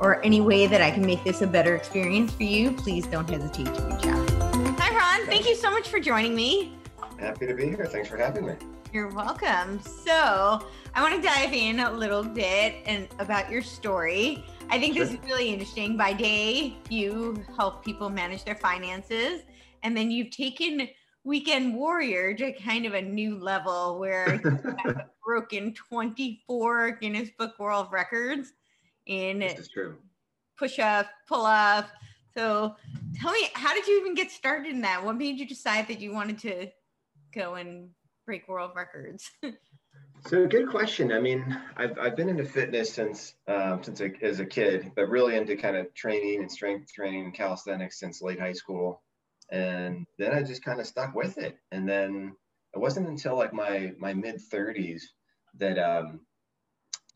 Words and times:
or 0.00 0.24
any 0.24 0.40
way 0.40 0.66
that 0.66 0.82
I 0.82 0.90
can 0.90 1.04
make 1.04 1.24
this 1.24 1.42
a 1.42 1.46
better 1.46 1.74
experience 1.76 2.32
for 2.32 2.42
you, 2.42 2.72
please 2.72 3.06
don't 3.06 3.28
hesitate 3.28 3.66
to 3.66 3.82
reach 3.82 4.06
out. 4.06 4.30
Hi, 4.78 4.94
Ron. 4.94 5.26
Thank 5.26 5.48
you 5.48 5.54
so 5.54 5.70
much 5.70 5.88
for 5.88 5.98
joining 5.98 6.34
me. 6.34 6.76
Happy 7.18 7.46
to 7.46 7.54
be 7.54 7.68
here. 7.68 7.86
Thanks 7.86 8.08
for 8.08 8.16
having 8.16 8.46
me. 8.46 8.54
You're 8.92 9.08
welcome. 9.08 9.80
So, 9.80 10.66
I 10.94 11.02
want 11.02 11.14
to 11.14 11.22
dive 11.22 11.52
in 11.52 11.80
a 11.80 11.90
little 11.90 12.22
bit 12.22 12.76
and 12.86 13.08
about 13.18 13.50
your 13.50 13.62
story. 13.62 14.44
I 14.70 14.78
think 14.78 14.96
sure. 14.96 15.04
this 15.04 15.14
is 15.14 15.20
really 15.24 15.50
interesting. 15.50 15.96
By 15.96 16.12
day, 16.12 16.76
you 16.88 17.44
help 17.56 17.84
people 17.84 18.10
manage 18.10 18.44
their 18.44 18.54
finances, 18.54 19.42
and 19.82 19.96
then 19.96 20.10
you've 20.10 20.30
taken 20.30 20.88
Weekend 21.24 21.74
Warrior 21.74 22.34
to 22.34 22.52
kind 22.52 22.86
of 22.86 22.94
a 22.94 23.02
new 23.02 23.38
level 23.38 23.98
where 23.98 24.40
you've 24.84 24.96
broken 25.24 25.74
24 25.74 26.92
Guinness 26.92 27.30
Book 27.36 27.58
World 27.58 27.88
Records 27.90 28.52
in 29.06 29.42
push 30.56 30.78
up, 30.78 31.06
pull 31.28 31.44
up. 31.44 31.88
So 32.36 32.74
tell 33.20 33.32
me, 33.32 33.48
how 33.54 33.74
did 33.74 33.86
you 33.86 34.00
even 34.00 34.14
get 34.14 34.30
started 34.30 34.70
in 34.70 34.82
that? 34.82 35.04
What 35.04 35.16
made 35.16 35.38
you 35.38 35.46
decide 35.46 35.88
that 35.88 36.00
you 36.00 36.12
wanted 36.12 36.38
to 36.40 36.68
go 37.34 37.54
and 37.54 37.90
break 38.26 38.48
world 38.48 38.72
records? 38.74 39.30
so 40.26 40.46
good 40.46 40.68
question. 40.68 41.12
I 41.12 41.20
mean, 41.20 41.58
I've, 41.76 41.98
I've 41.98 42.16
been 42.16 42.28
into 42.28 42.44
fitness 42.44 42.92
since 42.92 43.34
um, 43.48 43.82
since 43.82 44.00
a, 44.00 44.10
as 44.22 44.40
a 44.40 44.46
kid, 44.46 44.92
but 44.96 45.08
really 45.08 45.36
into 45.36 45.56
kind 45.56 45.76
of 45.76 45.92
training 45.94 46.40
and 46.40 46.50
strength 46.50 46.92
training 46.92 47.24
and 47.24 47.34
calisthenics 47.34 47.98
since 47.98 48.22
late 48.22 48.40
high 48.40 48.52
school. 48.52 49.02
And 49.50 50.06
then 50.18 50.32
I 50.32 50.42
just 50.42 50.64
kind 50.64 50.80
of 50.80 50.86
stuck 50.86 51.14
with 51.14 51.38
it. 51.38 51.56
And 51.70 51.88
then 51.88 52.34
it 52.74 52.78
wasn't 52.78 53.08
until 53.08 53.36
like 53.36 53.54
my 53.54 53.92
my 53.98 54.12
mid 54.12 54.40
30s 54.52 55.02
that 55.58 55.78
um, 55.78 56.20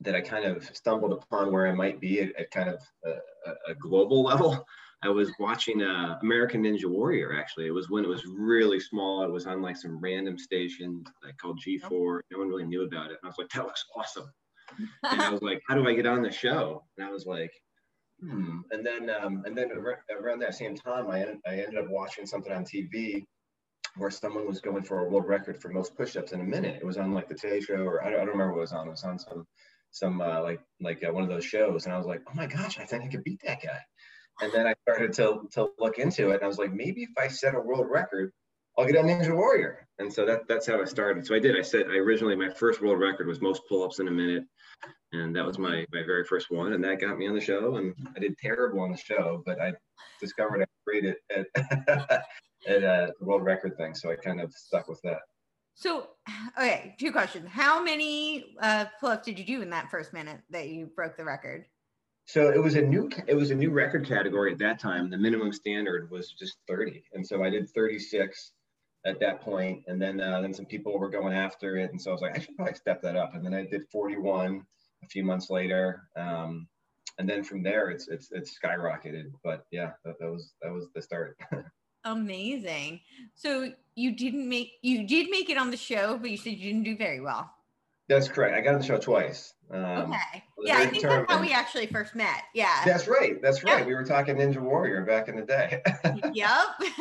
that 0.01 0.15
I 0.15 0.21
kind 0.21 0.45
of 0.45 0.65
stumbled 0.75 1.13
upon 1.13 1.53
where 1.53 1.67
I 1.67 1.75
might 1.75 2.01
be 2.01 2.21
at, 2.21 2.35
at 2.37 2.51
kind 2.51 2.71
of 2.71 2.81
a, 3.05 3.71
a, 3.71 3.75
global 3.75 4.23
level. 4.31 4.65
I 5.03 5.09
was 5.09 5.31
watching 5.39 5.83
uh, 5.83 6.19
American 6.23 6.63
Ninja 6.63 6.87
Warrior. 6.87 7.35
Actually, 7.39 7.67
it 7.67 7.75
was 7.75 7.89
when 7.89 8.05
it 8.05 8.09
was 8.09 8.27
really 8.27 8.81
small. 8.81 9.23
It 9.23 9.31
was 9.31 9.47
on 9.47 9.63
like 9.63 9.77
some 9.77 9.99
random 9.99 10.39
station 10.39 11.05
like 11.25 11.37
called 11.39 11.61
G4. 11.61 12.21
No 12.31 12.39
one 12.39 12.49
really 12.49 12.65
knew 12.65 12.83
about 12.85 13.11
it. 13.11 13.19
And 13.23 13.25
I 13.25 13.27
was 13.29 13.39
like, 13.39 13.49
that 13.51 13.65
looks 13.65 13.85
awesome. 13.97 14.31
and 14.79 15.21
I 15.21 15.31
was 15.31 15.43
like, 15.43 15.63
how 15.69 15.75
do 15.75 15.89
I 15.89 15.95
get 15.95 16.07
on 16.07 16.23
the 16.23 16.31
show? 16.31 16.85
And 16.97 17.07
I 17.07 17.11
was 17.11 17.27
like, 17.27 17.51
hmm. 18.21 18.61
And 18.71 18.85
then 18.85 19.11
um, 19.11 19.43
and 19.47 19.57
then 19.57 19.71
around 19.73 20.41
that 20.41 20.55
same 20.55 20.77
time, 20.77 21.11
I, 21.11 21.25
I 21.47 21.55
ended 21.55 21.79
up 21.79 21.89
watching 21.89 22.27
something 22.27 22.53
on 22.53 22.65
TV 22.65 23.25
where 23.97 24.11
someone 24.11 24.47
was 24.47 24.61
going 24.61 24.83
for 24.83 25.01
a 25.01 25.09
world 25.09 25.27
record 25.27 25.61
for 25.61 25.69
most 25.69 25.97
push-ups 25.97 26.33
in 26.33 26.41
a 26.41 26.45
minute. 26.45 26.79
It 26.81 26.87
was 26.87 26.97
on 26.97 27.13
like 27.13 27.29
the 27.29 27.35
Today 27.35 27.61
Show, 27.61 27.83
or 27.83 28.05
I 28.05 28.11
don't, 28.11 28.21
I 28.21 28.25
don't 28.25 28.37
remember 28.37 28.53
what 28.53 28.59
it 28.59 28.63
was 28.63 28.73
on. 28.73 28.87
It 28.87 28.91
was 28.91 29.05
on 29.05 29.19
some 29.19 29.47
some 29.91 30.21
uh, 30.21 30.43
like 30.43 30.61
like 30.81 31.03
uh, 31.07 31.13
one 31.13 31.23
of 31.23 31.29
those 31.29 31.45
shows, 31.45 31.85
and 31.85 31.95
I 31.95 31.99
was 31.99 32.07
like, 32.07 32.23
oh 32.29 32.35
my 32.35 32.47
gosh, 32.47 32.79
I 32.79 32.85
think 32.85 33.05
I 33.05 33.09
could 33.09 33.25
beat 33.25 33.41
that 33.45 33.63
guy. 33.63 33.81
And 34.43 34.53
then 34.53 34.67
I 34.67 34.75
started 34.83 35.13
to 35.15 35.49
to 35.53 35.71
look 35.79 35.99
into 35.99 36.31
it, 36.31 36.35
and 36.35 36.45
I 36.45 36.47
was 36.47 36.59
like, 36.59 36.73
maybe 36.73 37.03
if 37.03 37.11
I 37.19 37.29
set 37.29 37.55
a 37.55 37.61
world 37.61 37.87
record, 37.91 38.33
I'll 38.79 38.87
get 38.87 38.97
on 38.97 39.07
Ninja 39.07 39.35
Warrior. 39.35 39.87
And 39.99 40.13
so 40.13 40.25
that 40.27 40.49
that's 40.49 40.67
how 40.67 40.81
I 40.81 40.85
started. 40.85 41.27
So 41.27 41.35
I 41.35 41.39
did. 41.39 41.59
I 41.59 41.63
said 41.63 41.87
I 41.89 41.97
originally 41.97 42.37
my 42.37 42.49
first 42.49 42.81
world 42.81 43.01
record 43.01 43.27
was 43.27 43.41
most 43.41 43.63
pull-ups 43.69 43.99
in 43.99 44.09
a 44.09 44.11
minute, 44.11 44.45
and 45.13 45.35
that 45.37 45.45
was 45.45 45.59
my 45.59 45.85
my 45.93 46.03
very 46.05 46.25
first 46.25 46.51
one, 46.51 46.73
and 46.73 46.83
that 46.85 47.01
got 47.01 47.19
me 47.19 47.29
on 47.29 47.35
the 47.35 47.41
show. 47.41 47.77
And 47.77 47.95
I 48.17 48.21
did 48.21 48.39
terrible 48.39 48.81
on 48.81 48.93
the 48.93 48.97
show, 48.97 49.43
but 49.45 49.61
I 49.61 49.73
discovered 50.21 50.63
I 50.63 50.67
was 50.67 50.69
great 50.87 51.05
at 51.05 51.17
at, 51.37 52.25
at 52.69 52.85
uh, 52.85 53.11
world 53.21 53.45
record 53.45 53.77
thing, 53.77 53.95
so 53.95 54.11
I 54.11 54.17
kind 54.17 54.41
of 54.41 54.53
stuck 54.53 54.89
with 54.89 55.01
that. 55.03 55.21
So, 55.75 56.09
okay, 56.59 56.95
two 56.99 57.13
questions. 57.13 57.49
How 57.49 57.83
many 57.83 58.55
uh, 58.61 58.87
pull-ups 59.01 59.25
did 59.25 59.39
you 59.39 59.45
do 59.45 59.63
in 59.63 59.71
that 59.71 59.91
first 59.91 60.13
minute 60.13 60.41
that 60.51 60.69
you 60.69 60.87
broke 60.87 61.17
the 61.17 61.25
record? 61.25 61.67
So 62.27 62.51
it 62.51 62.63
was 62.63 62.77
a 62.77 62.83
new 62.83 63.11
it 63.27 63.35
was 63.35 63.51
a 63.51 63.57
new 63.57 63.71
record 63.71 64.07
category 64.07 64.53
at 64.53 64.59
that 64.59 64.79
time. 64.79 65.11
The 65.11 65.19
minimum 65.19 65.53
standard 65.53 66.09
was 66.13 66.31
just 66.31 66.59
30, 66.69 67.03
and 67.13 67.27
so 67.27 67.43
I 67.43 67.51
did 67.51 67.69
36 67.71 68.53
at 69.05 69.19
that 69.19 69.41
point, 69.41 69.83
and 69.89 70.01
then 70.01 70.21
uh, 70.21 70.41
then 70.41 70.55
some 70.55 70.67
people 70.67 70.97
were 70.97 71.11
going 71.11 71.35
after 71.35 71.77
it, 71.77 71.91
and 71.91 72.01
so 72.01 72.11
I 72.11 72.13
was 72.13 72.23
like, 72.23 72.37
I 72.37 72.41
should 72.41 72.55
probably 72.55 72.75
step 72.75 73.03
that 73.03 73.17
up. 73.17 73.35
And 73.35 73.45
then 73.45 73.53
I 73.53 73.67
did 73.67 73.83
41 73.91 74.65
a 75.03 75.07
few 75.09 75.25
months 75.25 75.51
later, 75.51 76.05
um, 76.15 76.69
and 77.19 77.29
then 77.29 77.43
from 77.43 77.65
there 77.65 77.91
it's 77.91 78.07
it's 78.07 78.31
it's 78.31 78.57
skyrocketed. 78.57 79.33
But 79.43 79.67
yeah, 79.73 79.93
that, 80.05 80.15
that 80.21 80.31
was 80.31 80.53
that 80.63 80.73
was 80.73 80.87
the 80.95 81.03
start. 81.03 81.37
Amazing. 82.05 83.01
So 83.35 83.73
you 83.95 84.17
didn't 84.17 84.49
make 84.49 84.73
you 84.83 85.07
did 85.07 85.31
make 85.31 85.51
it 85.51 85.59
on 85.59 85.71
the 85.71 85.77
show, 85.77 86.19
but 86.19 86.31
you 86.31 86.37
said 86.37 86.55
you 86.55 86.73
didn't 86.73 86.85
do 86.85 86.97
very 86.97 87.21
well. 87.21 87.51
That's 88.09 88.27
correct. 88.27 88.57
I 88.57 88.61
got 88.61 88.75
on 88.75 88.81
the 88.81 88.87
show 88.87 88.99
twice. 88.99 89.55
Um, 89.73 89.85
okay. 89.85 90.43
Yeah, 90.65 90.79
I 90.79 90.87
think 90.87 91.05
that's 91.05 91.31
how 91.31 91.41
we 91.41 91.53
actually 91.53 91.87
first 91.87 92.17
met. 92.17 92.43
Yeah. 92.57 92.83
That's 92.85 93.07
right. 93.07 93.41
That's 93.41 93.63
right. 93.63 93.87
We 93.87 93.95
were 93.95 94.05
talking 94.05 94.35
Ninja 94.35 94.61
Warrior 94.61 95.05
back 95.05 95.29
in 95.29 95.37
the 95.37 95.43
day. 95.43 95.81
yep. 96.35 96.59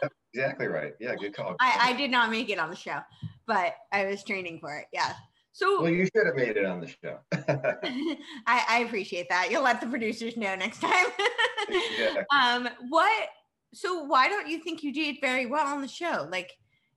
yep. 0.00 0.12
Exactly 0.32 0.68
right. 0.68 0.92
Yeah. 1.00 1.16
Good 1.16 1.34
call. 1.34 1.56
I, 1.58 1.90
I 1.90 1.92
did 1.94 2.12
not 2.12 2.30
make 2.30 2.50
it 2.50 2.58
on 2.60 2.70
the 2.70 2.76
show, 2.76 3.00
but 3.48 3.74
I 3.90 4.06
was 4.06 4.22
training 4.22 4.60
for 4.60 4.76
it. 4.76 4.86
Yeah. 4.92 5.14
So 5.54 5.82
well, 5.82 5.90
you 5.90 6.06
should 6.06 6.26
have 6.26 6.36
made 6.36 6.56
it 6.56 6.64
on 6.64 6.80
the 6.80 6.86
show. 6.86 7.18
I, 8.46 8.64
I 8.68 8.78
appreciate 8.86 9.28
that. 9.30 9.50
You'll 9.50 9.62
let 9.62 9.80
the 9.80 9.86
producers 9.88 10.36
know 10.36 10.54
next 10.54 10.80
time. 10.80 11.06
exactly. 11.68 12.24
Um, 12.36 12.68
what 12.90 13.28
so 13.74 14.04
why 14.04 14.28
don't 14.28 14.48
you 14.48 14.58
think 14.58 14.82
you 14.82 14.92
did 14.92 15.16
very 15.20 15.46
well 15.46 15.66
on 15.66 15.80
the 15.82 15.88
show? 15.88 16.28
Like, 16.30 16.52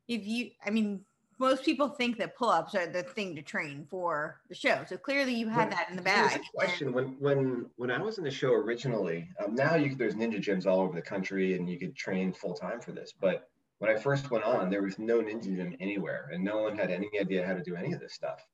if 0.08 0.26
you, 0.26 0.52
I 0.66 0.70
mean, 0.70 1.02
most 1.40 1.64
people 1.64 1.90
think 1.90 2.18
that 2.18 2.36
pull-ups 2.36 2.74
are 2.76 2.88
the 2.88 3.04
thing 3.04 3.36
to 3.36 3.42
train 3.42 3.86
for 3.90 4.42
the 4.50 4.56
show. 4.56 4.84
So 4.88 4.98
clearly, 4.98 5.36
you 5.36 5.50
had 5.50 5.72
that 5.72 5.90
in 5.90 5.96
the 5.96 6.02
bag. 6.02 6.42
question: 6.56 6.94
When 6.94 7.16
when 7.20 7.66
when 7.76 7.92
I 7.92 8.02
was 8.02 8.18
in 8.18 8.24
the 8.24 8.32
show 8.32 8.54
originally, 8.54 9.30
um, 9.44 9.54
now 9.54 9.76
you, 9.76 9.96
there's 9.96 10.16
ninja 10.16 10.42
gyms 10.42 10.66
all 10.66 10.80
over 10.80 10.96
the 10.96 11.02
country, 11.02 11.56
and 11.56 11.70
you 11.70 11.78
could 11.78 11.96
train 11.96 12.34
full 12.34 12.54
time 12.54 12.80
for 12.80 12.92
this. 12.92 13.14
But 13.20 13.48
when 13.80 13.92
I 13.92 14.00
first 14.00 14.32
went 14.32 14.46
on, 14.46 14.70
there 14.70 14.82
was 14.82 14.98
no 14.98 15.22
ninja 15.22 15.56
gym 15.56 15.76
anywhere, 15.80 16.30
and 16.34 16.44
no 16.44 16.58
one 16.64 16.78
had 16.78 16.90
any 16.90 17.10
idea 17.20 17.46
how 17.46 17.54
to 17.54 17.62
do 17.62 17.76
any 17.76 17.94
of 17.94 18.00
this 18.00 18.14
stuff. 18.14 18.46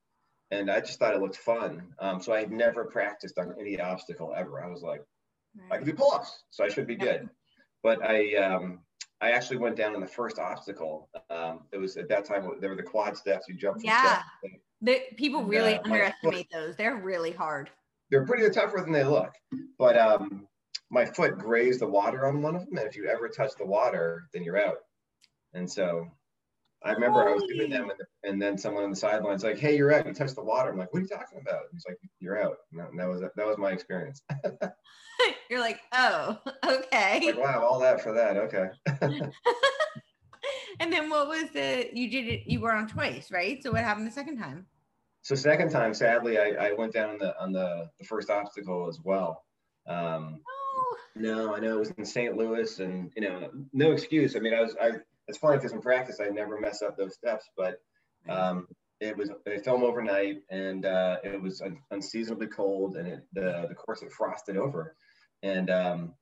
And 0.51 0.69
I 0.69 0.81
just 0.81 0.99
thought 0.99 1.15
it 1.15 1.21
looked 1.21 1.37
fun. 1.37 1.93
Um, 1.99 2.21
so 2.21 2.33
I 2.33 2.39
had 2.39 2.51
never 2.51 2.85
practiced 2.85 3.39
on 3.39 3.55
any 3.59 3.79
obstacle 3.79 4.33
ever. 4.35 4.63
I 4.63 4.67
was 4.67 4.83
like, 4.83 5.03
right. 5.55 5.71
I 5.71 5.77
can 5.77 5.85
do 5.85 5.93
pull-ups, 5.93 6.43
so 6.51 6.63
I 6.63 6.69
should 6.69 6.85
be 6.85 6.95
good 6.95 7.29
but 7.83 8.01
I 8.03 8.35
um, 8.35 8.79
I 9.21 9.31
actually 9.31 9.57
went 9.57 9.75
down 9.75 9.93
in 9.93 10.01
the 10.01 10.07
first 10.07 10.39
obstacle. 10.39 11.09
Um, 11.29 11.61
it 11.71 11.77
was 11.77 11.97
at 11.97 12.09
that 12.09 12.25
time 12.25 12.49
there 12.59 12.69
were 12.69 12.75
the 12.75 12.83
quad 12.83 13.15
steps. 13.15 13.47
You 13.47 13.55
jump. 13.55 13.77
yeah, 13.83 14.23
the, 14.81 15.01
people 15.17 15.43
really 15.43 15.75
uh, 15.75 15.81
underestimate 15.83 16.47
foot, 16.51 16.59
those. 16.59 16.75
They're 16.75 16.95
really 16.95 17.31
hard. 17.31 17.69
They're 18.09 18.25
pretty 18.25 18.49
tougher 18.49 18.81
than 18.81 18.91
they 18.91 19.03
look. 19.03 19.33
But 19.77 19.97
um, 19.97 20.47
my 20.89 21.05
foot 21.05 21.37
grazed 21.37 21.81
the 21.81 21.87
water 21.87 22.25
on 22.25 22.41
one 22.41 22.55
of 22.55 22.65
them, 22.65 22.77
and 22.77 22.87
if 22.87 22.95
you 22.95 23.07
ever 23.07 23.27
touch 23.27 23.51
the 23.57 23.65
water, 23.65 24.23
then 24.33 24.43
you're 24.43 24.61
out. 24.61 24.77
And 25.53 25.69
so 25.69 26.07
I 26.85 26.91
remember. 26.91 27.27
I 27.27 27.33
was 27.33 27.43
doing 27.43 27.69
them, 27.69 27.89
and, 27.89 27.99
and, 28.23 28.41
then 28.41 28.57
someone 28.57 28.83
on 28.83 28.89
the 28.89 28.95
sidelines 28.95 29.43
like, 29.43 29.57
"Hey, 29.57 29.77
you're 29.77 29.93
out. 29.93 30.05
You 30.05 30.13
touched 30.13 30.35
the 30.35 30.43
water." 30.43 30.71
I'm 30.71 30.77
like, 30.77 30.93
"What 30.93 30.99
are 30.99 31.03
you 31.03 31.07
talking 31.07 31.39
about?" 31.41 31.61
he's 31.71 31.85
like, 31.87 31.97
"You're 32.19 32.41
out." 32.41 32.57
And 32.71 32.81
that, 32.81 32.89
and 32.89 32.99
that 32.99 33.07
was 33.07 33.21
that 33.21 33.47
was 33.47 33.57
my 33.57 33.71
experience. 33.71 34.21
You're 35.49 35.59
like, 35.59 35.79
oh, 35.93 36.37
okay. 36.65 37.27
Like, 37.27 37.37
wow, 37.37 37.63
all 37.63 37.79
that 37.79 38.01
for 38.01 38.13
that. 38.13 38.37
Okay. 38.37 38.69
and 40.79 40.91
then 40.91 41.09
what 41.09 41.27
was 41.27 41.49
the, 41.53 41.89
you 41.93 42.09
did 42.09 42.27
it, 42.27 42.43
you 42.45 42.59
were 42.59 42.73
on 42.73 42.87
twice, 42.87 43.31
right? 43.31 43.61
So 43.61 43.71
what 43.71 43.81
happened 43.81 44.07
the 44.07 44.11
second 44.11 44.37
time? 44.37 44.65
So 45.21 45.35
second 45.35 45.69
time, 45.69 45.93
sadly, 45.93 46.37
I, 46.37 46.67
I 46.67 46.73
went 46.73 46.93
down 46.93 47.11
on 47.11 47.17
the, 47.17 47.39
on 47.41 47.51
the, 47.53 47.89
the 47.99 48.05
first 48.05 48.29
obstacle 48.29 48.87
as 48.89 48.99
well. 49.03 49.45
Um, 49.87 50.41
oh. 50.47 50.97
No, 51.15 51.55
I 51.55 51.59
know 51.59 51.77
it 51.77 51.79
was 51.79 51.91
in 51.91 52.05
St. 52.05 52.35
Louis 52.35 52.79
and, 52.79 53.11
you 53.15 53.21
know, 53.21 53.49
no 53.71 53.91
excuse. 53.91 54.35
I 54.35 54.39
mean, 54.39 54.53
I 54.53 54.61
was, 54.61 54.75
I, 54.81 54.91
it's 55.27 55.37
funny 55.37 55.57
because 55.57 55.71
in 55.71 55.81
practice, 55.81 56.19
I 56.19 56.29
never 56.29 56.59
mess 56.59 56.81
up 56.81 56.97
those 56.97 57.15
steps, 57.15 57.49
but 57.55 57.79
um, 58.29 58.67
it 58.99 59.17
was 59.17 59.29
a 59.47 59.59
film 59.59 59.83
overnight 59.83 60.37
and 60.49 60.85
uh, 60.85 61.17
it 61.23 61.41
was 61.41 61.61
un- 61.61 61.79
unseasonably 61.91 62.47
cold 62.47 62.95
and 62.95 63.07
it, 63.07 63.19
the, 63.33 63.65
the 63.67 63.75
course 63.75 64.01
had 64.01 64.11
frosted 64.11 64.57
over. 64.57 64.95
And 65.41 65.69
um, 65.69 66.13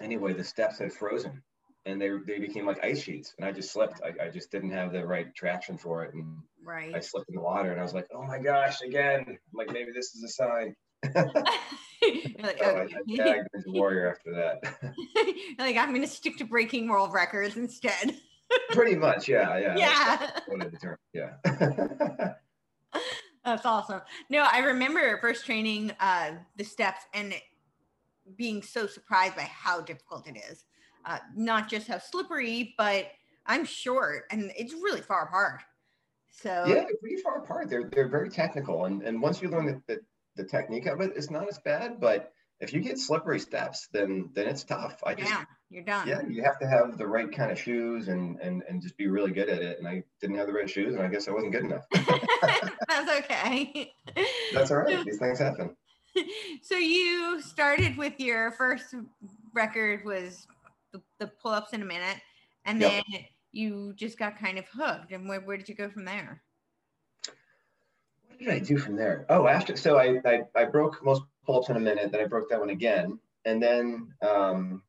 anyway, 0.00 0.32
the 0.32 0.44
steps 0.44 0.78
had 0.78 0.92
frozen 0.92 1.42
and 1.86 2.00
they, 2.00 2.10
they 2.26 2.38
became 2.38 2.66
like 2.66 2.84
ice 2.84 3.02
sheets 3.02 3.34
and 3.38 3.46
I 3.46 3.52
just 3.52 3.72
slipped. 3.72 4.00
I, 4.04 4.26
I 4.26 4.28
just 4.28 4.50
didn't 4.50 4.72
have 4.72 4.92
the 4.92 5.06
right 5.06 5.34
traction 5.34 5.78
for 5.78 6.04
it. 6.04 6.14
And 6.14 6.36
right. 6.62 6.94
I 6.94 7.00
slipped 7.00 7.28
in 7.30 7.36
the 7.36 7.40
water 7.40 7.70
and 7.70 7.80
I 7.80 7.82
was 7.82 7.94
like, 7.94 8.08
oh 8.14 8.22
my 8.22 8.38
gosh, 8.38 8.82
again, 8.82 9.24
I'm 9.26 9.38
like, 9.54 9.72
maybe 9.72 9.90
this 9.94 10.14
is 10.14 10.22
a 10.22 10.28
sign. 10.28 10.74
like, 11.14 12.58
So 12.58 12.64
I, 12.64 12.82
okay. 12.82 12.94
I 13.12 13.16
tagged 13.16 13.48
a 13.54 13.70
warrior 13.70 14.10
after 14.10 14.34
that. 14.34 14.94
like 15.58 15.76
I'm 15.76 15.94
gonna 15.94 16.06
stick 16.06 16.36
to 16.38 16.44
breaking 16.44 16.88
world 16.88 17.12
records 17.12 17.56
instead. 17.56 18.16
Pretty 18.70 18.96
much, 18.96 19.28
yeah, 19.28 19.58
yeah. 19.58 19.76
yeah. 19.76 20.16
That's 20.58 20.70
determined, 20.70 20.98
Yeah. 21.12 21.34
That's 23.44 23.64
awesome. 23.64 24.02
No, 24.28 24.46
I 24.50 24.58
remember 24.58 25.18
first 25.18 25.46
training 25.46 25.92
uh, 25.98 26.32
the 26.56 26.64
steps 26.64 27.00
and 27.14 27.32
it 27.32 27.42
being 28.36 28.62
so 28.62 28.86
surprised 28.86 29.36
by 29.36 29.42
how 29.42 29.80
difficult 29.80 30.26
it 30.28 30.36
is. 30.50 30.64
Uh, 31.04 31.18
not 31.34 31.68
just 31.68 31.88
how 31.88 31.98
slippery, 31.98 32.74
but 32.76 33.06
I'm 33.46 33.64
short 33.64 34.24
and 34.30 34.52
it's 34.56 34.74
really 34.74 35.00
far 35.00 35.24
apart. 35.24 35.62
So 36.30 36.64
yeah, 36.66 36.74
they're 36.74 36.96
pretty 37.00 37.16
far 37.22 37.42
apart. 37.42 37.68
They're 37.68 37.90
they're 37.92 38.08
very 38.08 38.30
technical, 38.30 38.84
and 38.84 39.02
and 39.02 39.20
once 39.20 39.42
you 39.42 39.48
learn 39.48 39.66
the, 39.66 39.82
the, 39.86 40.00
the 40.36 40.44
technique 40.44 40.86
of 40.86 41.00
it, 41.00 41.12
it's 41.16 41.30
not 41.30 41.48
as 41.48 41.58
bad. 41.58 42.00
But 42.00 42.32
if 42.60 42.72
you 42.72 42.80
get 42.80 42.98
slippery 42.98 43.40
steps, 43.40 43.88
then 43.92 44.30
then 44.34 44.46
it's 44.46 44.64
tough. 44.64 45.02
I 45.04 45.14
just 45.14 45.30
yeah, 45.30 45.44
you're 45.70 45.84
done. 45.84 46.06
yeah, 46.08 46.20
you 46.28 46.42
have 46.42 46.58
to 46.58 46.66
have 46.66 46.98
the 46.98 47.06
right 47.06 47.30
kind 47.34 47.50
of 47.50 47.58
shoes 47.58 48.08
and 48.08 48.38
and 48.40 48.62
and 48.68 48.82
just 48.82 48.96
be 48.96 49.06
really 49.06 49.30
good 49.30 49.48
at 49.48 49.62
it. 49.62 49.78
And 49.78 49.86
I 49.86 50.02
didn't 50.20 50.36
have 50.36 50.48
the 50.48 50.52
right 50.52 50.68
shoes, 50.68 50.94
and 50.94 51.02
I 51.02 51.08
guess 51.08 51.28
I 51.28 51.30
wasn't 51.30 51.52
good 51.52 51.64
enough. 51.64 51.84
That's 52.88 53.10
okay. 53.24 53.92
That's 54.52 54.70
all 54.70 54.78
right. 54.78 55.04
These 55.06 55.18
things 55.18 55.38
happen. 55.38 55.76
so 56.60 56.74
you 56.76 57.40
started 57.40 57.96
with 57.96 58.18
your 58.18 58.50
first 58.52 58.94
record 59.54 60.04
was 60.04 60.46
the, 60.92 61.00
the 61.20 61.28
pull-ups 61.40 61.72
in 61.72 61.82
a 61.82 61.84
minute 61.84 62.16
and 62.64 62.80
Yep. 62.80 62.90
then 63.12 63.20
you 63.52 63.92
just 63.94 64.18
got 64.18 64.36
kind 64.36 64.58
of 64.58 64.64
hooked 64.72 65.12
and 65.12 65.28
where, 65.28 65.40
where 65.40 65.56
did 65.56 65.68
you 65.68 65.74
go 65.76 65.88
from 65.88 66.04
there 66.04 66.42
What 68.26 68.38
did 68.40 68.48
I 68.48 68.58
do 68.58 68.76
from 68.76 68.96
there? 68.96 69.24
Oh, 69.28 69.46
after 69.46 69.76
so 69.76 69.98
I 69.98 70.20
I, 70.24 70.40
I 70.56 70.64
broke 70.64 71.04
most 71.04 71.22
pull-ups 71.46 71.68
in 71.68 71.76
a 71.76 71.80
minute. 71.80 72.10
Then 72.10 72.20
I 72.20 72.26
broke 72.26 72.50
that 72.50 72.58
one 72.58 72.70
again, 72.70 73.18
and 73.44 73.62
then 73.62 74.08
um, 74.22 74.82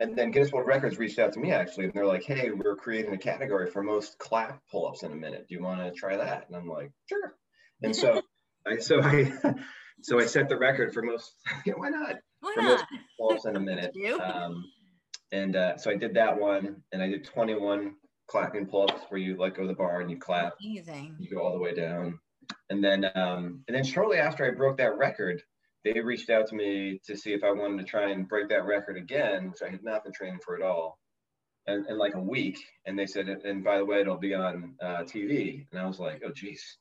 and 0.00 0.16
then 0.16 0.30
Guinness 0.30 0.52
World 0.52 0.66
Records 0.66 0.98
reached 0.98 1.18
out 1.18 1.32
to 1.34 1.40
me 1.40 1.52
actually, 1.52 1.84
and 1.86 1.94
they're 1.94 2.06
like, 2.06 2.24
"Hey, 2.24 2.50
we're 2.50 2.76
creating 2.76 3.14
a 3.14 3.18
category 3.18 3.70
for 3.70 3.82
most 3.82 4.18
clap 4.18 4.60
pull-ups 4.70 5.02
in 5.02 5.12
a 5.12 5.16
minute. 5.16 5.46
Do 5.48 5.54
you 5.54 5.62
want 5.62 5.80
to 5.80 5.92
try 5.92 6.16
that?" 6.16 6.46
And 6.46 6.56
I'm 6.56 6.68
like, 6.68 6.92
"Sure." 7.08 7.34
And 7.82 7.94
so 7.94 8.22
I 8.66 8.78
so 8.78 9.00
I 9.02 9.32
so 10.02 10.18
I 10.18 10.26
set 10.26 10.48
the 10.48 10.58
record 10.58 10.92
for 10.92 11.02
most. 11.02 11.34
Yeah, 11.64 11.74
why 11.76 11.88
not? 11.88 12.16
why 12.40 12.52
For 12.54 12.62
most 12.62 12.84
not 12.90 13.00
pull-ups 13.18 13.46
in 13.46 13.56
a 13.56 13.60
minute. 13.72 13.92
You? 13.94 14.20
Um, 14.20 14.64
and 15.32 15.56
uh, 15.56 15.76
so 15.76 15.90
I 15.90 15.96
did 15.96 16.14
that 16.14 16.38
one, 16.38 16.82
and 16.92 17.02
I 17.02 17.08
did 17.08 17.24
21 17.24 17.94
clapping 18.28 18.66
pull-ups 18.66 19.02
where 19.08 19.20
you 19.20 19.36
let 19.36 19.54
go 19.54 19.62
of 19.62 19.68
the 19.68 19.74
bar 19.74 20.00
and 20.00 20.10
you 20.10 20.18
clap 20.18 20.54
amazing 20.64 21.16
you 21.20 21.30
go 21.30 21.42
all 21.42 21.52
the 21.52 21.60
way 21.60 21.74
down. 21.74 22.18
And 22.70 22.82
then 22.82 23.04
um, 23.14 23.64
and 23.66 23.76
then 23.76 23.84
shortly 23.84 24.18
after 24.18 24.44
I 24.44 24.50
broke 24.50 24.78
that 24.78 24.96
record, 24.98 25.42
they 25.94 26.00
reached 26.00 26.30
out 26.30 26.48
to 26.48 26.56
me 26.56 27.00
to 27.06 27.16
see 27.16 27.32
if 27.32 27.44
I 27.44 27.52
wanted 27.52 27.78
to 27.78 27.84
try 27.84 28.10
and 28.10 28.28
break 28.28 28.48
that 28.48 28.66
record 28.66 28.96
again, 28.96 29.50
which 29.50 29.62
I 29.62 29.70
had 29.70 29.84
not 29.84 30.04
been 30.04 30.12
training 30.12 30.40
for 30.44 30.56
at 30.56 30.62
all. 30.62 30.98
And 31.68 31.86
in 31.88 31.98
like 31.98 32.14
a 32.14 32.20
week, 32.20 32.58
and 32.86 32.98
they 32.98 33.06
said, 33.06 33.28
and 33.28 33.62
by 33.62 33.78
the 33.78 33.84
way, 33.84 34.00
it'll 34.00 34.16
be 34.16 34.34
on 34.34 34.74
uh, 34.82 35.02
TV. 35.02 35.66
And 35.70 35.80
I 35.80 35.86
was 35.86 35.98
like, 35.98 36.22
oh 36.24 36.32
geez. 36.34 36.78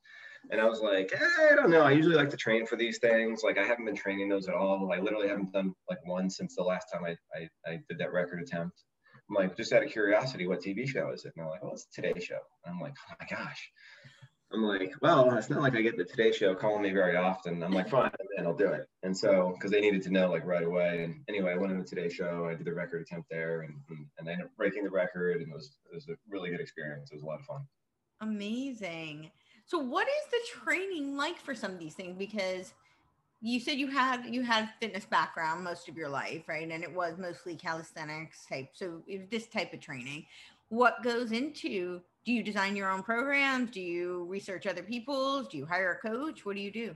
And 0.51 0.61
I 0.61 0.65
was 0.65 0.79
like, 0.79 1.11
"Eh, 1.11 1.51
I 1.51 1.55
don't 1.55 1.71
know. 1.71 1.81
I 1.81 1.91
usually 1.91 2.15
like 2.15 2.29
to 2.29 2.37
train 2.37 2.67
for 2.67 2.75
these 2.75 2.99
things. 2.99 3.41
Like 3.43 3.57
I 3.57 3.63
haven't 3.63 3.85
been 3.85 3.95
training 3.95 4.29
those 4.29 4.47
at 4.47 4.53
all. 4.53 4.91
I 4.93 4.99
literally 4.99 5.27
haven't 5.27 5.51
done 5.51 5.73
like 5.89 6.05
one 6.05 6.29
since 6.29 6.55
the 6.55 6.63
last 6.63 6.87
time 6.93 7.03
I, 7.03 7.15
I, 7.35 7.49
I 7.67 7.79
did 7.89 7.97
that 7.97 8.13
record 8.13 8.41
attempt. 8.41 8.83
I'm 9.27 9.35
like, 9.35 9.57
just 9.57 9.73
out 9.73 9.83
of 9.83 9.89
curiosity, 9.89 10.45
what 10.45 10.61
TV 10.61 10.87
show 10.87 11.11
is 11.11 11.25
it? 11.25 11.33
And 11.35 11.43
they're 11.43 11.49
like, 11.49 11.61
oh, 11.63 11.71
it's 11.71 11.87
Today 11.91 12.13
Show. 12.19 12.37
And 12.63 12.75
I'm 12.75 12.79
like, 12.79 12.93
oh 13.09 13.13
my 13.19 13.25
gosh. 13.25 13.71
I'm 14.55 14.63
like, 14.63 14.93
well, 15.01 15.35
it's 15.37 15.49
not 15.49 15.61
like 15.61 15.75
I 15.75 15.81
get 15.81 15.97
the 15.97 16.05
Today 16.05 16.31
Show 16.31 16.55
calling 16.55 16.81
me 16.81 16.91
very 16.91 17.17
often. 17.17 17.61
I'm 17.61 17.73
like, 17.73 17.89
fine, 17.89 18.11
then 18.35 18.47
I'll 18.47 18.55
do 18.55 18.69
it. 18.69 18.87
And 19.03 19.15
so, 19.15 19.53
because 19.53 19.71
they 19.71 19.81
needed 19.81 20.01
to 20.03 20.09
know 20.09 20.29
like 20.29 20.45
right 20.45 20.63
away. 20.63 21.03
And 21.03 21.21
anyway, 21.27 21.53
I 21.53 21.57
went 21.57 21.71
on 21.73 21.79
the 21.79 21.85
Today 21.85 22.09
Show. 22.09 22.47
I 22.49 22.55
did 22.55 22.65
the 22.65 22.73
record 22.73 23.01
attempt 23.01 23.29
there, 23.29 23.61
and 23.61 23.75
and, 23.89 24.05
and 24.17 24.29
I 24.29 24.31
ended 24.31 24.47
up 24.47 24.55
breaking 24.57 24.83
the 24.83 24.89
record, 24.89 25.41
and 25.41 25.51
it 25.51 25.53
was 25.53 25.77
it 25.91 25.95
was 25.95 26.07
a 26.07 26.15
really 26.29 26.49
good 26.49 26.61
experience. 26.61 27.11
It 27.11 27.15
was 27.15 27.23
a 27.23 27.25
lot 27.25 27.39
of 27.39 27.45
fun. 27.45 27.61
amazing 28.21 29.31
so 29.65 29.79
what 29.79 30.07
is 30.07 30.31
the 30.31 30.59
training 30.63 31.17
like 31.17 31.39
for 31.39 31.55
some 31.55 31.71
of 31.71 31.79
these 31.79 31.95
things 31.95 32.15
because 32.17 32.73
you 33.41 33.59
said 33.59 33.77
you 33.77 33.87
had 33.87 34.25
you 34.25 34.41
had 34.41 34.69
fitness 34.79 35.05
background 35.05 35.63
most 35.63 35.89
of 35.89 35.97
your 35.97 36.09
life 36.09 36.43
right 36.47 36.69
and 36.69 36.83
it 36.83 36.93
was 36.93 37.17
mostly 37.17 37.55
calisthenics 37.55 38.45
type 38.45 38.69
so 38.73 39.01
this 39.29 39.47
type 39.47 39.73
of 39.73 39.79
training 39.79 40.25
what 40.69 41.03
goes 41.03 41.31
into 41.31 42.01
do 42.25 42.31
you 42.31 42.43
design 42.43 42.75
your 42.75 42.89
own 42.89 43.03
programs 43.03 43.71
do 43.71 43.81
you 43.81 44.25
research 44.25 44.65
other 44.67 44.83
people's 44.83 45.47
do 45.47 45.57
you 45.57 45.65
hire 45.65 45.91
a 45.91 46.07
coach 46.07 46.45
what 46.45 46.55
do 46.55 46.61
you 46.61 46.71
do 46.71 46.95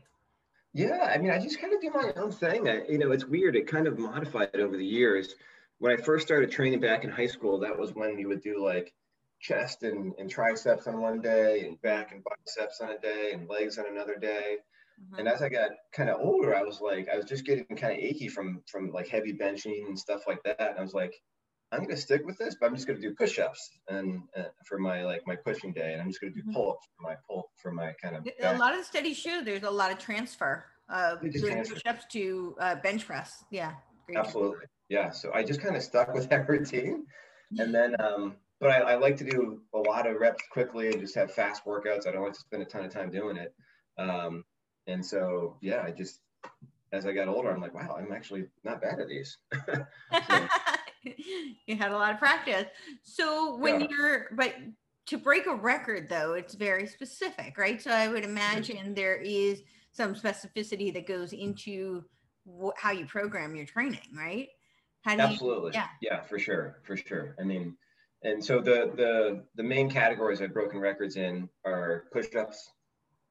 Yeah, 0.74 1.12
I 1.14 1.18
mean, 1.18 1.32
I 1.32 1.40
just 1.40 1.60
kind 1.60 1.74
of 1.74 1.82
do 1.82 1.90
my 1.90 2.14
own 2.16 2.32
thing. 2.32 2.70
I, 2.70 2.86
you 2.88 3.00
know, 3.00 3.12
it's 3.12 3.26
weird. 3.26 3.56
It 3.56 3.68
kind 3.68 3.88
of 3.88 3.98
modified 3.98 4.56
over 4.56 4.78
the 4.78 4.86
years. 4.86 5.36
When 5.80 5.92
I 5.92 5.98
first 5.98 6.28
started 6.28 6.52
training 6.52 6.80
back 6.80 7.04
in 7.04 7.10
high 7.10 7.28
school, 7.28 7.60
that 7.60 7.78
was 7.78 7.96
when 7.96 8.20
you 8.20 8.28
would 8.28 8.42
do 8.42 8.64
like 8.64 8.94
chest 9.40 9.84
and, 9.84 10.14
and 10.20 10.30
triceps 10.30 10.86
on 10.86 11.02
one 11.02 11.22
day, 11.22 11.66
and 11.66 11.82
back 11.82 12.12
and 12.12 12.24
biceps 12.24 12.82
on 12.82 12.92
a 12.92 13.00
day, 13.00 13.32
and 13.34 13.50
legs 13.50 13.78
on 13.80 13.88
another 13.88 14.16
day. 14.16 14.58
And 15.18 15.26
mm-hmm. 15.26 15.36
as 15.36 15.42
I 15.42 15.50
got 15.50 15.72
kind 15.94 16.10
of 16.10 16.20
older, 16.20 16.56
I 16.56 16.62
was 16.62 16.82
like, 16.82 17.08
I 17.12 17.16
was 17.16 17.26
just 17.26 17.46
getting 17.46 17.66
kind 17.76 17.94
of 17.94 18.00
achy 18.00 18.28
from 18.28 18.62
from 18.68 18.92
like 18.92 19.08
heavy 19.08 19.34
benching 19.34 19.88
and 19.88 19.98
stuff 19.98 20.28
like 20.28 20.44
that. 20.44 20.60
And 20.60 20.78
I 20.78 20.82
was 20.82 20.94
like, 20.94 21.16
I'm 21.72 21.82
gonna 21.84 21.98
stick 21.98 22.26
with 22.26 22.38
this, 22.38 22.56
but 22.60 22.66
I'm 22.68 22.76
just 22.76 22.88
gonna 22.88 23.00
do 23.00 23.14
push-ups 23.14 23.70
and 23.90 24.24
uh, 24.36 24.44
for 24.66 24.80
my 24.80 25.04
like 25.04 25.22
my 25.28 25.36
pushing 25.36 25.72
day, 25.74 25.94
and 25.94 26.02
I'm 26.02 26.08
just 26.10 26.20
gonna 26.22 26.34
do 26.34 26.42
Mhm. 26.44 26.54
pull-ups 26.54 26.88
for 26.98 27.04
my 27.04 27.16
pull 27.28 27.52
for 27.62 27.72
my 27.72 27.94
kind 28.02 28.16
of. 28.16 28.28
a 28.42 28.58
lot 28.58 28.78
of 28.78 28.84
studies 28.86 29.18
show 29.18 29.42
there's 29.44 29.64
a 29.64 29.70
lot 29.70 29.92
of 29.92 30.00
transfer 30.00 30.66
of 30.90 31.22
They 31.22 31.30
doing 31.30 31.54
transfer. 31.54 31.76
push-ups 31.76 32.06
to 32.14 32.56
uh, 32.60 32.76
bench 32.76 33.06
press 33.06 33.44
yeah. 33.52 33.76
Absolutely. 34.16 34.66
Yeah. 34.90 35.12
So 35.12 35.32
I 35.34 35.44
just 35.44 35.62
kind 35.62 35.76
of 35.76 35.84
stuck 35.84 36.14
with 36.16 36.28
that 36.32 36.50
routine. 36.50 37.06
And 37.60 37.72
then, 37.74 37.96
um, 38.02 38.38
but 38.60 38.72
I, 38.72 38.80
I 38.80 38.96
like 38.96 39.18
to 39.18 39.24
do 39.24 39.62
a 39.76 39.78
lot 39.78 40.08
of 40.08 40.20
reps 40.20 40.44
quickly 40.52 40.88
and 40.90 41.00
just 41.00 41.14
have 41.14 41.32
fast 41.32 41.64
workouts. 41.66 42.08
I 42.08 42.12
don't 42.12 42.24
like 42.24 42.34
to 42.34 42.40
spend 42.40 42.64
a 42.64 42.66
ton 42.66 42.84
of 42.86 42.92
time 42.92 43.12
doing 43.12 43.38
it. 43.38 43.54
Um, 44.00 44.44
and 44.88 45.06
so, 45.06 45.58
yeah, 45.62 45.84
I 45.86 45.92
just, 45.92 46.22
as 46.92 47.06
I 47.06 47.12
got 47.14 47.28
older, 47.28 47.52
I'm 47.52 47.62
like, 47.62 47.76
wow, 47.76 47.96
I'm 48.00 48.12
actually 48.12 48.48
not 48.64 48.82
bad 48.82 49.00
at 49.00 49.08
these. 49.08 49.38
So- 50.12 50.48
you 51.66 51.76
had 51.76 51.92
a 51.92 51.98
lot 51.98 52.14
of 52.14 52.20
practice. 52.20 52.66
So 53.04 53.56
when 53.58 53.82
Yeah. 53.82 53.88
you're, 53.90 54.28
but 54.34 54.56
to 55.08 55.18
break 55.18 55.48
a 55.48 55.56
record 55.56 56.10
though, 56.10 56.34
it's 56.34 56.54
very 56.54 56.88
specific, 56.88 57.58
right? 57.58 57.82
So 57.82 57.92
I 57.92 58.08
would 58.08 58.24
imagine 58.24 58.94
there 58.94 59.16
is 59.18 59.64
some 59.92 60.14
specificity 60.16 60.94
that 60.94 61.08
goes 61.08 61.34
into 61.34 62.04
wh- 62.46 62.78
how 62.78 62.92
you 62.92 63.06
program 63.06 63.56
your 63.56 63.66
training, 63.66 64.00
right? 64.16 64.50
How 65.02 65.16
do 65.16 65.24
you? 65.24 65.30
Absolutely. 65.30 65.72
yeah. 65.74 65.88
Yeah, 66.02 66.22
for 66.22 66.38
sure. 66.38 66.82
For 66.84 66.96
sure. 66.98 67.36
I 67.40 67.44
mean, 67.44 67.76
and 68.22 68.44
so 68.44 68.60
the 68.60 68.92
the 68.96 69.46
the 69.56 69.64
main 69.64 69.90
categories 69.90 70.42
I've 70.42 70.54
broken 70.54 70.80
records 70.80 71.16
in 71.16 71.48
are 71.66 72.06
push-ups, 72.12 72.70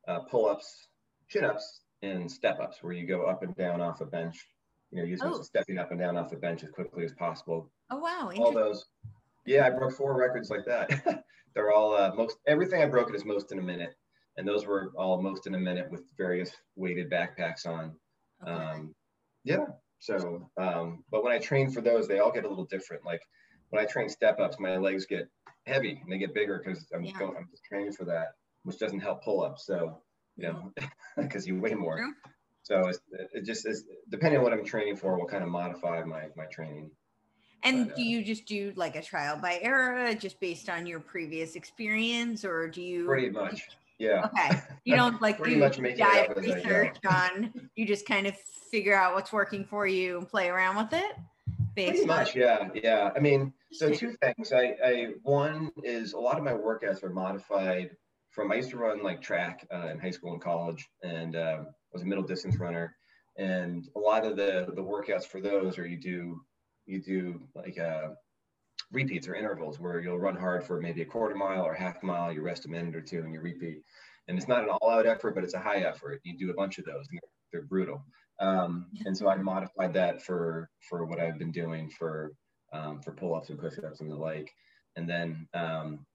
uh, 0.09 0.21
pull-ups, 0.21 0.89
chin-ups, 1.29 1.83
and 2.01 2.31
step-ups, 2.31 2.79
where 2.83 2.95
you 2.95 3.07
go 3.07 3.27
up 3.27 3.43
and 3.43 3.55
down 3.55 3.83
off 3.83 4.01
a 4.01 4.07
bench. 4.07 4.47
You 4.91 4.99
know, 4.99 5.05
using 5.05 5.29
Oh. 5.29 5.43
stepping 5.43 5.79
up 5.79 5.91
and 5.91 6.01
down 6.01 6.17
off 6.17 6.31
the 6.31 6.37
bench 6.37 6.65
as 6.65 6.71
quickly 6.71 7.05
as 7.05 7.13
possible. 7.13 7.71
Oh 7.91 7.99
wow, 7.99 8.31
All 8.39 8.53
those. 8.53 8.87
Yeah, 9.47 9.67
I 9.67 9.71
broke 9.71 9.93
four 9.93 10.17
records 10.17 10.51
like 10.51 10.65
that. 10.67 11.25
They're 11.55 11.73
all 11.73 11.95
uh, 11.95 12.15
most 12.15 12.39
everything 12.47 12.83
I 12.83 12.87
broke 12.87 13.09
it 13.09 13.15
is 13.15 13.25
most 13.25 13.53
in 13.53 13.59
a 13.59 13.63
minute, 13.63 13.97
and 14.37 14.47
those 14.47 14.67
were 14.67 14.93
all 14.97 15.21
most 15.21 15.47
in 15.47 15.55
a 15.55 15.59
minute 15.59 15.91
with 15.91 16.03
various 16.17 16.55
weighted 16.77 17.11
backpacks 17.11 17.67
on. 17.67 17.99
Okay. 18.43 18.53
Um, 18.53 18.95
yeah. 19.45 19.67
So, 20.01 20.49
um, 20.59 21.05
but 21.11 21.25
when 21.25 21.33
I 21.33 21.39
train 21.39 21.71
for 21.71 21.81
those, 21.81 22.07
they 22.07 22.21
all 22.21 22.31
get 22.31 22.45
a 22.45 22.49
little 22.49 22.67
different. 22.67 23.05
Like 23.05 23.23
when 23.71 23.83
I 23.83 23.87
train 23.87 24.09
step 24.09 24.39
ups, 24.39 24.59
my 24.61 24.77
legs 24.77 25.07
get 25.07 25.29
heavy 25.67 25.99
and 26.03 26.11
they 26.13 26.19
get 26.19 26.35
bigger 26.35 26.63
because 26.65 26.87
I'm 26.95 27.03
Yeah. 27.05 27.19
going, 27.19 27.37
I'm 27.37 27.49
training 27.69 27.93
for 27.93 28.05
that, 28.05 28.35
which 28.63 28.79
doesn't 28.79 29.01
help 29.01 29.25
pull 29.25 29.43
ups. 29.43 29.67
So, 29.67 30.03
you 30.37 30.45
know, 30.49 30.73
because 31.17 31.47
you 31.47 31.59
weigh 31.61 31.75
more. 31.75 32.01
So 32.69 32.87
it's, 32.87 33.01
it 33.33 33.47
just 33.47 33.67
is 33.67 33.85
depending 34.11 34.39
on 34.39 34.45
what 34.45 34.53
I'm 34.53 34.63
training 34.63 34.97
for, 34.97 35.19
will 35.19 35.27
kind 35.27 35.43
of 35.43 35.49
modify 35.49 36.05
my 36.05 36.27
my 36.37 36.45
training. 36.53 36.91
And 37.63 37.89
but, 37.89 37.97
do 37.97 38.03
uh, 38.03 38.05
you 38.05 38.23
just 38.23 38.45
do 38.45 38.75
like 38.77 38.95
a 38.95 39.03
trial 39.03 39.39
by 39.39 39.59
error, 39.63 40.13
just 40.13 40.39
based 40.39 40.69
on 40.69 40.87
your 40.87 41.01
previous 41.01 41.57
experience, 41.57 42.45
or 42.45 42.69
do 42.69 42.83
you? 42.83 43.07
Pretty 43.07 43.31
much. 43.31 43.69
Yeah. 43.99 44.27
Okay, 44.27 44.61
you 44.85 44.97
don't 44.97 45.21
like 45.23 45.39
Pretty 45.39 45.55
do 45.55 45.61
much 45.61 45.79
make 45.79 45.95
it 45.95 45.99
diet 45.99 46.31
up 46.31 46.37
as 46.37 46.45
I 46.45 46.49
go. 46.49 46.55
research 46.57 46.97
on. 47.09 47.71
You 47.75 47.87
just 47.87 48.07
kind 48.07 48.27
of 48.27 48.37
figure 48.71 48.95
out 48.95 49.15
what's 49.15 49.33
working 49.33 49.65
for 49.65 49.87
you 49.87 50.19
and 50.19 50.29
play 50.29 50.51
around 50.51 50.77
with 50.77 50.93
it. 50.93 51.17
Pretty 51.75 52.05
much. 52.05 52.37
Yeah. 52.37 52.69
Yeah. 52.75 53.13
I 53.17 53.19
mean, 53.19 53.55
so 53.73 53.91
two 53.91 54.13
things. 54.21 54.53
I, 54.53 54.77
I 54.85 55.07
one 55.23 55.71
is 55.85 56.13
a 56.13 56.19
lot 56.19 56.37
of 56.37 56.45
my 56.45 56.53
workouts 56.53 57.03
are 57.03 57.09
modified 57.09 57.97
from 58.31 58.53
I 58.53 58.57
used 58.57 58.71
to 58.71 58.77
run 58.77 59.03
like 59.03 59.23
track 59.23 59.67
uh, 59.73 59.89
in 59.89 59.99
high 59.99 60.11
school 60.11 60.33
and 60.33 60.43
college, 60.43 60.87
and 61.03 61.35
um, 61.35 61.67
was 61.93 62.03
a 62.03 62.07
middle 62.07 62.25
distance 62.25 62.59
runner. 62.59 62.95
And 63.37 63.89
a 63.95 63.99
lot 63.99 64.27
of 64.27 64.37
the 64.37 64.67
the 64.75 64.83
workouts 64.83 65.25
for 65.25 65.41
those 65.41 65.79
are 65.79 65.87
you 65.87 66.01
do 66.01 66.41
you 66.87 67.01
do 67.01 67.41
like 67.55 67.79
uh, 67.79 68.09
repeats 68.91 69.29
or 69.29 69.35
intervals 69.35 69.79
where 69.79 70.01
you'll 70.01 70.19
run 70.19 70.37
hard 70.37 70.65
for 70.65 70.81
maybe 70.81 71.03
a 71.03 71.07
quarter 71.07 71.35
mile 71.35 71.63
or 71.63 71.75
half 71.75 72.03
mile, 72.03 72.33
you 72.33 72.43
rest 72.43 72.67
a 72.67 72.69
minute 72.69 72.97
or 72.97 73.01
two, 73.01 73.21
and 73.21 73.33
you 73.33 73.41
repeat. 73.41 73.83
And 74.27 74.37
it's 74.37 74.49
not 74.49 74.65
an 74.65 74.71
all 74.71 74.91
out 74.91 75.07
effort, 75.07 75.35
but 75.35 75.45
it's 75.45 75.55
a 75.55 75.59
high 75.61 75.81
effort. 75.81 76.21
You 76.25 76.37
do 76.37 76.51
a 76.51 76.55
bunch 76.55 76.79
of 76.79 76.85
those, 76.85 77.07
and 77.11 77.19
they're, 77.21 77.61
they're 77.61 77.69
brutal. 77.69 78.03
Um, 78.41 78.87
and 79.05 79.17
so 79.17 79.29
I 79.29 79.37
modified 79.37 79.95
that 79.95 80.23
for 80.23 80.71
for 80.89 81.05
what 81.05 81.21
I've 81.21 81.39
been 81.39 81.53
doing 81.53 81.91
for 81.91 82.33
um, 82.73 83.01
for 83.01 83.13
pull-ups 83.13 83.51
and 83.51 83.59
push-ups 83.59 84.01
and 84.01 84.11
the 84.11 84.17
like. 84.17 84.51
And 84.97 85.09
then 85.09 85.49
um, 85.55 86.07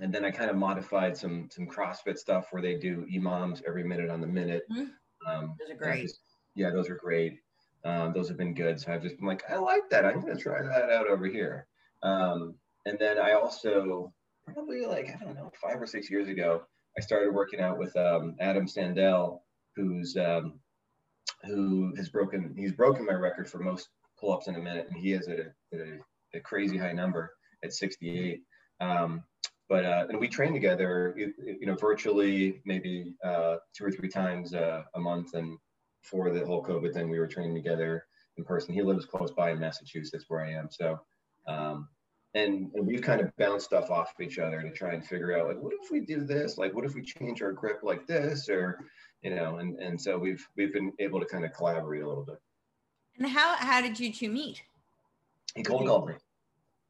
and 0.00 0.12
then 0.12 0.24
I 0.24 0.30
kind 0.30 0.50
of 0.50 0.56
modified 0.56 1.16
some 1.16 1.48
some 1.50 1.66
CrossFit 1.66 2.18
stuff 2.18 2.48
where 2.50 2.62
they 2.62 2.76
do 2.76 3.06
EMOMs 3.12 3.62
every 3.66 3.84
minute 3.84 4.10
on 4.10 4.20
the 4.20 4.26
minute. 4.26 4.62
Mm-hmm. 4.72 4.90
Um, 5.26 5.54
those 5.58 5.70
are 5.70 5.78
great. 5.78 6.02
Just, 6.02 6.20
yeah, 6.54 6.70
those 6.70 6.88
are 6.88 6.96
great. 6.96 7.38
Um, 7.84 8.12
those 8.12 8.28
have 8.28 8.36
been 8.36 8.54
good. 8.54 8.80
So 8.80 8.92
I've 8.92 9.02
just 9.02 9.16
been 9.16 9.26
like, 9.26 9.42
I 9.48 9.56
like 9.56 9.88
that. 9.90 10.04
I'm 10.04 10.20
going 10.20 10.36
to 10.36 10.42
try 10.42 10.62
that 10.62 10.90
out 10.90 11.08
over 11.08 11.26
here. 11.26 11.66
Um, 12.02 12.54
and 12.86 12.98
then 12.98 13.18
I 13.18 13.32
also 13.32 14.12
probably 14.54 14.86
like 14.86 15.08
I 15.08 15.24
don't 15.24 15.34
know 15.34 15.52
five 15.60 15.80
or 15.80 15.86
six 15.86 16.10
years 16.10 16.28
ago, 16.28 16.62
I 16.96 17.00
started 17.00 17.34
working 17.34 17.60
out 17.60 17.78
with 17.78 17.96
um, 17.96 18.36
Adam 18.40 18.66
Sandel, 18.66 19.40
who's 19.76 20.16
um, 20.16 20.54
who 21.44 21.94
has 21.96 22.08
broken 22.08 22.54
he's 22.56 22.72
broken 22.72 23.04
my 23.04 23.12
record 23.12 23.48
for 23.48 23.58
most 23.58 23.88
pull-ups 24.18 24.48
in 24.48 24.56
a 24.56 24.58
minute, 24.58 24.88
and 24.90 24.98
he 24.98 25.10
has 25.10 25.28
a, 25.28 25.52
a, 25.74 25.98
a 26.34 26.40
crazy 26.40 26.76
high 26.76 26.92
number 26.92 27.32
at 27.62 27.72
68. 27.72 28.42
Um, 28.80 29.22
but 29.68 29.84
uh, 29.84 30.06
and 30.08 30.18
we 30.18 30.28
train 30.28 30.52
together, 30.52 31.14
you, 31.16 31.32
you 31.60 31.66
know, 31.66 31.74
virtually 31.74 32.62
maybe 32.64 33.14
uh, 33.22 33.56
two 33.74 33.84
or 33.84 33.90
three 33.90 34.08
times 34.08 34.54
uh, 34.54 34.82
a 34.94 35.00
month. 35.00 35.34
And 35.34 35.58
for 36.02 36.30
the 36.30 36.44
whole 36.44 36.64
COVID 36.64 36.92
thing, 36.94 37.10
we 37.10 37.18
were 37.18 37.26
training 37.26 37.54
together 37.54 38.06
in 38.36 38.44
person. 38.44 38.72
He 38.72 38.82
lives 38.82 39.04
close 39.04 39.30
by 39.30 39.50
in 39.50 39.60
Massachusetts, 39.60 40.24
where 40.28 40.44
I 40.44 40.52
am. 40.52 40.68
So, 40.70 40.98
um, 41.46 41.88
and, 42.34 42.70
and 42.74 42.86
we've 42.86 43.02
kind 43.02 43.20
of 43.20 43.34
bounced 43.36 43.66
stuff 43.66 43.90
off 43.90 44.14
of 44.18 44.26
each 44.26 44.38
other 44.38 44.62
to 44.62 44.70
try 44.70 44.94
and 44.94 45.04
figure 45.04 45.36
out 45.38 45.48
like, 45.48 45.60
what 45.60 45.72
if 45.82 45.90
we 45.90 46.00
do 46.00 46.24
this? 46.24 46.56
Like, 46.56 46.74
what 46.74 46.84
if 46.84 46.94
we 46.94 47.02
change 47.02 47.42
our 47.42 47.52
grip 47.52 47.80
like 47.82 48.06
this? 48.06 48.48
Or, 48.48 48.84
you 49.22 49.34
know, 49.34 49.56
and 49.56 49.78
and 49.78 50.00
so 50.00 50.16
we've 50.16 50.46
we've 50.56 50.72
been 50.72 50.92
able 50.98 51.20
to 51.20 51.26
kind 51.26 51.44
of 51.44 51.52
collaborate 51.52 52.02
a 52.02 52.08
little 52.08 52.24
bit. 52.24 52.38
And 53.18 53.28
how 53.28 53.56
how 53.56 53.82
did 53.82 53.98
you 53.98 54.12
two 54.12 54.30
meet? 54.30 54.62
He 55.54 55.62
cold 55.62 55.86
called 55.86 56.08
me. 56.08 56.14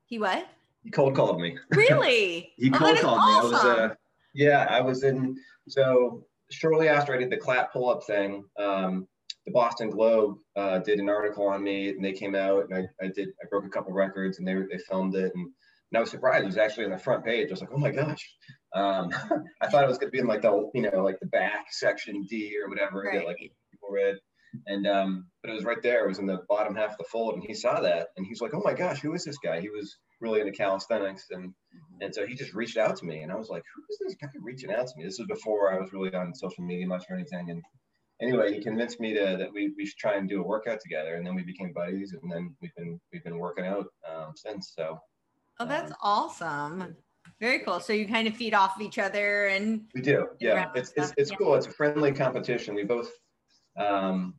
He 0.05 0.19
what? 0.19 0.47
He 0.88 0.92
cold 0.92 1.14
called 1.14 1.38
me. 1.38 1.54
Really? 1.71 2.54
he 2.57 2.71
cold 2.71 2.97
oh, 2.97 3.02
called 3.02 3.18
awesome. 3.21 3.50
me. 3.50 3.57
I 3.59 3.62
was 3.62 3.64
uh, 3.64 3.95
yeah, 4.33 4.66
I 4.71 4.80
was 4.80 5.02
in 5.02 5.37
so 5.68 6.25
shortly 6.50 6.88
after 6.88 7.14
I 7.14 7.18
did 7.18 7.28
the 7.28 7.37
clap 7.37 7.75
pull 7.75 7.90
up 7.90 8.04
thing, 8.04 8.42
um, 8.59 9.07
the 9.45 9.52
Boston 9.52 9.90
Globe 9.90 10.38
uh, 10.57 10.78
did 10.78 10.99
an 10.99 11.11
article 11.11 11.47
on 11.47 11.62
me, 11.62 11.90
and 11.90 12.02
they 12.02 12.12
came 12.12 12.35
out, 12.35 12.71
and 12.71 12.75
I, 12.75 13.04
I 13.04 13.09
did 13.09 13.28
I 13.42 13.47
broke 13.50 13.66
a 13.66 13.68
couple 13.68 13.92
records, 13.92 14.38
and 14.38 14.49
they 14.49 14.54
they 14.54 14.83
filmed 14.88 15.14
it, 15.14 15.30
and, 15.35 15.45
and 15.45 15.99
I 15.99 16.00
was 16.00 16.11
surprised. 16.11 16.45
It 16.45 16.47
was 16.47 16.57
actually 16.57 16.87
on 16.87 16.90
the 16.92 16.99
front 16.99 17.23
page. 17.23 17.49
I 17.49 17.50
was 17.50 17.61
like, 17.61 17.71
oh 17.71 17.78
my 17.78 17.90
gosh. 17.90 18.26
Um, 18.75 19.11
I 19.61 19.66
thought 19.68 19.85
it 19.85 19.88
was 19.88 19.99
going 19.99 20.09
to 20.09 20.16
be 20.16 20.21
in 20.21 20.26
like 20.26 20.40
the 20.40 20.71
you 20.73 20.80
know 20.80 21.04
like 21.04 21.21
the 21.21 21.26
back 21.26 21.66
section 21.68 22.25
D 22.30 22.57
or 22.62 22.71
whatever 22.71 23.02
right. 23.02 23.18
that 23.18 23.26
like 23.26 23.37
people 23.37 23.90
read. 23.90 24.16
And 24.67 24.87
um, 24.87 25.26
but 25.43 25.50
it 25.50 25.55
was 25.55 25.64
right 25.64 25.83
there. 25.83 26.05
It 26.05 26.09
was 26.09 26.19
in 26.19 26.26
the 26.26 26.40
bottom 26.49 26.75
half 26.75 26.93
of 26.93 26.99
the 26.99 27.05
fold, 27.05 27.35
and 27.35 27.45
he 27.47 27.55
saw 27.55 27.81
that, 27.81 28.09
and 28.17 28.26
he's 28.26 28.40
like, 28.40 28.55
"Oh 28.55 28.62
my 28.64 28.75
gosh, 28.75 29.00
who 29.00 29.14
is 29.14 29.25
this 29.25 29.38
guy?" 29.38 29.61
He 29.61 29.69
was 29.69 29.99
really 30.21 30.40
into 30.40 30.52
calisthenics 30.52 31.26
and 31.31 31.49
mm-hmm. 31.49 32.02
and 32.02 32.14
so 32.14 32.26
he 32.26 32.35
just 32.35 32.55
reached 32.55 32.76
out 32.76 32.97
to 32.97 33.05
me 33.05 33.21
and 33.21 33.31
I 33.31 33.37
was 33.37 33.49
like 33.49 33.62
who 33.75 33.83
is 33.90 33.99
this 34.00 34.17
guy 34.21 34.28
reaching 34.43 34.73
out 34.73 34.87
to 34.87 34.93
me 34.97 35.05
this 35.05 35.19
was 35.19 35.28
before 35.28 35.73
I 35.73 35.78
was 35.78 35.93
really 35.93 36.12
on 36.14 36.35
social 36.35 36.64
media 36.64 36.87
much 36.87 37.05
or 37.09 37.17
anything 37.17 37.50
and 37.50 37.62
anyway 38.21 38.52
he 38.52 38.62
convinced 38.62 39.00
me 39.00 39.14
to 39.14 39.37
that 39.38 39.52
we, 39.52 39.73
we 39.76 39.87
should 39.87 39.99
try 39.99 40.17
and 40.17 40.28
do 40.28 40.40
a 40.40 40.47
workout 40.47 40.81
together 40.81 41.14
and 41.14 41.26
then 41.26 41.35
we 41.35 41.43
became 41.43 41.73
buddies 41.73 42.14
and 42.21 42.31
then 42.31 42.55
we've 42.61 42.75
been 42.76 43.00
we've 43.12 43.25
been 43.25 43.38
working 43.38 43.67
out 43.67 43.87
um, 44.11 44.33
since 44.35 44.73
so 44.76 44.99
oh 45.61 45.67
that's 45.67 45.93
um, 45.93 45.99
awesome 46.02 46.97
very 47.40 47.61
cool 47.61 47.78
so 47.78 47.93
you 47.93 48.09
kind 48.09 48.26
of 48.26 48.35
feed 48.35 48.55
off 48.55 48.76
of 48.76 48.83
each 48.83 48.99
other 48.99 49.47
and 49.47 49.83
we 49.95 50.00
do 50.00 50.26
yeah 50.40 50.71
it's 50.75 50.93
it's, 50.97 51.12
it's 51.17 51.31
yeah. 51.31 51.37
cool 51.37 51.55
it's 51.55 51.67
a 51.67 51.71
friendly 51.71 52.11
competition 52.11 52.75
we 52.75 52.83
both 52.83 53.11
um, 53.79 54.35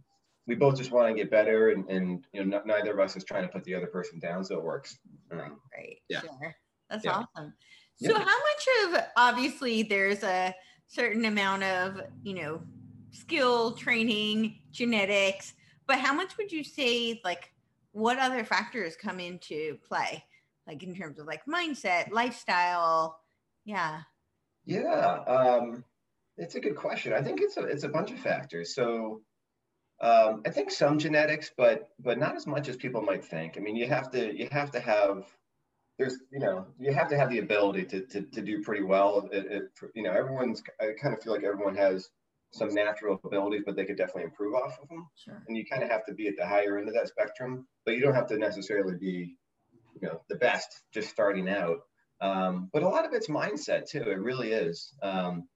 we 0.47 0.55
both 0.55 0.77
just 0.77 0.91
want 0.91 1.07
to 1.07 1.13
get 1.13 1.29
better 1.29 1.69
and, 1.69 1.87
and 1.89 2.25
you 2.33 2.43
know 2.43 2.61
neither 2.65 2.91
of 2.91 2.99
us 2.99 3.15
is 3.15 3.23
trying 3.23 3.43
to 3.43 3.49
put 3.49 3.63
the 3.63 3.75
other 3.75 3.87
person 3.87 4.19
down 4.19 4.43
so 4.43 4.57
it 4.57 4.63
works. 4.63 4.97
Um, 5.31 5.59
right 5.77 5.97
yeah. 6.09 6.21
sure. 6.21 6.55
that's 6.89 7.05
yeah. 7.05 7.23
awesome. 7.35 7.53
So 8.01 8.11
yeah. 8.11 8.17
how 8.17 8.23
much 8.25 8.95
of 8.95 9.03
obviously 9.15 9.83
there's 9.83 10.23
a 10.23 10.55
certain 10.87 11.25
amount 11.25 11.63
of 11.63 12.01
you 12.23 12.33
know 12.33 12.61
skill 13.11 13.73
training 13.73 14.59
genetics 14.71 15.53
but 15.87 15.99
how 15.99 16.13
much 16.13 16.37
would 16.37 16.51
you 16.51 16.63
say 16.63 17.19
like 17.23 17.51
what 17.91 18.19
other 18.19 18.43
factors 18.43 18.95
come 18.95 19.19
into 19.19 19.77
play? 19.87 20.23
Like 20.67 20.83
in 20.83 20.95
terms 20.95 21.19
of 21.19 21.27
like 21.27 21.41
mindset 21.45 22.11
lifestyle 22.11 23.19
yeah. 23.65 24.01
Yeah 24.65 25.19
um 25.27 25.83
it's 26.37 26.55
a 26.55 26.59
good 26.59 26.75
question. 26.75 27.13
I 27.13 27.21
think 27.21 27.41
it's 27.41 27.57
a 27.57 27.63
it's 27.63 27.83
a 27.83 27.89
bunch 27.89 28.11
of 28.11 28.19
factors. 28.19 28.73
So 28.73 29.21
um, 30.01 30.43
I 30.45 30.49
think 30.49 30.71
some 30.71 30.97
genetics, 30.97 31.51
but 31.57 31.89
but 31.99 32.17
not 32.17 32.35
as 32.35 32.47
much 32.47 32.69
as 32.69 32.77
people 32.77 33.01
might 33.01 33.25
think. 33.25 33.55
I 33.57 33.59
mean, 33.59 33.75
you 33.75 33.87
have 33.87 34.11
to 34.11 34.37
you 34.37 34.47
have 34.51 34.71
to 34.71 34.79
have 34.79 35.25
there's 35.97 36.15
you 36.31 36.39
know 36.39 36.65
you 36.79 36.93
have 36.93 37.09
to 37.09 37.17
have 37.17 37.29
the 37.29 37.39
ability 37.39 37.83
to 37.85 38.05
to, 38.07 38.21
to 38.21 38.41
do 38.41 38.63
pretty 38.63 38.83
well. 38.83 39.27
It, 39.31 39.45
it, 39.51 39.63
you 39.95 40.03
know, 40.03 40.11
everyone's 40.11 40.63
I 40.79 40.91
kind 41.01 41.13
of 41.13 41.21
feel 41.21 41.33
like 41.33 41.43
everyone 41.43 41.75
has 41.75 42.09
some 42.51 42.73
natural 42.73 43.19
abilities, 43.23 43.63
but 43.65 43.75
they 43.75 43.85
could 43.85 43.97
definitely 43.97 44.23
improve 44.23 44.55
off 44.55 44.79
of 44.81 44.89
them. 44.89 45.07
Sure. 45.23 45.43
And 45.47 45.55
you 45.55 45.65
kind 45.65 45.83
of 45.83 45.89
have 45.91 46.05
to 46.05 46.13
be 46.13 46.27
at 46.27 46.35
the 46.37 46.47
higher 46.47 46.77
end 46.77 46.87
of 46.87 46.95
that 46.95 47.09
spectrum, 47.09 47.67
but 47.85 47.93
you 47.93 48.01
don't 48.01 48.15
have 48.15 48.27
to 48.27 48.37
necessarily 48.37 48.95
be 48.95 49.35
you 50.01 50.07
know 50.07 50.21
the 50.29 50.35
best 50.35 50.81
just 50.93 51.09
starting 51.09 51.49
out. 51.49 51.79
Um, 52.21 52.69
but 52.71 52.83
a 52.83 52.87
lot 52.87 53.05
of 53.05 53.13
it's 53.13 53.27
mindset 53.27 53.89
too. 53.89 54.03
It 54.03 54.19
really 54.19 54.53
is. 54.53 54.93
Um, 55.01 55.49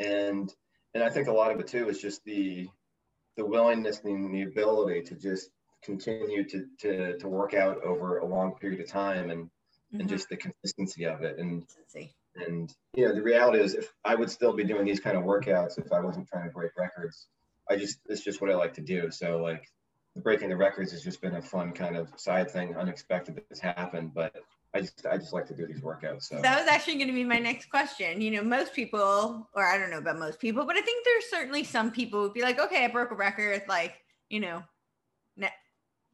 and 0.00 0.52
and 0.94 1.04
I 1.04 1.10
think 1.10 1.28
a 1.28 1.32
lot 1.32 1.52
of 1.52 1.60
it 1.60 1.68
too 1.68 1.88
is 1.88 2.00
just 2.00 2.24
the 2.24 2.68
the 3.36 3.44
willingness 3.44 4.00
and 4.04 4.34
the 4.34 4.42
ability 4.42 5.02
to 5.02 5.14
just 5.14 5.50
continue 5.82 6.44
to 6.44 6.66
to, 6.80 7.18
to 7.18 7.28
work 7.28 7.54
out 7.54 7.82
over 7.82 8.18
a 8.18 8.26
long 8.26 8.54
period 8.54 8.80
of 8.80 8.88
time 8.88 9.30
and 9.30 9.44
mm-hmm. 9.44 10.00
and 10.00 10.08
just 10.08 10.28
the 10.28 10.36
consistency 10.36 11.04
of 11.04 11.22
it. 11.22 11.38
And 11.38 11.64
and 12.36 12.74
you 12.94 13.06
know 13.06 13.14
the 13.14 13.22
reality 13.22 13.58
is 13.58 13.74
if 13.74 13.92
i 14.04 14.14
would 14.14 14.30
still 14.30 14.52
be 14.52 14.64
doing 14.64 14.84
these 14.84 15.00
kind 15.00 15.16
of 15.16 15.24
workouts 15.24 15.78
if 15.78 15.90
i 15.92 16.00
wasn't 16.00 16.28
trying 16.28 16.44
to 16.44 16.50
break 16.50 16.70
records 16.76 17.28
i 17.70 17.76
just 17.76 17.98
it's 18.10 18.22
just 18.22 18.40
what 18.40 18.50
i 18.50 18.54
like 18.54 18.74
to 18.74 18.82
do. 18.82 19.10
So 19.10 19.38
like 19.42 19.70
breaking 20.16 20.48
the 20.48 20.56
records 20.56 20.92
has 20.92 21.02
just 21.02 21.20
been 21.20 21.36
a 21.36 21.42
fun 21.42 21.72
kind 21.72 21.96
of 21.96 22.08
side 22.16 22.50
thing 22.50 22.76
unexpected 22.76 23.36
that's 23.36 23.60
happened 23.60 24.12
but 24.14 24.34
I 24.76 24.80
just 24.80 25.06
I 25.06 25.16
just 25.16 25.32
like 25.32 25.46
to 25.46 25.54
do 25.54 25.66
these 25.66 25.80
workouts. 25.80 26.24
So 26.24 26.40
that 26.40 26.58
was 26.58 26.68
actually 26.68 26.94
going 26.96 27.08
to 27.08 27.14
be 27.14 27.24
my 27.24 27.38
next 27.38 27.70
question. 27.70 28.20
You 28.20 28.30
know, 28.30 28.42
most 28.42 28.74
people, 28.74 29.48
or 29.54 29.66
I 29.66 29.78
don't 29.78 29.90
know 29.90 29.98
about 29.98 30.18
most 30.18 30.38
people, 30.38 30.64
but 30.66 30.76
I 30.76 30.82
think 30.82 31.04
there's 31.04 31.30
certainly 31.30 31.64
some 31.64 31.90
people 31.90 32.20
who 32.20 32.24
would 32.24 32.34
be 32.34 32.42
like, 32.42 32.60
okay, 32.60 32.84
I 32.84 32.88
broke 32.88 33.10
a 33.10 33.14
record, 33.14 33.62
like 33.68 33.94
you 34.28 34.40
know, 34.40 34.62
net, 35.36 35.52